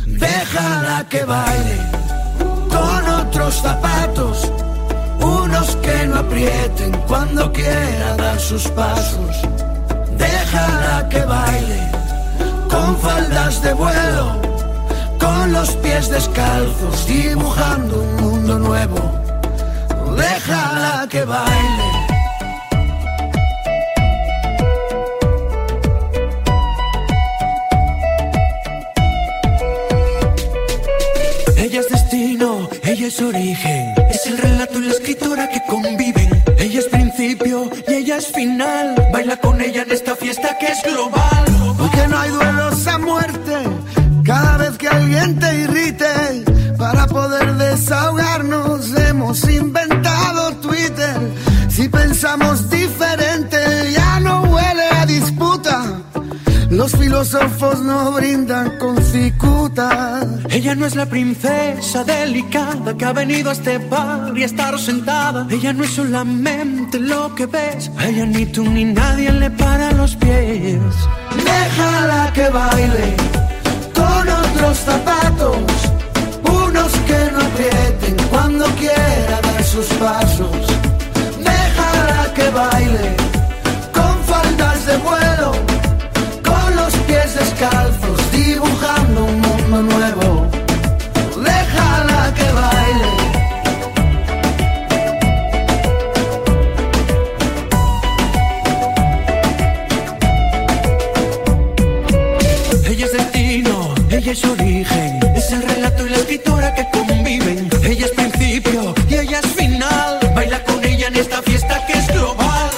Déjala 0.06 1.06
que 1.08 1.24
baile 1.24 1.78
con 2.68 3.08
otros 3.08 3.54
zapatos. 3.62 4.52
Unos 5.20 5.76
que 5.76 6.06
no 6.06 6.16
aprieten 6.16 6.92
cuando 7.06 7.52
quiera 7.52 8.16
dar 8.16 8.38
sus 8.38 8.68
pasos. 8.68 9.36
Déjala 10.18 11.08
que 11.08 11.24
baile 11.24 11.90
con 12.68 12.96
faldas 12.98 13.62
de 13.62 13.72
vuelo 13.72 14.43
con 15.24 15.52
los 15.52 15.70
pies 15.76 16.10
descalzos, 16.10 17.06
dibujando 17.06 18.02
un 18.02 18.16
mundo 18.16 18.58
nuevo. 18.58 19.00
Déjala 20.16 21.06
que 21.08 21.24
baile. 21.24 21.88
Ella 31.56 31.80
es 31.80 31.88
destino, 31.88 32.68
ella 32.82 33.06
es 33.06 33.20
origen, 33.20 33.94
es 34.10 34.26
el 34.26 34.36
relato 34.38 34.78
y 34.78 34.82
la 34.82 34.92
escritora 34.92 35.48
que 35.48 35.60
conviven. 35.66 36.30
Ella 36.58 36.80
es 36.80 36.86
principio 36.86 37.70
y 37.88 37.94
ella 37.94 38.16
es 38.18 38.26
final. 38.26 38.94
Baila 39.12 39.36
con 39.38 39.60
ella 39.60 39.82
en 39.82 39.90
esta 39.90 40.14
fiesta 40.16 40.58
que 40.58 40.66
es 40.66 40.82
global. 40.82 41.44
Porque 41.78 42.06
no 42.08 42.18
hay 42.18 42.30
duelos 42.30 42.86
a 42.86 42.98
muerte 42.98 43.54
cada 44.24 44.56
vez 44.56 44.78
que 44.78 44.88
alguien 44.88 45.38
te 45.38 45.54
irrite. 45.54 46.44
Para 46.78 47.06
poder 47.06 47.54
desahogarnos 47.54 48.92
hemos 48.96 49.48
inventado 49.48 50.56
Twitter. 50.56 51.16
Si 51.68 51.88
pensamos 51.88 52.68
diferente 52.70 53.58
ya 53.92 54.20
no 54.20 54.42
huele 54.42 54.88
a 54.90 55.06
disputa. 55.06 56.00
Los 56.70 56.92
filósofos 56.96 57.80
no 57.80 58.12
brindan 58.12 58.78
con 58.78 59.00
cicuta. 59.00 60.26
Ella 60.50 60.74
no 60.74 60.86
es 60.86 60.96
la 60.96 61.06
princesa 61.06 62.02
delicada 62.02 62.96
que 62.96 63.04
ha 63.04 63.12
venido 63.12 63.50
a 63.50 63.52
este 63.52 63.78
bar 63.78 64.36
y 64.36 64.42
a 64.42 64.46
estar 64.46 64.78
sentada. 64.78 65.46
Ella 65.50 65.72
no 65.72 65.84
es 65.84 65.90
solamente 65.90 66.98
lo 66.98 67.34
que 67.34 67.46
ves. 67.46 67.90
A 67.98 68.08
ella 68.08 68.26
ni 68.26 68.46
tú 68.46 68.64
ni 68.64 68.84
nadie 68.84 69.30
le 69.30 69.50
para 69.50 69.92
los 69.92 70.16
pies. 70.16 70.80
Déjala 71.44 72.32
que 72.34 72.48
baile 72.48 73.43
otros 74.54 74.78
zapatos, 74.78 75.56
unos 76.44 76.92
que 77.06 77.30
no 77.32 77.40
aprieten 77.40 78.16
cuando 78.30 78.64
quiera 78.76 79.40
dar 79.42 79.64
sus 79.64 79.86
pasos. 79.94 80.66
Déjala 81.38 82.32
que 82.34 82.48
baile 82.50 83.16
con 83.92 84.14
faldas 84.24 84.86
de 84.86 84.96
vuelo, 84.98 85.52
con 86.44 86.76
los 86.76 86.94
pies 87.06 87.34
descalzos, 87.34 88.32
dibujando 88.32 89.24
un 89.24 89.40
mundo 89.40 89.82
nuevo. 89.82 90.23
Origen, 104.42 105.20
es 105.36 105.52
el 105.52 105.62
relato 105.62 106.04
y 106.06 106.10
la 106.10 106.16
escritora 106.16 106.74
que 106.74 106.84
conviven. 106.90 107.68
Ella 107.84 108.06
es 108.06 108.12
principio 108.12 108.92
y 109.08 109.14
ella 109.14 109.38
es 109.38 109.46
final. 109.52 110.18
Baila 110.34 110.64
con 110.64 110.84
ella 110.84 111.06
en 111.06 111.16
esta 111.16 111.40
fiesta 111.42 111.86
que 111.86 111.92
es 111.92 112.06
global. 112.08 112.70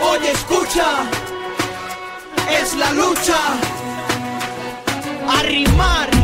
Oye, 0.00 0.32
escucha, 0.32 0.86
es 2.60 2.74
la 2.74 2.90
lucha. 2.92 3.38
Arrimar 5.38 6.17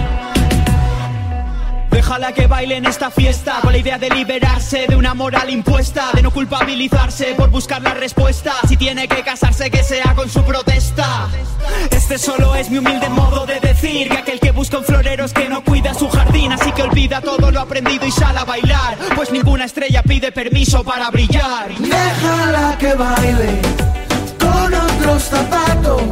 déjala 2.04 2.32
que 2.32 2.46
baile 2.46 2.76
en 2.76 2.84
esta 2.84 3.10
fiesta 3.10 3.60
Con 3.62 3.72
la 3.72 3.78
idea 3.78 3.98
de 3.98 4.10
liberarse 4.10 4.84
de 4.86 4.94
una 4.94 5.14
moral 5.14 5.48
impuesta 5.48 6.10
De 6.12 6.22
no 6.22 6.30
culpabilizarse 6.30 7.34
por 7.34 7.50
buscar 7.50 7.80
la 7.80 7.94
respuesta. 7.94 8.52
Si 8.68 8.76
tiene 8.76 9.08
que 9.08 9.22
casarse 9.22 9.70
que 9.70 9.82
sea 9.82 10.14
con 10.14 10.28
su 10.28 10.42
protesta. 10.44 11.28
Este 11.90 12.18
solo 12.18 12.54
es 12.56 12.68
mi 12.70 12.78
humilde 12.78 13.08
modo 13.08 13.46
de 13.46 13.58
decir 13.60 14.08
Que 14.10 14.18
aquel 14.18 14.38
que 14.38 14.50
busca 14.50 14.78
un 14.78 14.84
florero 14.84 15.24
es 15.24 15.32
que 15.32 15.48
no 15.48 15.64
cuida 15.64 15.94
su 15.94 16.08
jardín 16.10 16.52
Así 16.52 16.72
que 16.72 16.82
olvida 16.82 17.22
todo 17.22 17.50
lo 17.50 17.60
aprendido 17.60 18.06
y 18.06 18.10
sale 18.10 18.38
a 18.38 18.44
bailar 18.44 18.98
Pues 19.16 19.30
ninguna 19.32 19.64
estrella 19.64 20.02
pide 20.02 20.30
permiso 20.30 20.84
para 20.84 21.10
brillar. 21.10 21.70
Déjala 21.78 22.76
que 22.78 22.92
baile 22.94 23.62
con 24.38 24.74
otros 24.74 25.22
zapatos 25.22 26.02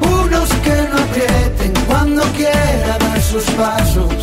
unos 0.00 0.48
que 0.62 0.88
no 0.90 0.98
aprieten 0.98 1.72
cuando 1.86 2.22
quiera 2.32 2.98
dar 2.98 3.22
sus 3.22 3.44
pasos. 3.52 4.15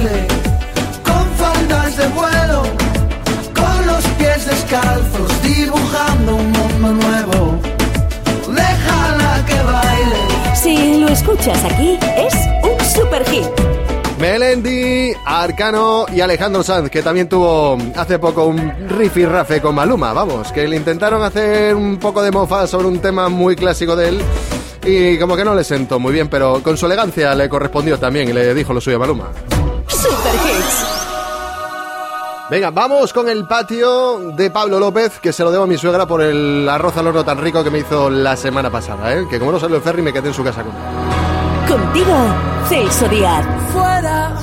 Baile 0.00 0.26
con 1.04 1.26
faldas 1.36 1.96
de 1.96 2.06
vuelo, 2.08 2.62
con 3.54 3.86
los 3.86 4.04
pies 4.18 4.46
descalzos, 4.46 5.42
dibujando 5.42 6.36
un 6.36 6.52
mundo 6.52 7.06
nuevo. 7.06 7.58
Déjala 8.48 9.44
que 9.46 9.62
baile. 9.62 10.54
Si 10.54 11.00
lo 11.00 11.08
escuchas 11.08 11.64
aquí, 11.64 11.98
es 12.16 12.34
un 12.62 12.84
super 12.84 13.26
hit. 13.28 13.46
Melendi, 14.18 15.12
Arcano 15.24 16.06
y 16.12 16.20
Alejandro 16.20 16.62
Sanz, 16.62 16.90
que 16.90 17.02
también 17.02 17.28
tuvo 17.28 17.78
hace 17.96 18.18
poco 18.18 18.44
un 18.44 18.72
rafe 18.88 19.60
con 19.60 19.74
Maluma, 19.74 20.12
vamos, 20.12 20.52
que 20.52 20.68
le 20.68 20.76
intentaron 20.76 21.22
hacer 21.22 21.74
un 21.74 21.98
poco 21.98 22.22
de 22.22 22.30
mofa 22.30 22.66
sobre 22.66 22.86
un 22.86 23.00
tema 23.00 23.28
muy 23.28 23.56
clásico 23.56 23.96
de 23.96 24.08
él 24.08 24.22
y 24.84 25.18
como 25.18 25.36
que 25.36 25.44
no 25.44 25.54
le 25.54 25.64
sentó 25.64 25.98
muy 25.98 26.12
bien, 26.12 26.28
pero 26.28 26.62
con 26.62 26.76
su 26.76 26.86
elegancia 26.86 27.34
le 27.34 27.48
correspondió 27.48 27.98
también 27.98 28.28
y 28.28 28.32
le 28.32 28.54
dijo 28.54 28.72
lo 28.74 28.80
suyo 28.80 28.96
a 28.96 29.00
Maluma. 29.00 29.30
Super 30.02 30.34
hits. 30.34 30.86
Venga, 32.50 32.70
vamos 32.70 33.12
con 33.12 33.28
el 33.28 33.46
patio 33.46 34.32
de 34.34 34.50
Pablo 34.50 34.80
López, 34.80 35.20
que 35.20 35.32
se 35.32 35.44
lo 35.44 35.52
debo 35.52 35.64
a 35.64 35.66
mi 35.66 35.76
suegra 35.76 36.06
por 36.06 36.20
el 36.20 36.68
arroz 36.68 36.96
al 36.96 37.06
horno 37.06 37.24
tan 37.24 37.38
rico 37.38 37.62
que 37.62 37.70
me 37.70 37.78
hizo 37.78 38.10
la 38.10 38.36
semana 38.36 38.70
pasada, 38.70 39.14
¿eh? 39.14 39.26
que 39.30 39.38
como 39.38 39.52
no 39.52 39.60
salió 39.60 39.76
el 39.76 39.82
ferry 39.82 40.02
me 40.02 40.12
quedé 40.12 40.28
en 40.28 40.34
su 40.34 40.42
casa 40.42 40.64
con 40.64 40.72
él. 40.72 41.68
Contigo, 41.68 42.16
Celso 42.68 43.08
Díaz. 43.08 43.46
Fuera, 43.72 44.36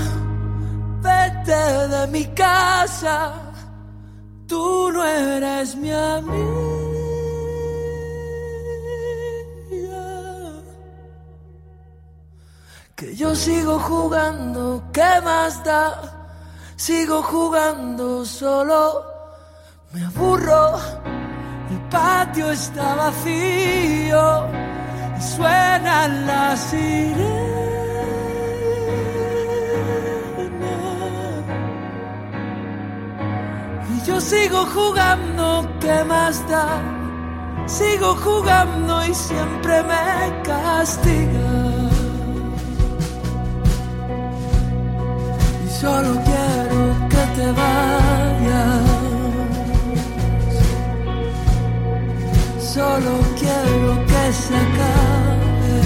vete 1.01 1.87
de 1.89 2.07
mi 2.07 2.25
casa. 2.27 3.33
Tú 4.47 4.89
no 4.93 5.03
eres 5.03 5.75
mi 5.75 5.91
amiga. 5.91 6.86
Que 12.97 13.15
yo 13.15 13.35
sigo 13.35 13.77
jugando, 13.77 14.81
¿qué 14.91 15.21
más 15.23 15.63
da? 15.63 16.31
Sigo 16.75 17.21
jugando 17.21 18.25
solo, 18.25 19.05
me 19.93 20.03
aburro, 20.03 20.79
el 21.69 21.79
patio 21.91 22.49
está 22.49 22.95
vacío 22.95 24.47
y 25.15 25.21
suenan 25.21 26.25
las 26.25 26.59
sirenas. 26.59 27.37
Y 33.93 34.07
yo 34.07 34.19
sigo 34.19 34.65
jugando, 34.73 35.69
¿qué 35.79 36.03
más 36.03 36.49
da? 36.49 36.81
Sigo 37.67 38.15
jugando 38.15 39.05
y 39.05 39.13
siempre 39.13 39.83
me 39.83 40.41
castiga. 40.41 41.66
Solo 45.81 46.11
quiero 46.29 46.81
que 47.11 47.23
te 47.35 47.47
vayas. 47.59 48.85
Solo 52.73 53.13
quiero 53.39 53.89
que 54.09 54.23
se 54.41 54.55
acabe. 54.65 55.77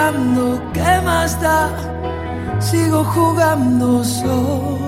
jugando, 0.05 0.61
¿qué 0.73 1.01
más 1.05 1.41
da? 1.41 1.71
Sigo 2.61 3.05
jugando 3.05 4.05
solo. 4.05 4.85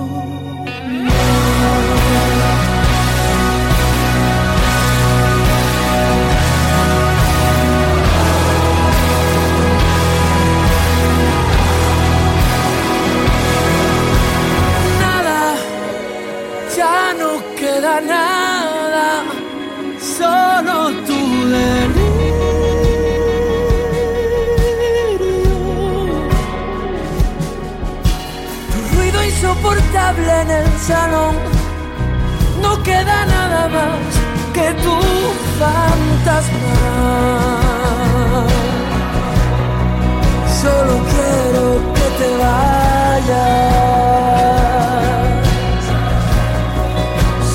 Ya 16.77 17.11
no 17.17 17.31
queda 17.55 17.99
nada, 18.01 19.23
solo 19.99 20.91
tu 21.07 21.16
en 29.95 30.51
el 30.51 30.67
salón, 30.79 31.35
no 32.61 32.83
queda 32.83 33.25
nada 33.25 33.67
más 33.69 33.99
que 34.53 34.73
tu 34.83 34.99
fantasma. 35.59 36.75
Solo 40.61 40.93
quiero 41.13 41.65
que 41.93 42.07
te 42.19 42.29
vayas. 42.43 43.67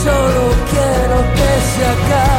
Solo 0.02 0.44
quiero 0.70 1.16
que 1.36 1.50
se 1.70 1.82
acabe. 1.86 2.31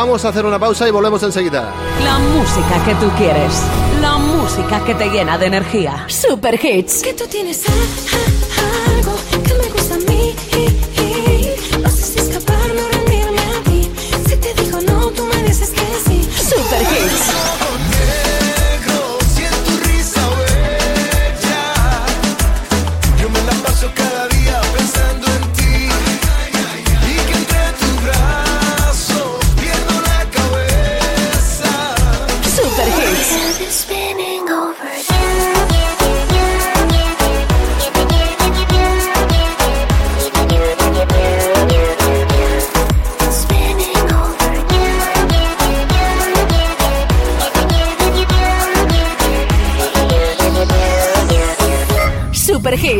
Vamos 0.00 0.24
a 0.24 0.28
hacer 0.30 0.46
una 0.46 0.58
pausa 0.58 0.88
y 0.88 0.90
volvemos 0.90 1.22
enseguida. 1.22 1.74
La 2.02 2.18
música 2.18 2.82
que 2.86 2.94
tú 2.94 3.10
quieres. 3.18 3.52
La 4.00 4.16
música 4.16 4.82
que 4.82 4.94
te 4.94 5.10
llena 5.10 5.36
de 5.36 5.44
energía. 5.46 6.06
Super 6.08 6.58
hits. 6.64 7.02
Que 7.02 7.12
tú 7.12 7.24
tienes 7.26 7.68
a- 7.68 7.72
a- 7.72 8.94
algo 8.96 9.12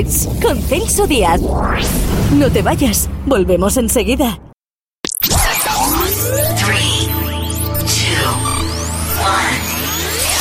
Hits 0.01 0.27
con 0.41 0.59
Celso 0.63 1.07
Díaz. 1.07 1.41
No 2.33 2.51
te 2.51 2.63
vayas, 2.63 3.09
volvemos 3.27 3.77
enseguida. 3.77 4.41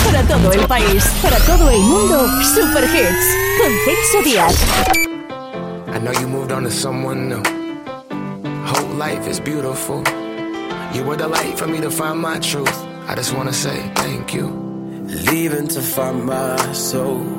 Para 0.06 0.24
todo 0.24 0.54
el 0.54 0.66
país, 0.66 1.04
para 1.22 1.38
todo 1.40 1.70
el 1.70 1.82
mundo, 1.82 2.28
Super 2.44 2.86
Hits 2.86 3.26
con 3.60 3.72
Celso 3.84 4.24
Díaz. 4.24 4.56
I 5.94 6.00
know 6.00 6.14
you 6.14 6.28
moved 6.28 6.54
on 6.54 6.64
to 6.64 6.72
someone 6.72 7.28
new. 7.28 7.44
Whole 8.66 8.96
life 8.98 9.30
is 9.30 9.42
beautiful. 9.42 10.04
You 10.94 11.04
were 11.04 11.18
the 11.18 11.28
light 11.28 11.58
for 11.58 11.68
me 11.68 11.82
to 11.82 11.92
find 11.92 12.22
my 12.22 12.40
truth. 12.40 12.74
I 13.10 13.16
just 13.16 13.36
wanna 13.36 13.54
say 13.54 13.78
thank 13.96 14.34
you. 14.34 14.48
Leaving 15.30 15.68
to 15.70 15.82
find 15.82 16.26
my 16.26 16.56
soul. 16.72 17.39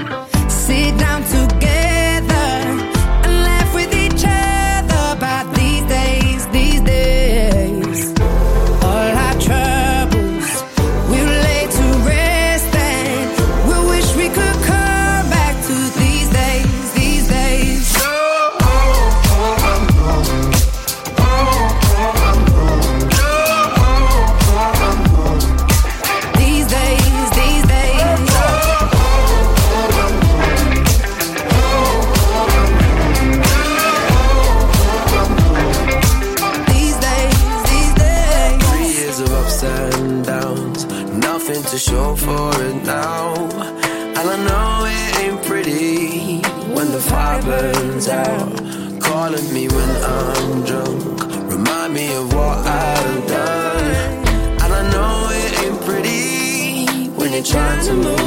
burns. 48.11 49.03
Calling 49.05 49.53
me 49.53 49.67
when 49.67 49.89
I'm 50.15 50.63
drunk, 50.65 51.51
remind 51.51 51.93
me 51.93 52.05
of 52.15 52.33
what 52.33 52.57
I've 52.59 53.27
done. 53.27 53.85
And 54.63 54.71
I 54.79 54.83
know 54.93 55.13
it 55.41 55.51
ain't 55.63 55.81
pretty 55.87 57.09
when 57.17 57.33
you're 57.33 57.43
trying 57.43 57.83
to 57.87 57.93
move 57.93 58.20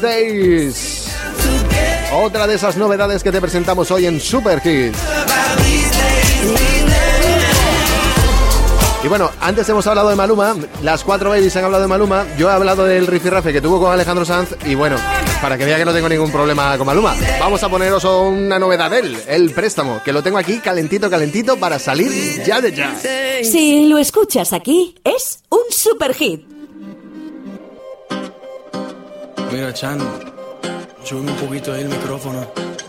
Days. 0.00 1.08
Otra 2.12 2.46
de 2.46 2.54
esas 2.54 2.76
novedades 2.76 3.22
que 3.22 3.32
te 3.32 3.40
presentamos 3.40 3.90
hoy 3.90 4.06
en 4.06 4.20
Super 4.20 4.60
Hits. 4.64 4.98
Y 9.04 9.08
bueno, 9.08 9.30
antes 9.38 9.68
hemos 9.68 9.86
hablado 9.86 10.08
de 10.08 10.16
Maluma, 10.16 10.56
las 10.82 11.04
cuatro 11.04 11.28
babies 11.28 11.54
han 11.56 11.64
hablado 11.64 11.82
de 11.82 11.88
Maluma, 11.88 12.24
yo 12.38 12.48
he 12.48 12.52
hablado 12.52 12.86
del 12.86 13.06
rifirrafe 13.06 13.52
que 13.52 13.60
tuvo 13.60 13.78
con 13.78 13.92
Alejandro 13.92 14.24
Sanz 14.24 14.56
y 14.64 14.74
bueno, 14.74 14.96
para 15.42 15.58
que 15.58 15.66
vea 15.66 15.76
que 15.76 15.84
no 15.84 15.92
tengo 15.92 16.08
ningún 16.08 16.32
problema 16.32 16.78
con 16.78 16.86
Maluma, 16.86 17.14
vamos 17.38 17.62
a 17.62 17.68
poneros 17.68 18.02
una 18.04 18.58
novedad 18.58 18.94
él, 18.94 19.14
el 19.28 19.50
préstamo, 19.50 20.00
que 20.02 20.10
lo 20.10 20.22
tengo 20.22 20.38
aquí 20.38 20.58
calentito, 20.58 21.10
calentito 21.10 21.58
para 21.58 21.78
salir 21.78 22.42
ya 22.46 22.62
de 22.62 22.72
ya. 22.72 22.98
Si 23.42 23.88
lo 23.88 23.98
escuchas 23.98 24.54
aquí, 24.54 24.94
es 25.04 25.40
un 25.50 25.70
super 25.70 26.14
hit. 26.14 26.53
Mira, 29.54 29.72
Chan, 29.72 30.00
súbeme 31.04 31.30
un 31.30 31.36
poquito 31.36 31.72
ahí 31.72 31.82
el 31.82 31.88
micrófono. 31.88 32.40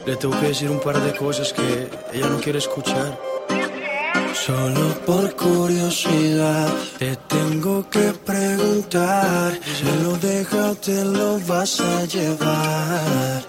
Le 0.03 0.15
tengo 0.15 0.33
que 0.39 0.47
decir 0.47 0.67
un 0.71 0.79
par 0.79 0.99
de 0.99 1.15
cosas 1.15 1.53
que 1.53 1.89
ella 2.11 2.27
no 2.27 2.39
quiere 2.39 2.57
escuchar. 2.57 3.19
Solo 4.33 4.85
por 5.05 5.35
curiosidad 5.35 6.67
te 6.97 7.15
tengo 7.27 7.87
que 7.87 8.13
preguntar. 8.25 9.59
Si 9.77 9.85
lo 10.03 10.17
dejas 10.17 10.71
o 10.71 10.75
te 10.75 11.05
lo 11.05 11.39
vas 11.41 11.79
a 11.81 12.05
llevar. 12.05 13.43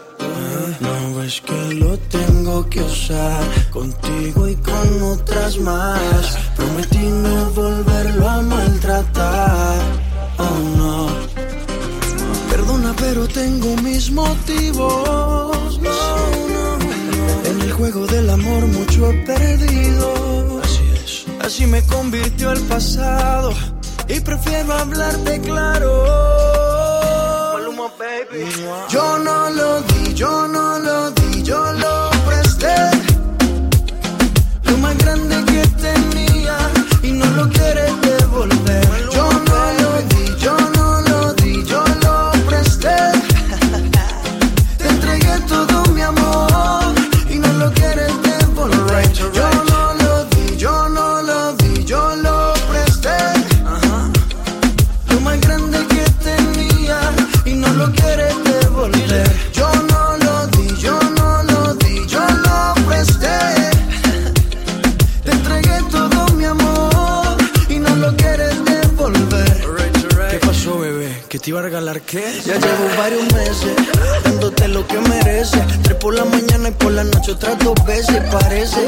No 0.81 1.14
ves 1.17 1.41
que 1.41 1.75
lo 1.75 1.97
tengo 2.17 2.69
que 2.69 2.83
usar 2.83 3.43
Contigo 3.71 4.47
y 4.47 4.57
con 4.57 5.03
otras 5.14 5.57
más. 5.61 6.37
Prometí 6.55 7.07
no 7.25 7.51
volverlo 7.53 8.29
a 8.29 8.43
maltratar. 8.43 9.81
Oh 10.39 10.59
no 10.77 11.36
Perdona 12.67 12.95
pero 12.99 13.29
tengo 13.29 13.77
mis 13.77 14.11
motivos. 14.11 15.79
No, 15.81 15.91
no, 16.55 16.79
no. 16.79 17.51
En 17.51 17.61
el 17.61 17.73
juego 17.73 18.07
del 18.09 18.29
amor 18.29 18.67
mucho 18.67 19.09
he 19.09 19.14
perdido. 19.25 20.61
Así 20.64 20.83
es. 21.05 21.27
Así 21.47 21.67
me 21.67 21.81
convirtió 21.87 22.51
el 22.51 22.61
pasado 22.62 23.53
Y 24.09 24.19
prefiero 24.19 24.73
hablarte 24.73 25.41
claro. 25.43 25.93
Yo 28.91 29.19
no 29.19 29.51
lo 29.51 29.81
di, 29.83 30.14
yo 30.14 30.49
no 30.49 30.79
lo 30.81 31.11
di, 31.12 31.43
yo 31.45 31.73
lo 31.73 31.95
te 71.47 71.51
iba 71.51 71.61
a 71.61 71.62
regalar 71.62 72.01
qué? 72.01 72.24
Ya 72.44 72.55
llevo 72.55 72.88
varios 72.99 73.22
meses 73.32 73.76
dándote 74.24 74.66
lo 74.66 74.84
que 74.84 74.99
mereces. 74.99 75.62
Tres 75.84 75.97
por 76.01 76.12
la 76.12 76.24
mañana 76.24 76.70
y 76.70 76.72
por 76.72 76.90
la 76.90 77.05
noche 77.05 77.30
otras 77.30 77.57
dos 77.61 77.76
veces. 77.86 78.20
Parece 78.32 78.84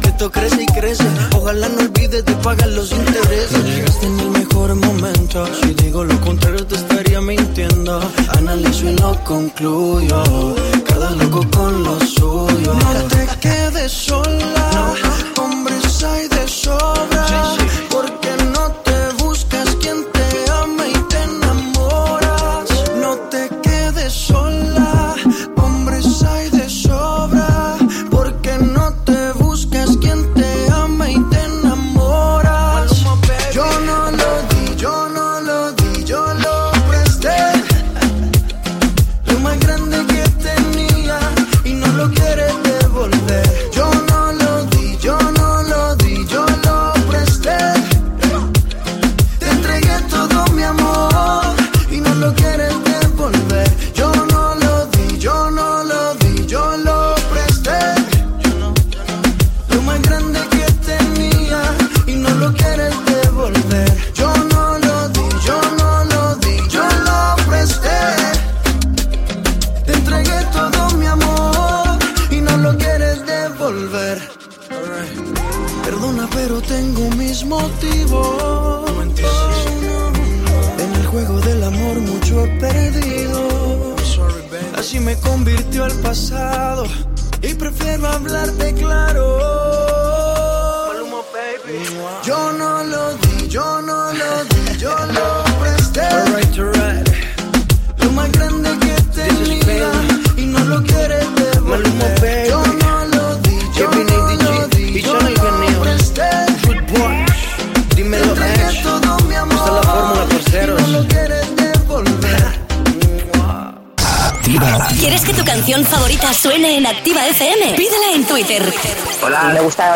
que 0.00 0.08
esto 0.08 0.30
crece 0.30 0.62
y 0.62 0.66
crece. 0.66 1.02
Ojalá 1.34 1.68
no 1.70 1.80
olvides 1.80 2.24
de 2.24 2.34
pagar 2.34 2.68
los 2.68 2.92
intereses. 2.92 3.58
No 3.58 3.64
llegaste 3.64 4.06
en 4.06 4.20
el 4.20 4.30
mejor 4.30 4.76
momento. 4.76 5.44
Si 5.60 5.74
digo 5.74 6.04
lo 6.04 6.20
contrario, 6.20 6.64
te 6.64 6.76
estaría 6.76 7.20
mintiendo. 7.20 8.00
Analizo 8.38 8.88
y 8.88 8.96
lo 8.98 9.24
concluyo. 9.24 10.54
Cada 10.86 11.10
loco 11.10 11.44
con 11.50 11.82
lo 11.82 11.98
suyo. 11.98 12.74
No 12.74 13.02
te 13.08 13.26
quedes 13.40 13.90
sola. 13.90 14.94
Hombres 15.36 16.04
hay 16.04 16.28
de 16.28 16.46
sol 16.46 17.01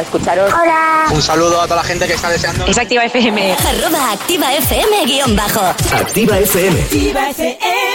escucharos. 0.06 0.52
Hola. 0.52 1.06
Un 1.10 1.22
saludo 1.22 1.60
a 1.60 1.64
toda 1.64 1.76
la 1.76 1.84
gente 1.84 2.06
que 2.06 2.14
está 2.14 2.30
deseando. 2.30 2.66
Es 2.66 2.78
Activa 2.78 3.04
FM. 3.04 3.52
Arroba 3.52 4.12
Activa 4.12 4.54
FM 4.54 5.04
guion 5.04 5.36
bajo. 5.36 5.60
Activa 5.60 6.38
FM. 6.38 6.80
Activa 6.80 7.30
FM. 7.30 7.85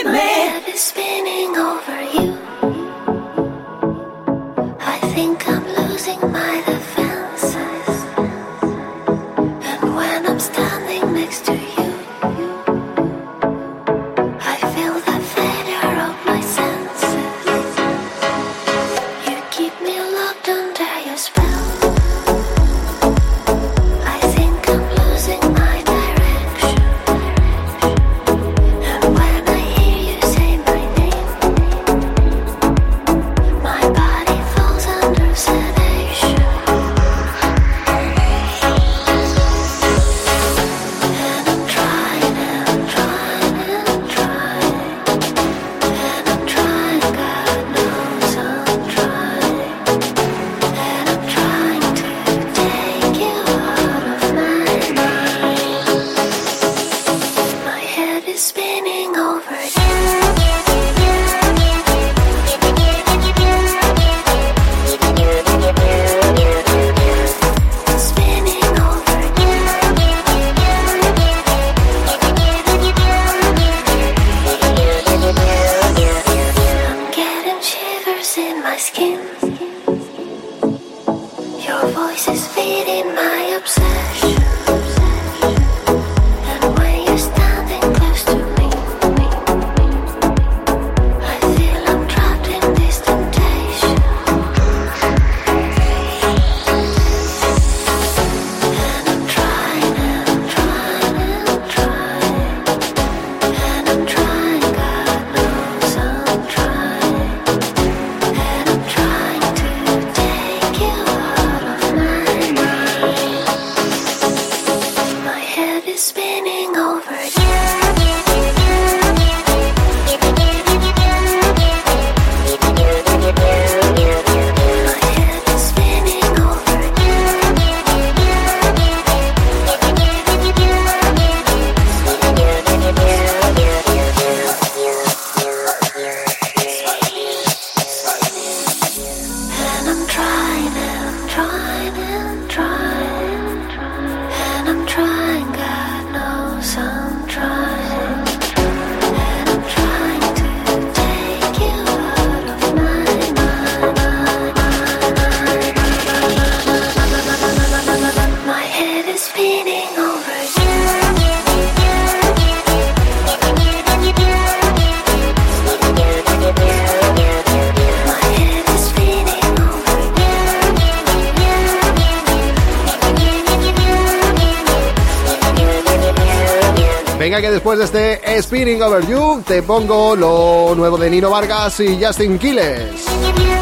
Te 179.52 179.64
pongo 179.64 180.16
lo 180.16 180.74
nuevo 180.76 180.98
de 180.98 181.10
Nino 181.10 181.30
Vargas 181.30 181.82
y 181.82 182.02
Justin 182.02 182.40
Quiles. 182.40 183.04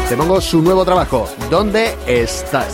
Te 0.08 0.16
pongo 0.16 0.40
su 0.40 0.62
nuevo 0.62 0.84
trabajo, 0.84 1.28
¿Dónde 1.50 1.96
estás? 2.06 2.72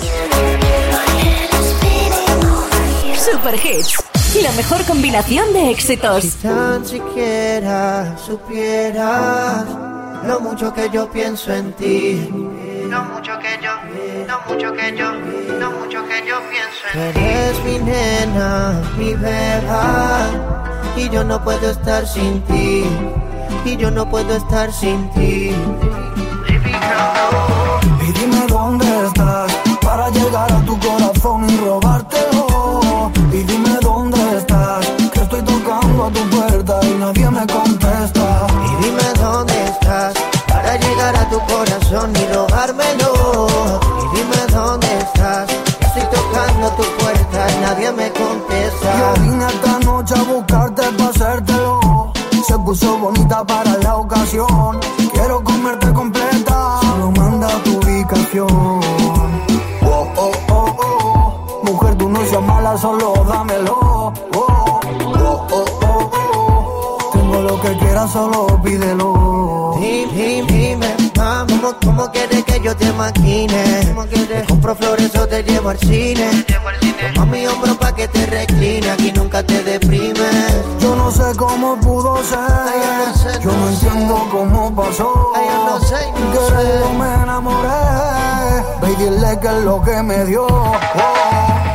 Super 3.14 3.54
Hits. 3.54 4.04
La 4.42 4.52
mejor 4.52 4.84
combinación 4.84 5.50
de 5.54 5.70
éxitos. 5.70 6.24
Si 6.24 6.30
tan 6.46 6.84
siquiera 6.84 8.18
supieras 8.18 9.64
lo 10.26 10.38
mucho 10.40 10.74
que 10.74 10.90
yo 10.90 11.10
pienso 11.10 11.54
en 11.54 11.72
ti. 11.72 12.28
Lo 12.90 13.02
mucho 13.04 13.32
que 13.38 13.58
yo, 13.62 13.70
lo 14.26 14.40
mucho 14.46 14.72
que 14.74 14.94
yo, 14.94 15.12
lo 15.58 15.70
mucho 15.70 16.06
que 16.06 16.28
yo 16.28 16.36
pienso 16.50 16.86
en 16.92 17.14
ti. 17.14 17.20
Eres 17.20 17.64
mi 17.64 17.78
nena, 17.78 18.82
mi 18.98 19.14
beba, 19.14 20.55
y 20.97 21.09
yo 21.11 21.24
no 21.24 21.42
puedo 21.42 21.70
estar 21.70 22.07
sin 22.07 22.40
ti. 22.42 22.84
Y 23.64 23.76
yo 23.76 23.90
no 23.90 24.09
puedo 24.09 24.34
estar 24.34 24.72
sin 24.72 25.09
ti. 25.11 25.51
Y 28.01 28.12
dime 28.12 28.47
dónde 28.49 28.86
estás 29.07 29.53
para 29.82 30.09
llegar 30.11 30.53
a 30.53 30.61
tu 30.64 30.78
corazón 30.78 31.49
y 31.51 31.57
robártelo. 31.59 33.11
Y 33.32 33.42
dime 33.42 33.76
dónde 33.82 34.38
estás, 34.38 34.86
que 35.12 35.20
estoy 35.20 35.42
tocando 35.42 36.05
a 36.07 36.11
tu 36.11 36.20
puerta 36.30 36.80
y 36.82 36.94
nadie 36.94 37.30
me 37.30 37.47
contesta. 37.47 38.47
Y 38.64 38.84
dime 38.84 39.12
dónde 39.20 39.64
estás 39.64 40.14
para 40.49 40.76
llegar 40.76 41.16
a 41.16 41.28
tu 41.28 41.38
corazón 41.40 42.12
y 42.16 42.32
robármelo. 42.32 43.49
Y 44.03 44.16
dime 44.16 44.47
dónde 44.53 44.86
estás, 44.99 45.51
estoy 45.80 46.05
tocando 46.11 46.68
tu 46.70 46.82
puerta 46.99 47.47
y 47.51 47.61
nadie 47.61 47.92
me 47.92 48.11
contesta. 48.12 49.36
Puso 52.79 52.99
bonita 52.99 53.45
para 53.45 53.79
la 53.79 53.97
ocasión. 53.97 54.79
Quiero 55.14 55.43
comerte 55.43 55.93
completa. 55.95 56.81
Solo 56.83 57.11
manda 57.12 57.49
tu 57.64 57.79
ubicación. 57.79 58.49
Oh, 59.83 60.07
oh, 60.16 60.33
oh, 60.51 60.77
oh. 60.79 61.62
Mujer, 61.64 61.97
tú 61.97 62.09
no 62.09 62.24
seas 62.27 62.43
mala, 62.43 62.77
solo 62.77 63.14
dámelo. 63.29 63.79
Oh, 63.79 64.12
oh, 64.35 65.47
oh, 65.53 65.64
oh, 65.83 66.11
oh. 66.12 67.11
Tengo 67.14 67.41
lo 67.41 67.61
que 67.62 67.79
quieras, 67.79 68.11
solo 68.12 68.61
pídelo. 68.62 69.77
Dime, 69.81 70.12
dime, 70.12 70.43
dime, 70.43 70.47
mami, 70.47 70.47
¿cómo, 70.47 70.47
cómo 70.47 70.55
quieres 72.16 72.44
que 72.44 72.60
yo 72.60 72.76
te 72.76 72.92
maquine? 72.92 73.64
Te 74.28 74.44
compro 74.48 74.74
flores 74.74 75.14
o 75.16 75.26
te 75.26 75.42
llevo 75.42 75.70
al 75.70 75.78
cine. 75.78 76.44
Toma 77.14 77.26
mi 77.26 77.46
hombro 77.46 77.78
pa' 77.78 77.94
que 77.94 78.09
te 78.09 78.26
recline, 78.26 78.90
aquí 78.90 79.12
nunca 79.12 79.43
te 79.43 79.62
deprimes. 79.62 80.52
Yo 80.80 80.97
no 80.97 81.10
sé 81.10 81.24
cómo 81.36 81.76
pudo 81.76 82.16
ser. 82.24 83.40
Yo 83.43 83.52
no 83.52 83.68
entiendo 83.68 84.28
cómo 84.30 84.74
pasó. 84.74 85.32
no 85.66 85.80
sé, 85.80 86.01
no 86.34 86.48
sé. 86.48 86.78
yo 86.80 86.88
me 86.98 87.22
enamoré. 87.22 87.68
Ve 88.80 88.93
y 88.93 88.97
dile 88.97 89.38
que 89.40 89.48
es 89.48 89.64
lo 89.64 89.82
que 89.82 90.02
me 90.02 90.24
dio. 90.24 90.47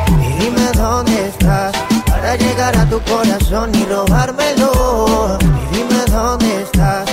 Y 0.08 0.34
dime 0.40 0.72
dónde 0.76 1.28
estás 1.28 1.72
para 2.08 2.36
llegar 2.36 2.78
a 2.78 2.86
tu 2.90 3.00
corazón 3.02 3.72
y 3.76 3.86
robármelo. 3.86 5.38
Y 5.72 5.76
dime 5.76 6.06
dónde 6.10 6.62
estás, 6.64 7.06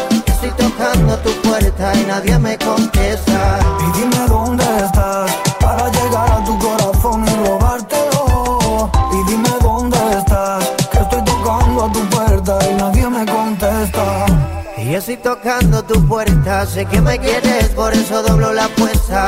estoy 0.49 0.71
tocando 0.71 1.17
tu 1.19 1.31
puerta 1.43 1.93
y 1.95 2.05
nadie 2.07 2.39
me 2.39 2.59
contesta. 2.59 3.59
Y 3.81 3.99
dime 3.99 4.29
dónde 4.29 4.65
estás 4.85 5.31
para 5.61 5.89
llegar 5.91 6.31
a 6.31 6.45
tu 6.45 6.59
corazón 6.59 7.25
y 7.27 7.47
robártelo. 7.47 8.91
Y 9.13 9.31
dime 9.31 9.51
dónde 9.61 9.99
estás, 10.19 10.65
que 10.91 10.99
estoy 10.99 11.25
tocando 11.25 11.85
a 11.85 11.93
tu 11.93 12.01
puerta 12.09 12.59
y 12.71 12.75
nadie 12.75 13.09
me 13.09 13.27
contesta. 13.27 14.27
Y 14.77 14.93
yo 14.93 14.99
estoy 14.99 15.17
tocando 15.17 15.83
tu 15.83 16.07
puerta, 16.07 16.67
sé 16.67 16.85
que 16.87 17.01
me 17.01 17.19
quieres, 17.19 17.69
por 17.71 17.93
eso 17.93 18.23
doblo 18.23 18.53
la 18.53 18.67
apuesta. 18.67 19.27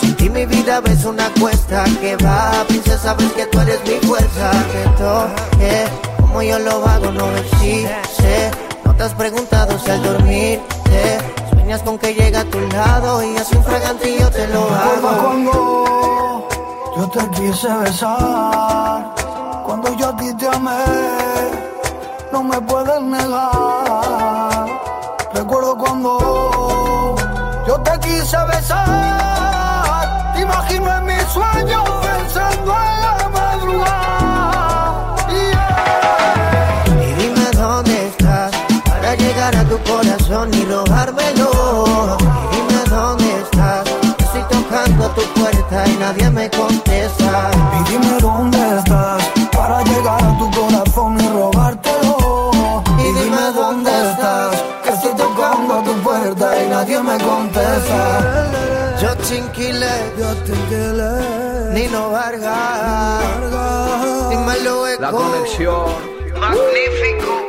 Sin 0.00 0.14
ti 0.16 0.30
mi 0.30 0.46
vida 0.46 0.80
ves 0.80 1.04
una 1.04 1.28
cuesta 1.40 1.84
que 2.00 2.16
va, 2.16 2.64
princesa, 2.68 3.14
ves 3.14 3.32
que 3.32 3.46
tú 3.46 3.60
eres 3.60 3.80
mi 3.84 4.06
fuerza. 4.06 4.50
Que 4.72 4.88
toque, 4.96 5.84
como 6.20 6.42
yo 6.42 6.58
lo 6.60 6.86
hago, 6.86 7.10
no 7.10 7.36
existe. 7.36 8.69
Te 9.00 9.06
has 9.06 9.14
preguntado 9.14 9.78
si 9.78 9.90
al 9.90 10.02
dormir 10.02 10.60
te 10.84 11.18
sueñas 11.48 11.80
con 11.80 11.98
que 11.98 12.12
llega 12.12 12.40
a 12.40 12.44
tu 12.44 12.60
lado 12.60 13.22
y 13.22 13.34
así 13.34 13.56
un 13.56 13.64
fragantillo 13.64 14.30
te 14.30 14.46
lo 14.48 14.68
hago. 14.68 15.22
cuando 15.24 16.48
yo 16.98 17.08
te 17.08 17.30
quise 17.30 17.68
besar, 17.78 19.14
cuando 19.64 19.96
yo 19.96 20.06
a 20.06 20.16
ti 20.16 20.34
te 20.34 20.46
amé, 20.48 20.84
no 22.30 22.42
me 22.42 22.60
puedes 22.60 23.00
negar. 23.00 24.66
Recuerdo 25.32 25.78
cuando 25.78 27.16
yo 27.66 27.80
te 27.80 28.00
quise 28.00 28.36
besar, 28.52 30.34
te 30.34 30.42
imagino 30.42 30.98
en 30.98 31.04
mis 31.06 31.22
sueños 31.22 31.84
pensando 32.02 32.70
en 32.70 33.00
la 33.00 33.30
madrugada. 33.32 34.19
Llegar 39.50 39.66
a 39.66 39.68
tu 39.68 39.78
corazón 39.90 40.50
y 40.54 40.64
robármelo. 40.64 42.16
Y 42.52 42.56
dime 42.56 42.84
dónde 42.88 43.40
estás, 43.42 43.84
estoy 44.18 44.42
tocando 44.48 45.08
tu 45.10 45.22
puerta 45.40 45.84
y 45.86 45.96
nadie 45.96 46.30
me 46.30 46.50
contesta. 46.50 47.50
Y 47.78 47.90
dime 47.90 48.18
dónde 48.20 48.58
estás 48.78 49.22
para 49.52 49.82
llegar 49.84 50.22
a 50.22 50.38
tu 50.38 50.50
corazón 50.50 51.20
y 51.20 51.28
robártelo. 51.28 52.82
Y 52.98 53.02
dime 53.02 53.52
dónde 53.54 53.90
estás, 54.10 54.62
que 54.84 54.90
estoy 54.90 55.14
tocando 55.14 55.74
a 55.74 55.84
tu 55.84 55.92
puerta 56.02 56.62
y 56.62 56.68
nadie 56.68 57.02
me 57.02 57.18
contesta. 57.18 58.46
Justin 59.00 59.48
Quiles, 59.52 60.02
Nino 61.72 62.10
Vargas, 62.10 63.22
dímelo 64.28 64.86
eco. 64.88 65.02
La 65.02 65.10
conexión. 65.10 65.86
Magnífico. 66.38 67.39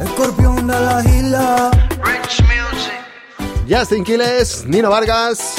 Escorpión 0.00 0.66
de 0.66 0.80
la 0.80 1.02
isla. 1.04 1.70
Rich 2.02 2.42
Music. 2.42 3.68
Justin 3.68 4.04
Quiles, 4.04 4.64
Nino 4.66 4.90
Vargas. 4.90 5.54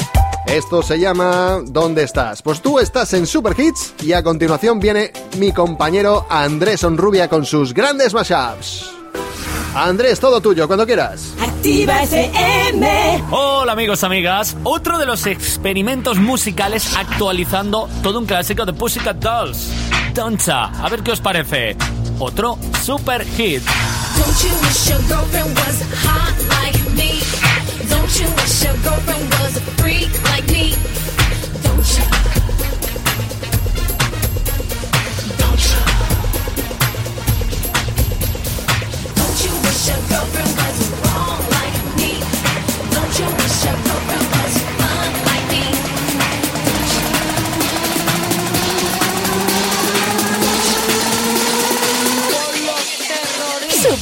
Esto 0.46 0.82
se 0.82 0.98
llama 1.00 1.60
¿Dónde 1.64 2.02
estás? 2.02 2.42
Pues 2.42 2.60
tú 2.60 2.78
estás 2.78 3.14
en 3.14 3.26
Super 3.26 3.58
Hits 3.58 3.94
y 4.02 4.12
a 4.12 4.22
continuación 4.22 4.78
viene 4.78 5.12
mi 5.38 5.52
compañero 5.52 6.26
Andrés 6.28 6.84
Onrubia 6.84 7.28
con 7.28 7.46
sus 7.46 7.72
grandes 7.72 8.12
mashups. 8.12 8.90
Andrés, 9.74 10.20
todo 10.20 10.42
tuyo, 10.42 10.66
cuando 10.66 10.84
quieras. 10.84 11.32
Activa 11.40 12.02
FM. 12.02 13.24
Hola 13.30 13.72
amigos, 13.72 14.04
amigas. 14.04 14.54
Otro 14.64 14.98
de 14.98 15.06
los 15.06 15.26
experimentos 15.26 16.18
musicales 16.18 16.94
actualizando 16.94 17.88
todo 18.02 18.18
un 18.18 18.26
clásico 18.26 18.66
de 18.66 18.74
Pussycat 18.74 19.16
Dolls. 19.16 19.70
A 20.14 20.88
ver 20.90 21.02
qué 21.02 21.10
os 21.12 21.20
parece. 21.20 21.74
Otro 22.18 22.58
super 22.82 23.24
hit. 23.24 23.62
Don't 24.18 24.44
you 24.44 24.50
wish 24.60 24.90
your 24.90 25.00
girlfriend 25.08 25.56
was 25.56 25.82
hot 26.04 26.36
like 26.50 26.78
me? 26.94 27.20
Don't 27.88 28.20
you 28.20 28.26
wish 28.36 28.62
your 28.62 28.76
girlfriend 28.84 29.30
was 29.40 29.56
a 29.56 29.60
freak 29.80 30.12
like 30.24 30.46
me? 30.52 31.01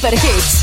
Super 0.01 0.17
Hits. 0.17 0.60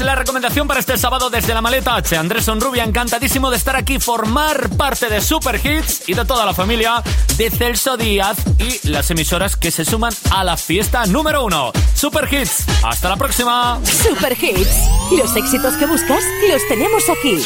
La 0.00 0.16
recomendación 0.16 0.66
para 0.66 0.80
este 0.80 0.98
sábado 0.98 1.30
desde 1.30 1.54
la 1.54 1.60
maleta 1.60 1.94
H. 1.94 2.16
Andrés 2.16 2.46
Sonrubia, 2.46 2.82
encantadísimo 2.82 3.48
de 3.50 3.56
estar 3.56 3.76
aquí, 3.76 4.00
formar 4.00 4.68
parte 4.70 5.08
de 5.08 5.20
Super 5.20 5.54
Hits 5.64 6.08
y 6.08 6.14
de 6.14 6.24
toda 6.24 6.44
la 6.44 6.52
familia 6.52 7.02
de 7.36 7.48
Celso 7.48 7.96
Díaz 7.96 8.36
y 8.58 8.88
las 8.88 9.10
emisoras 9.12 9.56
que 9.56 9.70
se 9.70 9.84
suman 9.84 10.12
a 10.32 10.42
la 10.42 10.56
fiesta 10.56 11.06
número 11.06 11.44
uno. 11.44 11.72
Super 11.94 12.28
Hits, 12.32 12.64
hasta 12.82 13.08
la 13.08 13.16
próxima. 13.16 13.78
Super 13.84 14.32
Hits. 14.32 14.88
Los 15.16 15.36
éxitos 15.36 15.76
que 15.76 15.86
buscas 15.86 16.24
los 16.50 16.68
tenemos 16.68 17.04
aquí. 17.08 17.44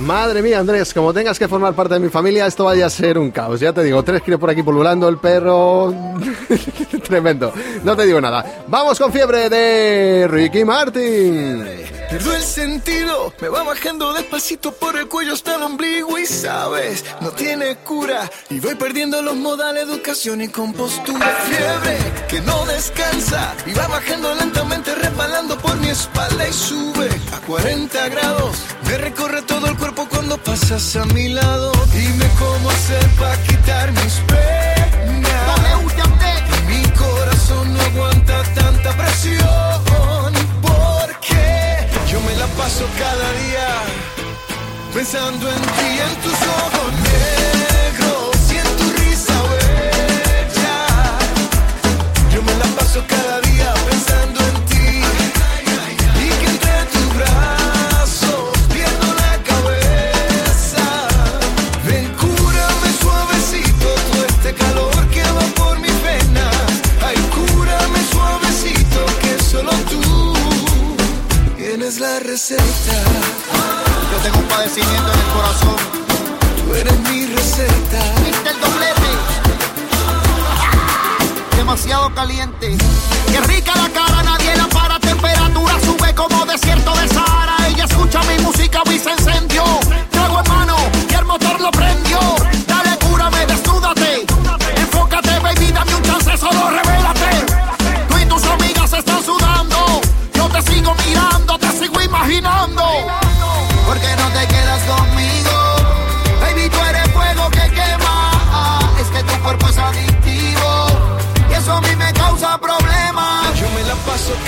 Madre 0.00 0.40
mía, 0.42 0.60
Andrés, 0.60 0.94
como 0.94 1.12
tengas 1.12 1.38
que 1.38 1.48
formar 1.48 1.74
parte 1.74 1.94
de 1.94 2.00
mi 2.00 2.08
familia, 2.08 2.46
esto 2.46 2.64
vaya 2.64 2.86
a 2.86 2.90
ser 2.90 3.18
un 3.18 3.30
caos. 3.30 3.60
Ya 3.60 3.72
te 3.72 3.82
digo, 3.82 4.02
tres 4.02 4.22
kilos 4.22 4.40
por 4.40 4.48
aquí 4.48 4.62
pululando, 4.62 5.08
el 5.08 5.18
perro. 5.18 5.92
Tremendo. 7.04 7.52
No 7.82 7.96
te 7.96 8.06
digo 8.06 8.20
nada. 8.20 8.64
Vamos 8.66 8.98
con 8.98 9.12
fiebre 9.12 9.48
de 9.48 10.28
Ricky 10.28 10.64
Martin. 10.64 11.64
Pierdo 12.10 12.34
el 12.34 12.42
sentido, 12.42 13.32
me 13.40 13.48
va 13.48 13.62
bajando 13.62 14.12
despacito 14.12 14.72
por 14.72 14.96
el 14.96 15.06
cuello 15.06 15.32
hasta 15.32 15.54
el 15.54 15.62
ombligo 15.62 16.18
y 16.18 16.26
sabes, 16.26 17.04
no 17.20 17.30
tiene 17.30 17.76
cura. 17.76 18.28
Y 18.48 18.58
voy 18.58 18.74
perdiendo 18.74 19.22
los 19.22 19.36
modales, 19.36 19.84
educación 19.84 20.40
y 20.40 20.48
compostura. 20.48 21.24
Fiebre 21.46 21.98
que 22.28 22.40
no 22.40 22.66
descansa 22.66 23.54
y 23.64 23.72
va 23.74 23.86
bajando 23.86 24.34
lentamente, 24.34 24.92
resbalando 24.96 25.56
por 25.58 25.76
mi 25.76 25.88
espalda 25.88 26.48
y 26.48 26.52
sube 26.52 27.08
a 27.32 27.46
40 27.46 28.08
grados. 28.08 28.56
Me 28.86 28.98
recorre 28.98 29.42
todo 29.42 29.68
el 29.68 29.76
cuerpo 29.76 30.08
cuando 30.10 30.36
pasas 30.38 30.96
a 30.96 31.04
mi 31.06 31.28
lado. 31.28 31.70
Dime 31.92 32.28
cómo 32.40 32.70
hacer 32.70 33.08
para 33.20 33.40
quitar 33.44 33.92
mis 33.92 34.14
penas. 34.26 34.59
Paso 42.70 42.86
cada 42.98 43.32
día 43.32 43.68
pensando 44.94 45.48
en 45.48 45.60
ti, 45.60 45.98
en 46.06 46.14
tus 46.22 46.34
ojos 46.34 47.59
Yo 72.50 72.56
tengo 74.24 74.38
un 74.40 74.48
padecimiento 74.48 75.12
en 75.12 75.18
el 75.20 75.26
corazón. 75.26 75.76
Tú 76.66 76.74
eres 76.74 76.98
mi 77.08 77.26
receta. 77.26 78.00
el 78.26 78.60
doblete. 78.60 79.10
Demasiado 81.56 82.12
caliente. 82.12 82.76
Qué 83.30 83.40
rica 83.42 83.72
la 83.76 83.88
cara, 83.90 84.24
nadie 84.24 84.56
la 84.56 84.66
para. 84.66 84.98
Temperatura 84.98 85.78
sube 85.84 86.12
como 86.12 86.44
desierto 86.44 86.92
de 86.96 87.08
Sahara. 87.08 87.68
Ella 87.68 87.84
escucha 87.84 88.20
mi 88.24 88.42
música 88.42 88.82
y 88.86 88.98
se 88.98 89.12
encendió. 89.12 89.62
Trago 90.10 90.40
en 90.40 90.48
mano 90.48 90.76
y 91.08 91.14
el 91.14 91.24
motor 91.26 91.60
lo 91.60 91.70
prendió. 91.70 92.18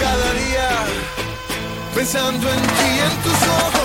Cada 0.00 0.32
día 0.34 0.68
pensando 1.94 2.48
en 2.48 2.62
ti, 2.62 2.90
en 3.06 3.22
tus 3.22 3.48
ojos 3.64 3.81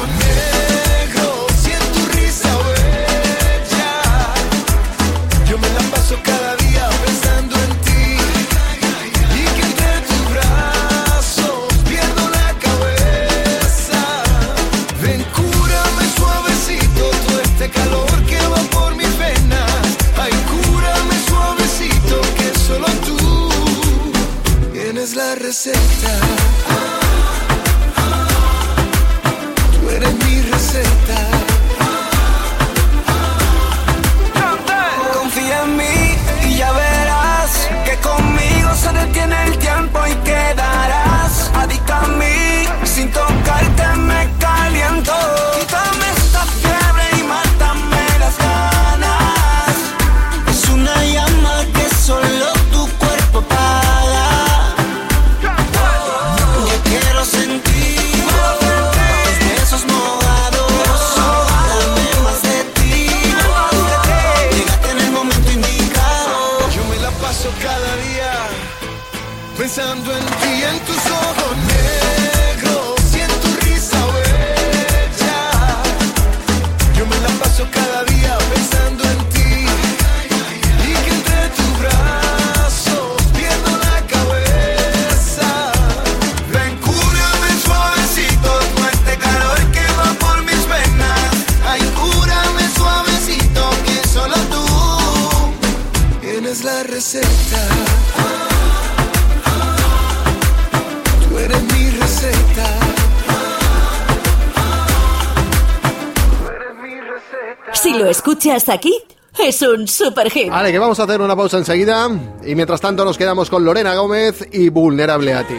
hasta 108.58 108.74
aquí 108.74 108.94
es 109.40 109.62
un 109.62 109.88
super 109.88 110.30
hit. 110.32 110.50
Vale, 110.50 110.72
que 110.72 110.80
vamos 110.80 111.00
a 111.00 111.04
hacer 111.04 111.22
una 111.22 111.36
pausa 111.36 111.58
enseguida. 111.58 112.10
Y 112.44 112.56
mientras 112.56 112.82
tanto 112.82 113.06
nos 113.06 113.18
quedamos 113.18 113.50
con 113.50 113.64
Lorena 113.64 113.96
Gómez 113.96 114.48
y 114.52 114.70
Vulnerable 114.70 115.34
a 115.34 115.48
ti. 115.48 115.56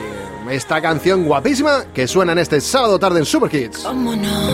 Esta 0.50 0.80
canción 0.82 1.24
guapísima 1.24 1.92
que 1.94 2.08
suena 2.08 2.32
en 2.32 2.38
este 2.38 2.60
sábado 2.60 2.98
tarde 2.98 3.20
en 3.20 3.26
Super 3.26 3.54
Hits. 3.54 3.78
¿Cómo 3.78 4.16
no? 4.16 4.50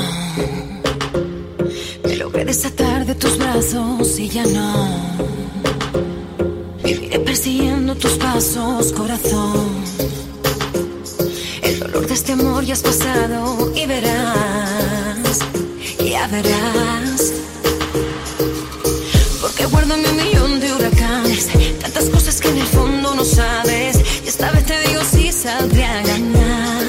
Me 2.04 2.16
logré 2.16 2.44
desatar 2.44 3.06
de 3.06 3.14
tus 3.14 3.38
brazos 3.38 4.18
y 4.18 4.28
ya 4.28 4.44
no. 4.44 4.88
Viviré 6.82 7.18
persiguiendo 7.20 7.94
tus 7.94 8.12
pasos, 8.12 8.92
corazón. 8.92 9.70
El 11.62 11.80
dolor 11.80 12.06
de 12.06 12.14
este 12.14 12.32
amor 12.32 12.64
ya 12.64 12.74
has 12.74 12.82
pasado 12.82 13.72
y 13.74 13.86
verás, 13.86 15.38
ya 15.98 16.26
verás 16.26 17.43
sabes. 23.24 23.96
Y 24.24 24.28
esta 24.28 24.51
vez 24.52 24.64
te 24.66 24.78
digo 24.88 25.02
si 25.02 25.32
saldré 25.32 25.84
a 25.84 26.02
ganar. 26.02 26.84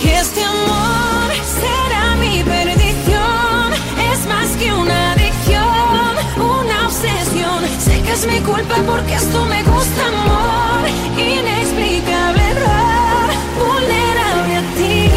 Que 0.00 0.18
este 0.18 0.44
amor 0.44 1.32
será 1.60 2.16
mi 2.16 2.42
perdición. 2.42 3.72
Es 4.12 4.26
más 4.26 4.48
que 4.58 4.72
una 4.72 5.12
adicción, 5.12 6.12
una 6.36 6.86
obsesión. 6.86 7.60
Sé 7.84 8.02
que 8.02 8.12
es 8.12 8.26
mi 8.26 8.40
culpa 8.40 8.76
porque 8.86 9.14
esto 9.14 9.44
me 9.46 9.62
gusta, 9.62 10.06
amor. 10.08 10.88
Inexplicable 11.16 12.42
error, 12.50 13.28
vulnerable 13.58 14.56
a 14.56 14.62
ti. 14.76 15.10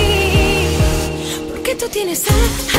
Porque 1.52 1.76
tú 1.76 1.88
tienes 1.90 2.24
a 2.30 2.79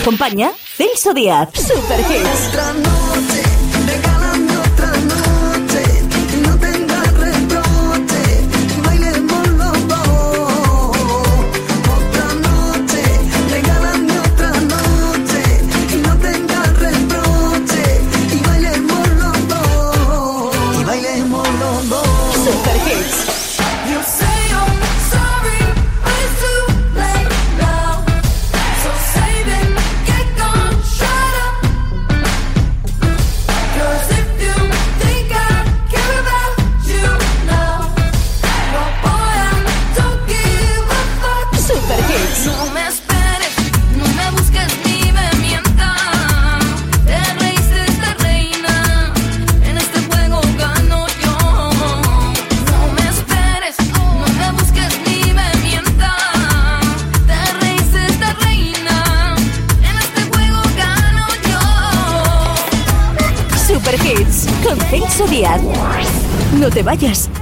acompaña 0.00 0.52
Celso 0.76 1.12
Díaz. 1.12 1.50
Super 1.54 2.00
Hits. 2.00 2.99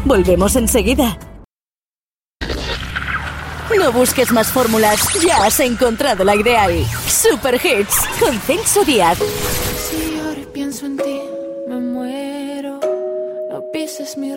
Volvemos 0.09 0.57
enseguida. 0.57 1.19
No 3.77 3.93
busques 3.93 4.33
más 4.33 4.51
fórmulas, 4.51 4.99
ya 5.23 5.45
has 5.45 5.61
encontrado 5.61 6.25
la 6.25 6.35
ideal. 6.35 6.73
Super 7.07 7.57
Hits 7.57 7.95
con 8.19 8.35
Celso 8.41 8.85
Díaz. 8.85 9.19
Si 9.19 10.19
ahora 10.19 10.41
pienso 10.55 10.87
en 10.87 10.97
ti, 10.97 11.21
me 11.69 11.77
muero. 11.77 12.81
No 13.51 13.63
pises 13.71 14.17
mi 14.17 14.35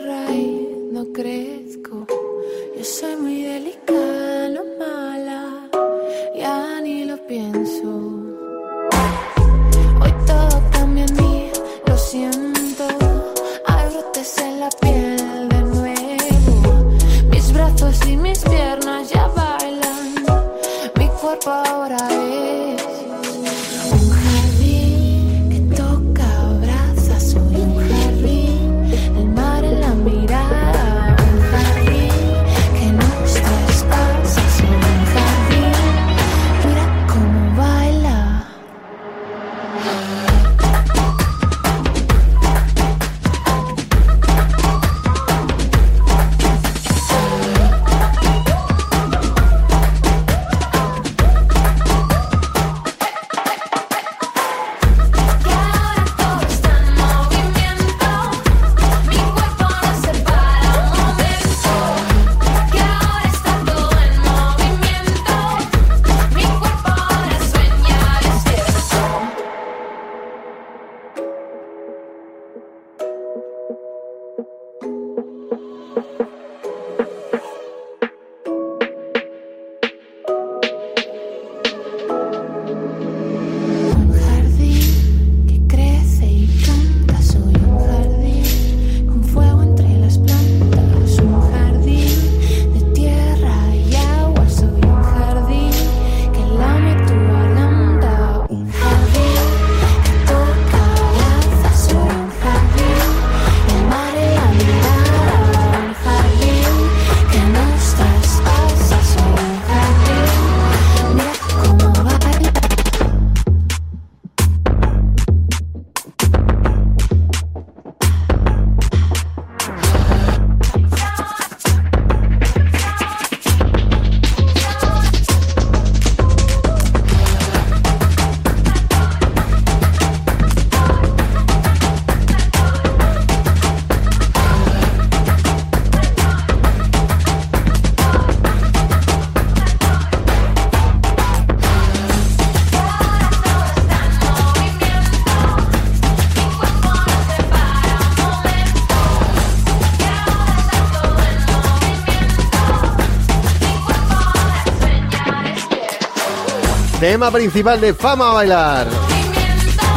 Tema 157.01 157.31
principal 157.31 157.81
de 157.81 157.95
Fama 157.95 158.29
a 158.29 158.33
Bailar. 158.35 158.87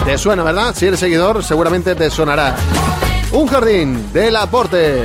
Te 0.06 0.16
suena, 0.16 0.42
¿verdad? 0.42 0.74
Si 0.74 0.86
eres 0.86 0.98
seguidor, 0.98 1.44
seguramente 1.44 1.94
te 1.94 2.08
sonará. 2.08 2.56
Un 3.30 3.46
jardín 3.46 4.10
del 4.10 4.34
aporte. 4.34 5.02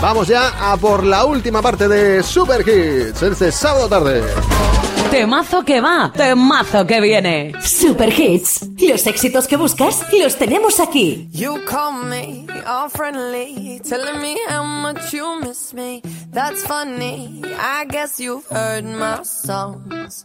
Vamos 0.00 0.26
ya 0.26 0.72
a 0.72 0.78
por 0.78 1.04
la 1.04 1.26
última 1.26 1.60
parte 1.60 1.86
de 1.86 2.22
Super 2.22 2.66
Hits 2.66 3.20
este 3.20 3.52
sábado 3.52 3.90
tarde. 3.90 4.22
Temazo 5.10 5.66
que 5.66 5.82
va, 5.82 6.10
temazo 6.14 6.86
que 6.86 7.02
viene. 7.02 7.52
Super 7.60 8.08
Hits. 8.18 8.66
Los 8.78 9.06
éxitos 9.06 9.46
que 9.46 9.58
buscas 9.58 10.06
los 10.10 10.36
tenemos 10.36 10.80
aquí. 10.80 11.28
You 11.30 11.58
call 11.66 12.06
me 12.08 12.46
all 12.66 12.88
friendly, 12.88 13.82
telling 13.86 14.22
me 14.22 14.38
how 14.48 14.64
much 14.64 15.12
you 15.12 15.40
miss 15.42 15.74
me. 15.74 16.00
That's 16.32 16.64
funny. 16.64 17.42
I 17.44 17.84
guess 17.84 18.18
you've 18.18 18.46
heard 18.50 18.84
my 18.84 19.22
songs. 19.24 20.24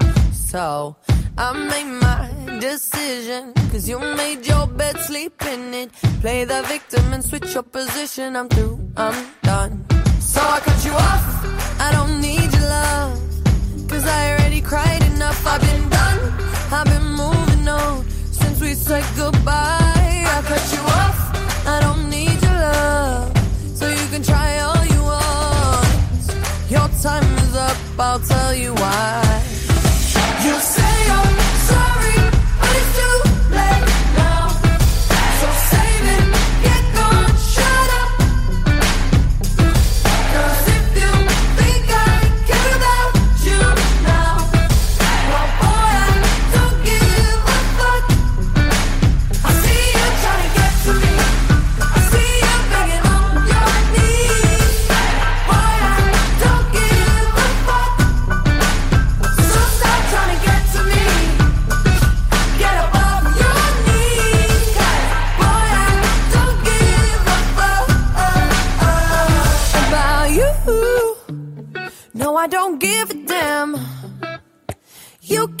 So 0.51 0.97
I 1.37 1.53
made 1.53 1.91
my 2.01 2.59
decision. 2.59 3.53
Cause 3.71 3.87
you 3.87 3.97
made 3.99 4.45
your 4.45 4.67
bed, 4.67 4.99
sleep 4.99 5.41
in 5.45 5.73
it. 5.73 5.93
Play 6.19 6.43
the 6.43 6.61
victim 6.63 7.13
and 7.13 7.23
switch 7.23 7.53
your 7.53 7.63
position. 7.63 8.35
I'm 8.35 8.49
through, 8.49 8.77
I'm 8.97 9.15
done. 9.43 9.85
So 10.19 10.41
I 10.41 10.59
cut 10.59 10.83
you 10.83 10.91
off. 10.91 11.25
I 11.79 11.93
don't 11.93 12.19
need 12.19 12.51
your 12.51 12.67
love. 12.67 13.17
Cause 13.87 14.05
I 14.05 14.33
already 14.33 14.59
cried 14.59 15.01
enough. 15.13 15.39
I've 15.47 15.61
been 15.61 15.87
done. 15.87 16.19
I've 16.69 16.89
been 16.93 17.09
moving 17.23 17.65
on 17.69 18.03
since 18.09 18.59
we 18.59 18.73
said 18.73 19.05
goodbye. 19.15 20.25
I 20.35 20.41
cut 20.51 20.65
you 20.75 20.83
off. 20.99 21.17
I 21.65 21.79
don't 21.79 22.09
need 22.09 22.37
your 22.43 22.59
love. 22.67 23.31
So 23.73 23.87
you 23.87 24.05
can 24.11 24.21
try 24.21 24.59
all 24.59 24.85
you 24.85 25.01
want. 25.01 25.87
Your 26.69 26.89
time 27.01 27.37
is 27.37 27.55
up. 27.55 27.77
I'll 27.97 28.19
tell 28.19 28.53
you 28.53 28.73
why. 28.73 29.60
You 30.43 30.59
say 30.59 31.11
I'm 31.11 31.40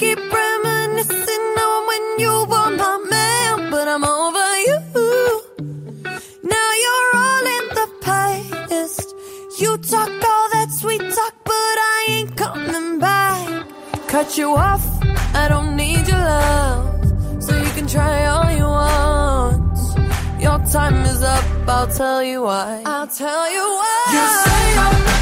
keep 0.01 0.17
reminiscing 0.17 1.47
on 1.65 1.79
when 1.89 2.03
you 2.23 2.33
were 2.51 2.71
my 2.81 2.95
man, 3.13 3.69
but 3.69 3.87
I'm 3.87 4.03
over 4.03 4.49
you. 4.67 4.79
Now 6.53 6.69
you're 6.83 7.11
all 7.25 7.45
in 7.57 7.65
the 7.79 7.87
past. 8.07 9.07
You 9.61 9.77
talk 9.77 10.09
all 10.31 10.47
that 10.55 10.69
sweet 10.79 11.05
talk, 11.17 11.35
but 11.51 11.75
I 11.93 11.97
ain't 12.13 12.35
coming 12.35 12.97
back. 12.97 13.67
Cut 14.07 14.39
you 14.39 14.49
off, 14.55 14.83
I 15.35 15.47
don't 15.53 15.75
need 15.75 16.07
your 16.07 16.23
love. 16.33 17.43
So 17.43 17.55
you 17.55 17.71
can 17.77 17.85
try 17.85 18.25
all 18.25 18.49
you 18.59 18.67
want. 18.81 19.77
Your 20.41 20.59
time 20.77 20.97
is 21.13 21.21
up, 21.21 21.45
I'll 21.67 21.91
tell 22.01 22.23
you 22.23 22.41
why. 22.41 22.81
I'll 22.87 23.11
tell 23.23 23.45
you 23.57 23.65
why. 23.79 24.01
You 24.15 24.23
say 24.45 24.63
I'm 24.85 25.20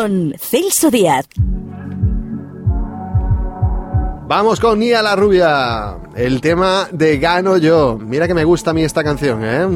con 0.00 0.34
Celso 0.38 0.90
Díaz. 0.90 1.26
Vamos 4.26 4.58
con 4.58 4.78
Nia 4.78 5.02
la 5.02 5.14
Rubia, 5.14 5.98
el 6.16 6.40
tema 6.40 6.88
de 6.90 7.18
Gano 7.18 7.58
Yo. 7.58 7.98
Mira 8.00 8.26
que 8.26 8.32
me 8.32 8.44
gusta 8.44 8.70
a 8.70 8.74
mí 8.74 8.82
esta 8.82 9.04
canción, 9.04 9.44
¿eh? 9.44 9.66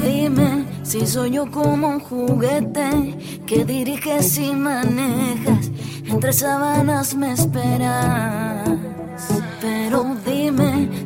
Dime 0.00 0.64
si 0.84 1.04
soy 1.08 1.32
yo 1.32 1.50
como 1.50 1.88
un 1.88 1.98
juguete 1.98 3.42
que 3.48 3.64
diriges 3.64 4.38
y 4.38 4.52
manejas. 4.52 5.68
Entre 6.06 6.32
sábanas 6.32 7.16
me 7.16 7.32
esperas. 7.32 8.95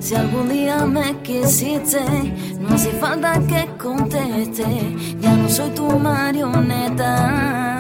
Si 0.01 0.15
algún 0.15 0.49
día 0.49 0.87
me 0.87 1.15
quisiste. 1.23 2.01
No 2.59 2.75
hace 2.75 2.91
falta 2.93 3.39
que 3.47 3.69
conteste. 3.79 4.65
Ya 5.21 5.37
no 5.37 5.49
soy 5.49 5.71
tu 5.71 5.87
marioneta. 5.99 7.79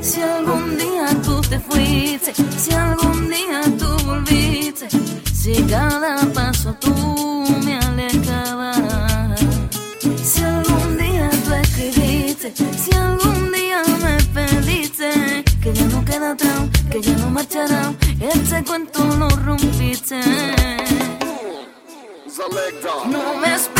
Si 0.00 0.20
algún 0.20 0.76
día 0.76 1.06
tú 1.24 1.40
te 1.40 1.58
fuiste, 1.58 2.32
si 2.34 2.72
algún 2.72 3.28
día 3.28 3.62
tú 3.78 3.86
volviste, 4.06 4.88
si 5.32 5.54
cada 5.64 6.16
paso 6.32 6.74
tú 6.80 6.94
me 7.64 7.78
alejabas. 7.78 9.40
Si 10.22 10.42
algún 10.42 10.96
día 10.96 11.30
tú 11.44 11.52
escribiste, 11.54 12.52
si 12.56 12.94
algún 12.94 13.52
día 13.52 13.82
me 14.02 14.16
pediste, 14.34 15.44
que 15.60 15.72
ya 15.72 15.84
no 15.86 16.04
queda 16.04 16.32
atrás, 16.32 16.68
que 16.90 17.00
ya 17.00 17.16
no 17.16 17.30
marchará, 17.30 17.92
este 18.20 18.64
cuento 18.64 19.04
lo 19.18 19.28
rompiste. 19.28 20.20
No 22.38 23.40
me 23.40 23.77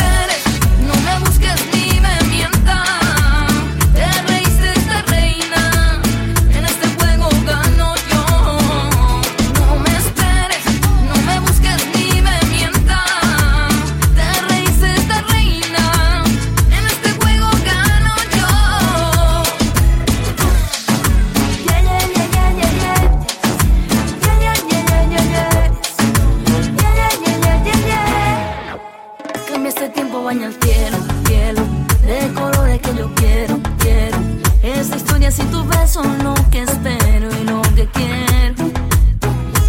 Sin 35.31 35.51
tu 35.51 35.63
beso 35.63 36.01
lo 36.23 36.33
que 36.49 36.63
espero 36.63 37.29
y 37.39 37.43
lo 37.43 37.61
que 37.75 37.87
quiero 37.93 38.71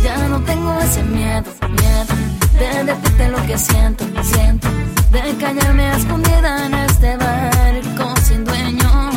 Ya 0.02 0.16
no 0.28 0.40
tengo 0.40 0.72
ese 0.80 1.02
miedo, 1.02 1.44
miedo 1.68 2.14
De 2.58 2.84
decirte 2.84 3.28
lo 3.28 3.46
que 3.46 3.58
siento, 3.58 4.04
siento 4.22 4.68
De 5.12 5.36
callarme 5.38 5.84
a 5.84 5.96
escondida 5.96 6.66
en 6.66 6.74
este 6.74 7.16
barco 7.16 8.14
sin 8.26 8.44
dueño. 8.44 9.10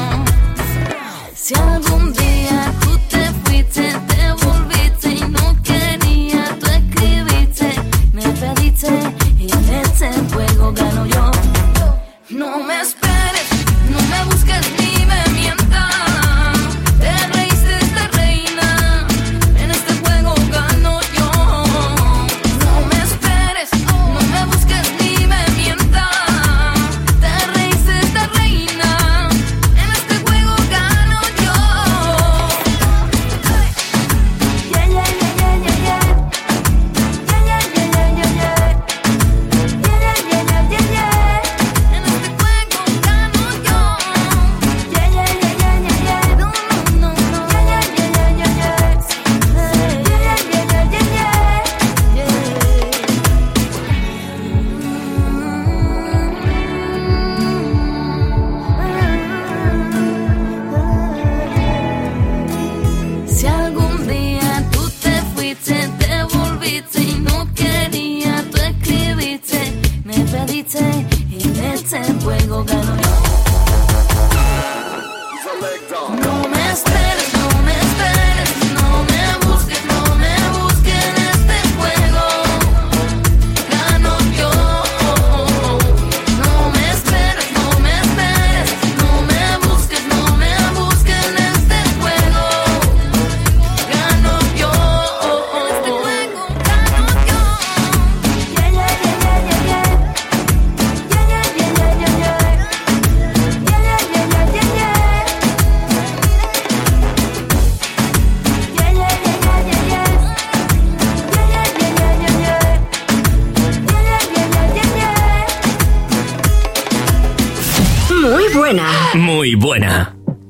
Si 1.34 1.56
algún 1.56 2.13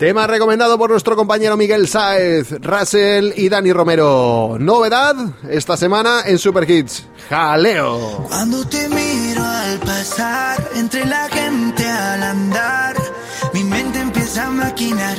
Tema 0.03 0.27
recomendado 0.27 0.77
por 0.77 0.89
nuestro 0.89 1.15
compañero 1.15 1.55
Miguel 1.55 1.88
Sáez, 1.88 2.59
Russell 2.59 3.31
y 3.38 3.47
Dani 3.47 3.71
Romero. 3.71 4.57
Novedad 4.59 5.15
esta 5.49 5.77
semana 5.77 6.23
en 6.25 6.38
Super 6.39 6.69
Hits. 6.69 7.05
Jaleo. 7.30 8.25
Cuando 8.27 8.67
te 8.67 8.89
miro 8.89 9.41
al 9.41 9.80
pasar, 9.80 10.71
entre 10.75 11.05
la 11.05 11.30
gente 11.30 11.88
al 11.88 12.21
andar, 12.21 12.97
mi 13.53 13.63
mente 13.63 13.99
empieza 13.99 14.47
a 14.47 14.49
maquinar 14.49 15.15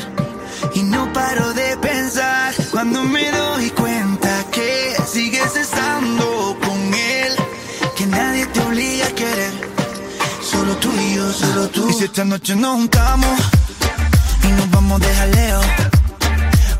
y 0.75 0.83
no 0.83 1.11
paro 1.15 1.55
de 1.55 1.79
pensar. 1.79 2.53
Cuando 2.71 3.05
me 3.05 3.31
doy 3.31 3.71
cuenta 3.71 4.45
que 4.53 4.97
sigues 5.11 5.57
estando 5.57 6.59
con 6.61 6.93
él, 6.93 7.33
que 7.97 8.05
nadie 8.05 8.45
te 8.49 8.61
obliga 8.61 9.07
a 9.07 9.13
querer, 9.13 9.53
solo 10.43 10.77
tú 10.77 10.91
y 10.93 11.15
yo, 11.15 11.33
solo 11.33 11.69
tú. 11.69 11.89
Y 11.89 11.95
si 11.95 12.05
esta 12.05 12.27
noche 12.27 12.55
nos 12.55 12.75
juntamos 12.75 13.41
y 14.95 15.01
nos 15.01 15.01
vamos 15.01 15.01
de 15.01 15.15
jaleo, 15.15 15.61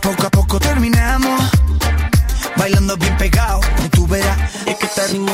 poco 0.01 0.27
a 0.27 0.31
poco 0.31 0.61
terminamos. 0.61 1.41
Bailando 2.57 2.97
bien 2.97 3.17
pegado, 3.17 3.61
como 3.77 3.89
tú 3.91 4.07
verás, 4.07 4.39
es 4.67 4.77
que 4.77 4.87
este 4.87 5.07
ritmo 5.09 5.33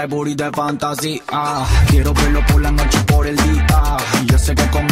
ese 0.00 0.06
booty 0.06 0.34
de 0.34 0.50
fantasía. 0.50 1.20
Quiero 1.88 2.14
verlo 2.14 2.40
por 2.46 2.62
la 2.62 2.70
noche 2.70 2.98
por 3.06 3.26
el 3.26 3.36
día. 3.36 3.96
Yo 4.26 4.38
sé 4.38 4.54
que 4.54 4.66
conmigo 4.70 4.89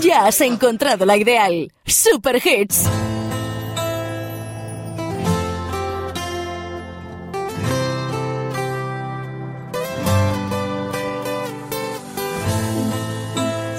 ya 0.00 0.26
has 0.26 0.40
encontrado 0.40 1.04
la 1.06 1.16
ideal. 1.16 1.70
Super 1.86 2.40
Hits. 2.44 2.84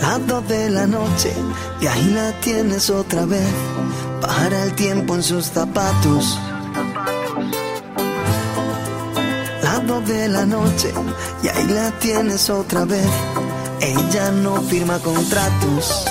Las 0.02 0.28
dos 0.28 0.48
de 0.48 0.70
la 0.70 0.88
noche 0.88 1.34
y 1.80 1.88
ahí 1.88 2.10
la 2.12 2.32
tienes 2.42 2.90
otra 2.90 3.26
vez. 3.26 3.48
Para 4.22 4.66
el 4.66 4.76
tiempo 4.76 5.16
en 5.16 5.24
sus 5.24 5.46
zapatos. 5.46 6.38
Las 9.64 9.88
dos 9.88 10.08
de 10.08 10.28
la 10.28 10.46
noche 10.46 10.94
y 11.44 11.48
ahí 11.48 11.68
la 11.68 11.92
tienes 12.00 12.50
otra 12.50 12.86
vez. 12.86 13.08
Ella 13.82 14.32
no 14.32 14.62
firma 14.62 15.00
contratos. 15.00 16.06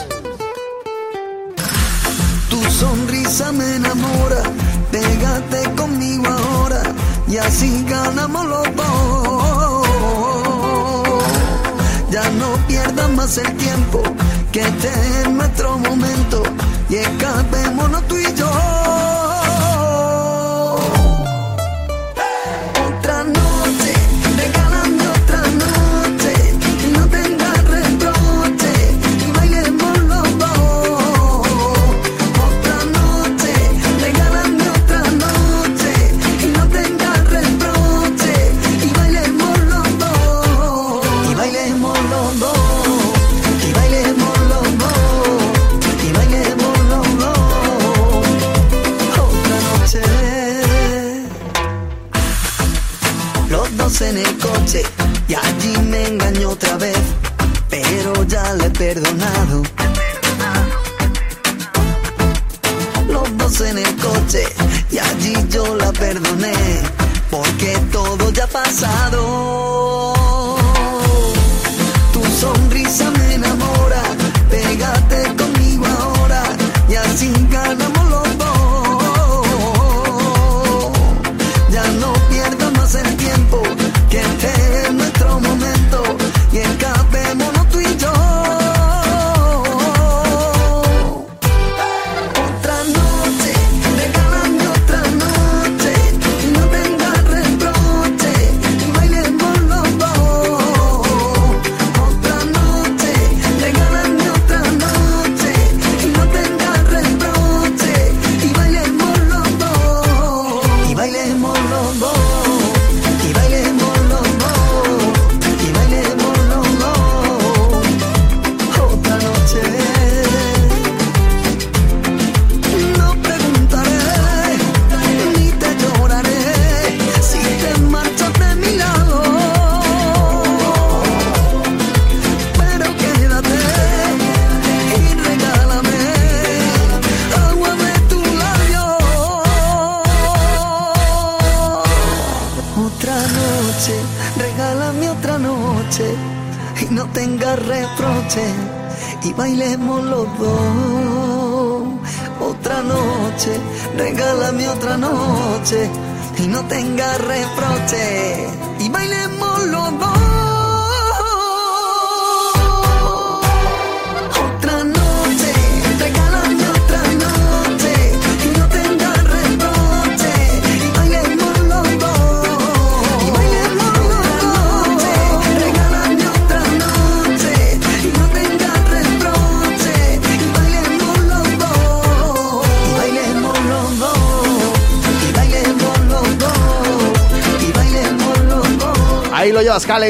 Tu 2.49 2.61
sonrisa 2.71 3.53
me 3.53 3.77
enamora. 3.77 4.43
Pégate 4.91 5.71
conmigo 5.77 6.27
ahora 6.27 6.83
y 7.29 7.37
así 7.37 7.85
ganamos 7.89 8.45
los 8.45 8.67
dos. 8.75 9.87
Ya 12.11 12.29
no 12.31 12.57
pierdas 12.67 13.09
más 13.11 13.39
el 13.39 13.57
tiempo, 13.57 14.03
que 14.51 14.63
este 14.63 14.89
es 14.89 15.31
nuestro 15.31 15.79
momento 15.79 16.43
y 16.89 16.97
escapémonos 16.97 18.03
tú 18.09 18.19
y 18.19 18.35
yo. 18.35 19.30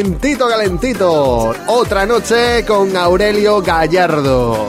Calentito, 0.01 0.49
calentito. 0.49 1.55
Otra 1.67 2.07
noche 2.07 2.65
con 2.67 2.97
Aurelio 2.97 3.61
Gallardo. 3.61 4.67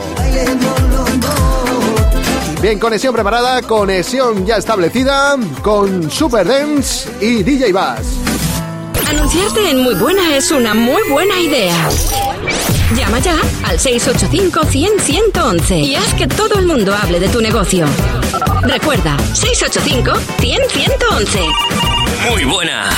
Bien, 2.60 2.78
conexión 2.78 3.14
preparada, 3.14 3.62
conexión 3.62 4.44
ya 4.44 4.58
establecida 4.58 5.38
con 5.62 6.10
Super 6.10 6.46
Dance 6.46 7.08
y 7.18 7.42
DJ 7.42 7.72
Bass. 7.72 8.02
Anunciarte 9.08 9.70
en 9.70 9.82
Muy 9.82 9.94
Buena 9.94 10.36
es 10.36 10.50
una 10.50 10.74
muy 10.74 11.00
buena 11.08 11.40
idea. 11.40 11.88
Llama 12.94 13.18
ya 13.20 13.38
al 13.64 13.78
685-100-111 13.78 15.82
y 15.82 15.96
haz 15.96 16.12
que 16.12 16.26
todo 16.26 16.58
el 16.58 16.66
mundo 16.66 16.94
hable 16.94 17.20
de 17.20 17.30
tu 17.30 17.40
negocio. 17.40 17.86
Recuerda, 18.64 19.16
685-100-111. 19.32 21.40
Muy 22.28 22.44
buena. 22.44 22.90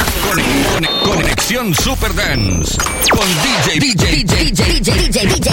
Conexión 1.45 1.75
Super 1.75 2.15
Dance 2.15 2.79
con 3.11 3.27
DJ 3.43 3.79
DJ 3.79 4.25
DJ 4.25 4.51
DJ 4.51 4.97
DJ 4.97 5.27
DJ 5.27 5.51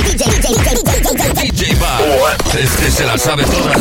DJ 1.51 1.75
Bas. 1.75 2.55
Este 2.57 2.91
se 2.91 3.05
la 3.05 3.17
sabe 3.17 3.43
todas. 3.43 3.77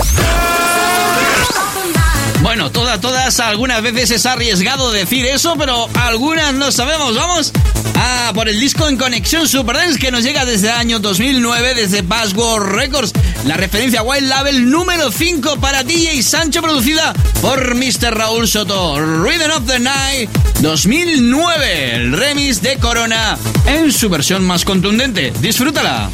Bueno, 2.43 2.73
todas, 2.73 3.01
todas, 3.01 3.39
algunas 3.39 3.81
veces 3.83 4.11
es 4.11 4.27
arriesgado 4.27 4.91
decir 4.91 5.25
eso, 5.25 5.55
pero 5.57 5.89
algunas 5.95 6.53
no 6.53 6.73
sabemos. 6.73 7.15
Vamos 7.15 7.53
a 7.95 8.33
por 8.35 8.49
el 8.49 8.59
disco 8.59 8.89
en 8.89 8.97
conexión 8.97 9.47
Super 9.47 9.77
Dance 9.77 10.01
que 10.01 10.11
nos 10.11 10.25
llega 10.25 10.45
desde 10.45 10.67
el 10.67 10.75
año 10.75 10.99
2009, 10.99 11.75
desde 11.77 12.03
Password 12.03 12.73
Records. 12.73 13.13
La 13.45 13.57
referencia 13.57 14.03
Wild 14.03 14.29
Label 14.29 14.69
número 14.69 15.13
5 15.13 15.61
para 15.61 15.85
DJ 15.85 16.25
Sancho, 16.25 16.61
producida 16.61 17.13
por 17.41 17.77
Mr. 17.77 18.17
Raúl 18.17 18.49
Soto. 18.49 18.99
Rhythm 18.99 19.53
of 19.53 19.67
the 19.67 19.79
Night 19.79 20.29
2009, 20.61 21.95
el 21.95 22.13
remix 22.13 22.61
de 22.61 22.77
Corona 22.79 23.39
en 23.67 23.93
su 23.93 24.09
versión 24.09 24.45
más 24.45 24.65
contundente. 24.65 25.33
Disfrútala. 25.41 26.11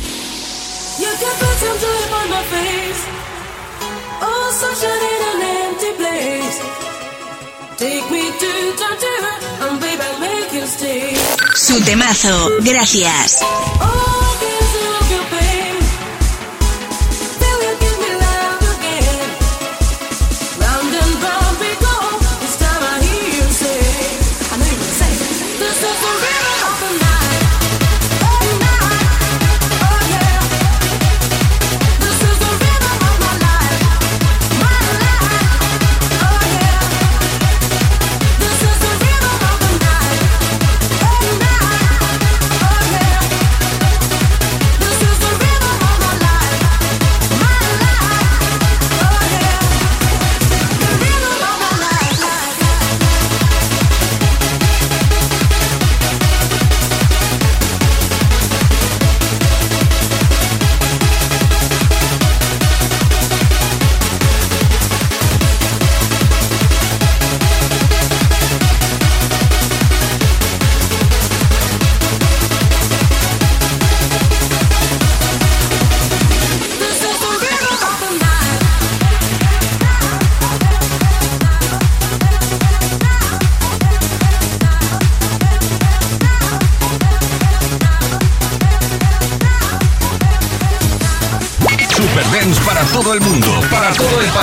You 0.99 1.07
can 1.21 1.39
put 1.39 1.57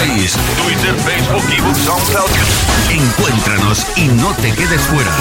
país. 0.07 0.37
Twitter, 0.63 0.95
Facebook 0.99 1.43
y 1.49 1.75
SoundCloud. 1.75 2.29
Encuéntranos 2.91 3.85
y 3.95 4.07
no 4.07 4.33
te 4.35 4.51
quedes 4.53 4.81
fuera. 4.81 5.11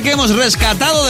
Que 0.00 0.12
hemos 0.12 0.30
rescatado 0.30 1.07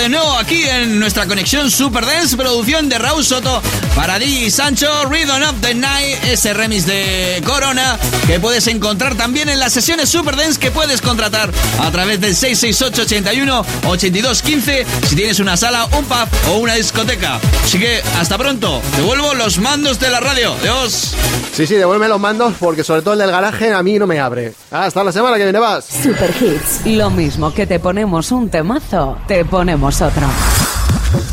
nuestra 1.09 1.27
conexión 1.27 1.71
Super 1.71 2.05
Dance, 2.05 2.37
producción 2.37 2.91
de 2.91 2.99
Raúl 2.99 3.25
Soto 3.25 3.63
para 3.97 4.19
DJ 4.19 4.51
Sancho, 4.51 5.07
Rhythm 5.07 5.43
of 5.43 5.55
the 5.63 5.75
Night, 5.75 6.23
ese 6.25 6.53
remix 6.53 6.85
de 6.85 7.43
Corona 7.47 7.99
que 8.27 8.39
puedes 8.39 8.67
encontrar 8.67 9.15
también 9.15 9.49
en 9.49 9.59
las 9.59 9.73
sesiones 9.73 10.11
Super 10.11 10.37
Dance 10.37 10.61
que 10.61 10.71
puedes 10.71 11.01
contratar 11.01 11.51
a 11.81 11.91
través 11.91 12.21
del 12.21 12.37
668 12.37 13.03
81 13.05 13.65
82 13.87 14.43
15 14.43 14.87
si 15.09 15.17
tienes 15.17 15.41
una 15.41 15.57
sala, 15.57 15.87
un 15.97 16.05
pub 16.05 16.29
o 16.51 16.59
una 16.59 16.75
discoteca. 16.75 17.41
Así 17.65 17.79
que 17.79 18.03
hasta 18.21 18.37
pronto, 18.37 18.83
devuelvo 18.99 19.33
los 19.33 19.59
mandos 19.61 19.99
de 19.99 20.11
la 20.11 20.21
radio. 20.21 20.53
Adiós. 20.61 21.15
Sí, 21.55 21.67
sí, 21.67 21.77
devuelve 21.77 22.07
los 22.09 22.21
mandos 22.21 22.53
porque 22.61 22.85
sobre 22.85 23.01
todo 23.01 23.15
el 23.15 23.21
del 23.21 23.31
garaje 23.31 23.73
a 23.73 23.83
mí 23.83 23.99
no 23.99 24.07
me 24.07 24.21
abre. 24.21 24.53
Hasta 24.71 25.03
la 25.03 25.13
semana 25.13 25.39
que 25.39 25.45
viene 25.45 25.59
vas. 25.59 25.87
Super 25.87 26.35
Hits. 26.39 26.85
Lo 26.85 27.09
mismo 27.09 27.55
que 27.55 27.67
te 27.67 27.81
ponemos 27.81 28.31
un 28.31 28.51
temazo, 28.51 29.17
te 29.27 29.47
ponemos 29.47 30.03
otro. 30.03 30.29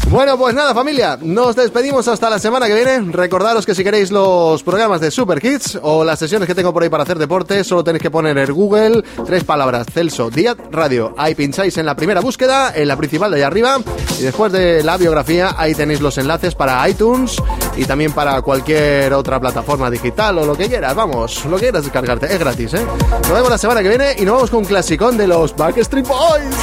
Bueno, 0.10 0.38
pues 0.38 0.53
nada, 0.56 0.73
familia, 0.73 1.18
nos 1.19 1.56
despedimos 1.56 2.07
hasta 2.07 2.30
la 2.30 2.40
semana 2.40 2.68
que 2.68 2.76
viene. 2.76 3.11
Recordaros 3.11 3.65
que 3.65 3.76
si 3.76 3.84
queréis 3.84 4.11
los 4.11 4.64
programas 4.64 5.02
de 5.02 5.11
Super 5.11 5.41
Kids 5.41 5.80
o 5.82 6.06
las 6.06 6.19
sesiones 6.19 6.48
que 6.48 6.56
tengo 6.56 6.72
por 6.72 6.84
ahí 6.84 6.90
para 6.90 7.03
hacer 7.03 7.18
deporte, 7.18 7.64
solo 7.64 7.84
tenéis 7.84 8.03
que 8.03 8.11
poner 8.11 8.38
en 8.38 8.53
Google 8.53 9.03
tres 9.26 9.44
palabras: 9.44 9.88
Celso 9.91 10.30
Díaz 10.30 10.57
Radio. 10.72 11.14
Ahí 11.18 11.36
pincháis 11.36 11.77
en 11.77 11.86
la 11.86 11.95
primera 11.95 12.22
búsqueda, 12.22 12.72
en 12.73 12.88
la 12.88 12.95
principal 12.95 13.32
de 13.32 13.38
allá 13.38 13.48
arriba, 13.48 13.80
y 14.18 14.22
después 14.22 14.52
de 14.53 14.84
la 14.84 14.95
biografía, 14.98 15.56
ahí 15.57 15.73
tenéis 15.73 15.99
los 15.99 16.18
enlaces 16.18 16.56
para 16.56 16.88
iTunes 16.88 17.36
y 17.76 17.86
también 17.86 18.14
para 18.14 18.41
cualquier 18.41 19.14
otra 19.14 19.40
plataforma 19.40 19.90
digital 19.90 20.38
o 20.38 20.45
lo 20.45 20.56
que 20.56 20.68
quieras. 20.68 20.95
Vamos, 20.95 21.44
lo 21.45 21.57
que 21.57 21.64
quieras 21.64 21.84
descargarte, 21.84 22.27
es 22.32 22.40
gratis, 22.40 22.73
¿eh? 22.76 22.86
Nos 23.10 23.32
vemos 23.32 23.49
la 23.49 23.57
semana 23.57 23.82
que 23.82 23.90
viene 23.90 24.15
y 24.18 24.22
nos 24.23 24.36
vamos 24.36 24.49
con 24.52 24.60
un 24.60 24.65
clasicón 24.65 25.18
de 25.18 25.27
los 25.27 25.56
Backstreet 25.56 26.07
Boys. 26.07 26.56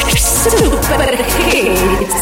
Super 0.42 1.20
Hits. 1.52 2.14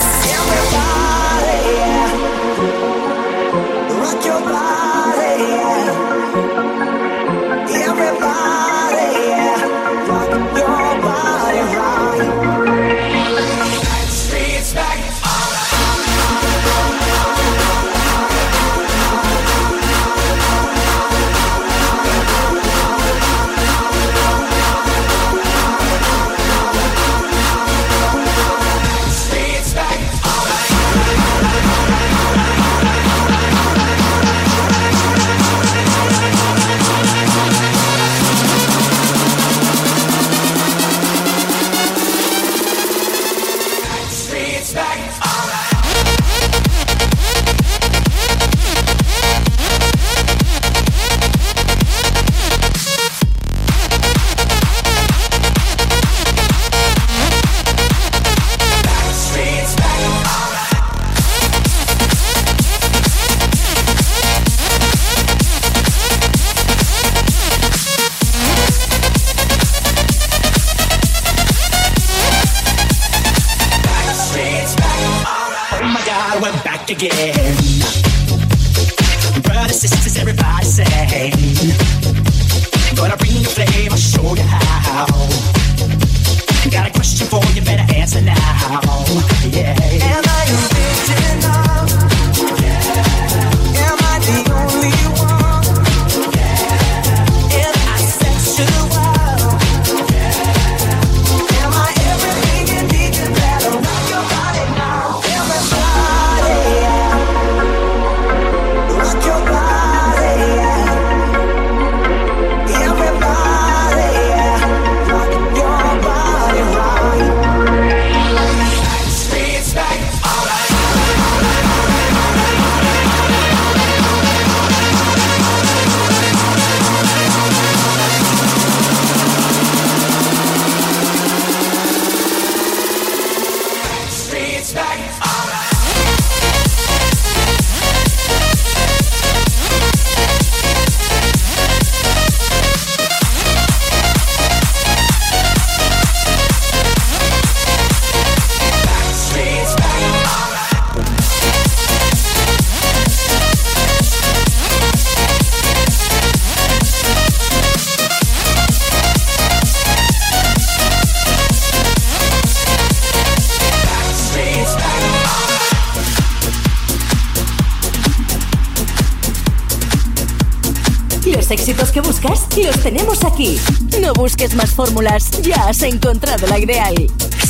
Fórmulas, 174.87 175.31
ya 175.43 175.69
has 175.69 175.83
encontrado 175.83 176.47
la 176.47 176.59
ideal. 176.59 176.95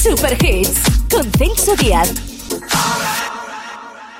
Super 0.02 0.36
Hits 0.44 0.80
con 1.08 1.30
Celso 1.30 1.76
Díaz. 1.76 2.39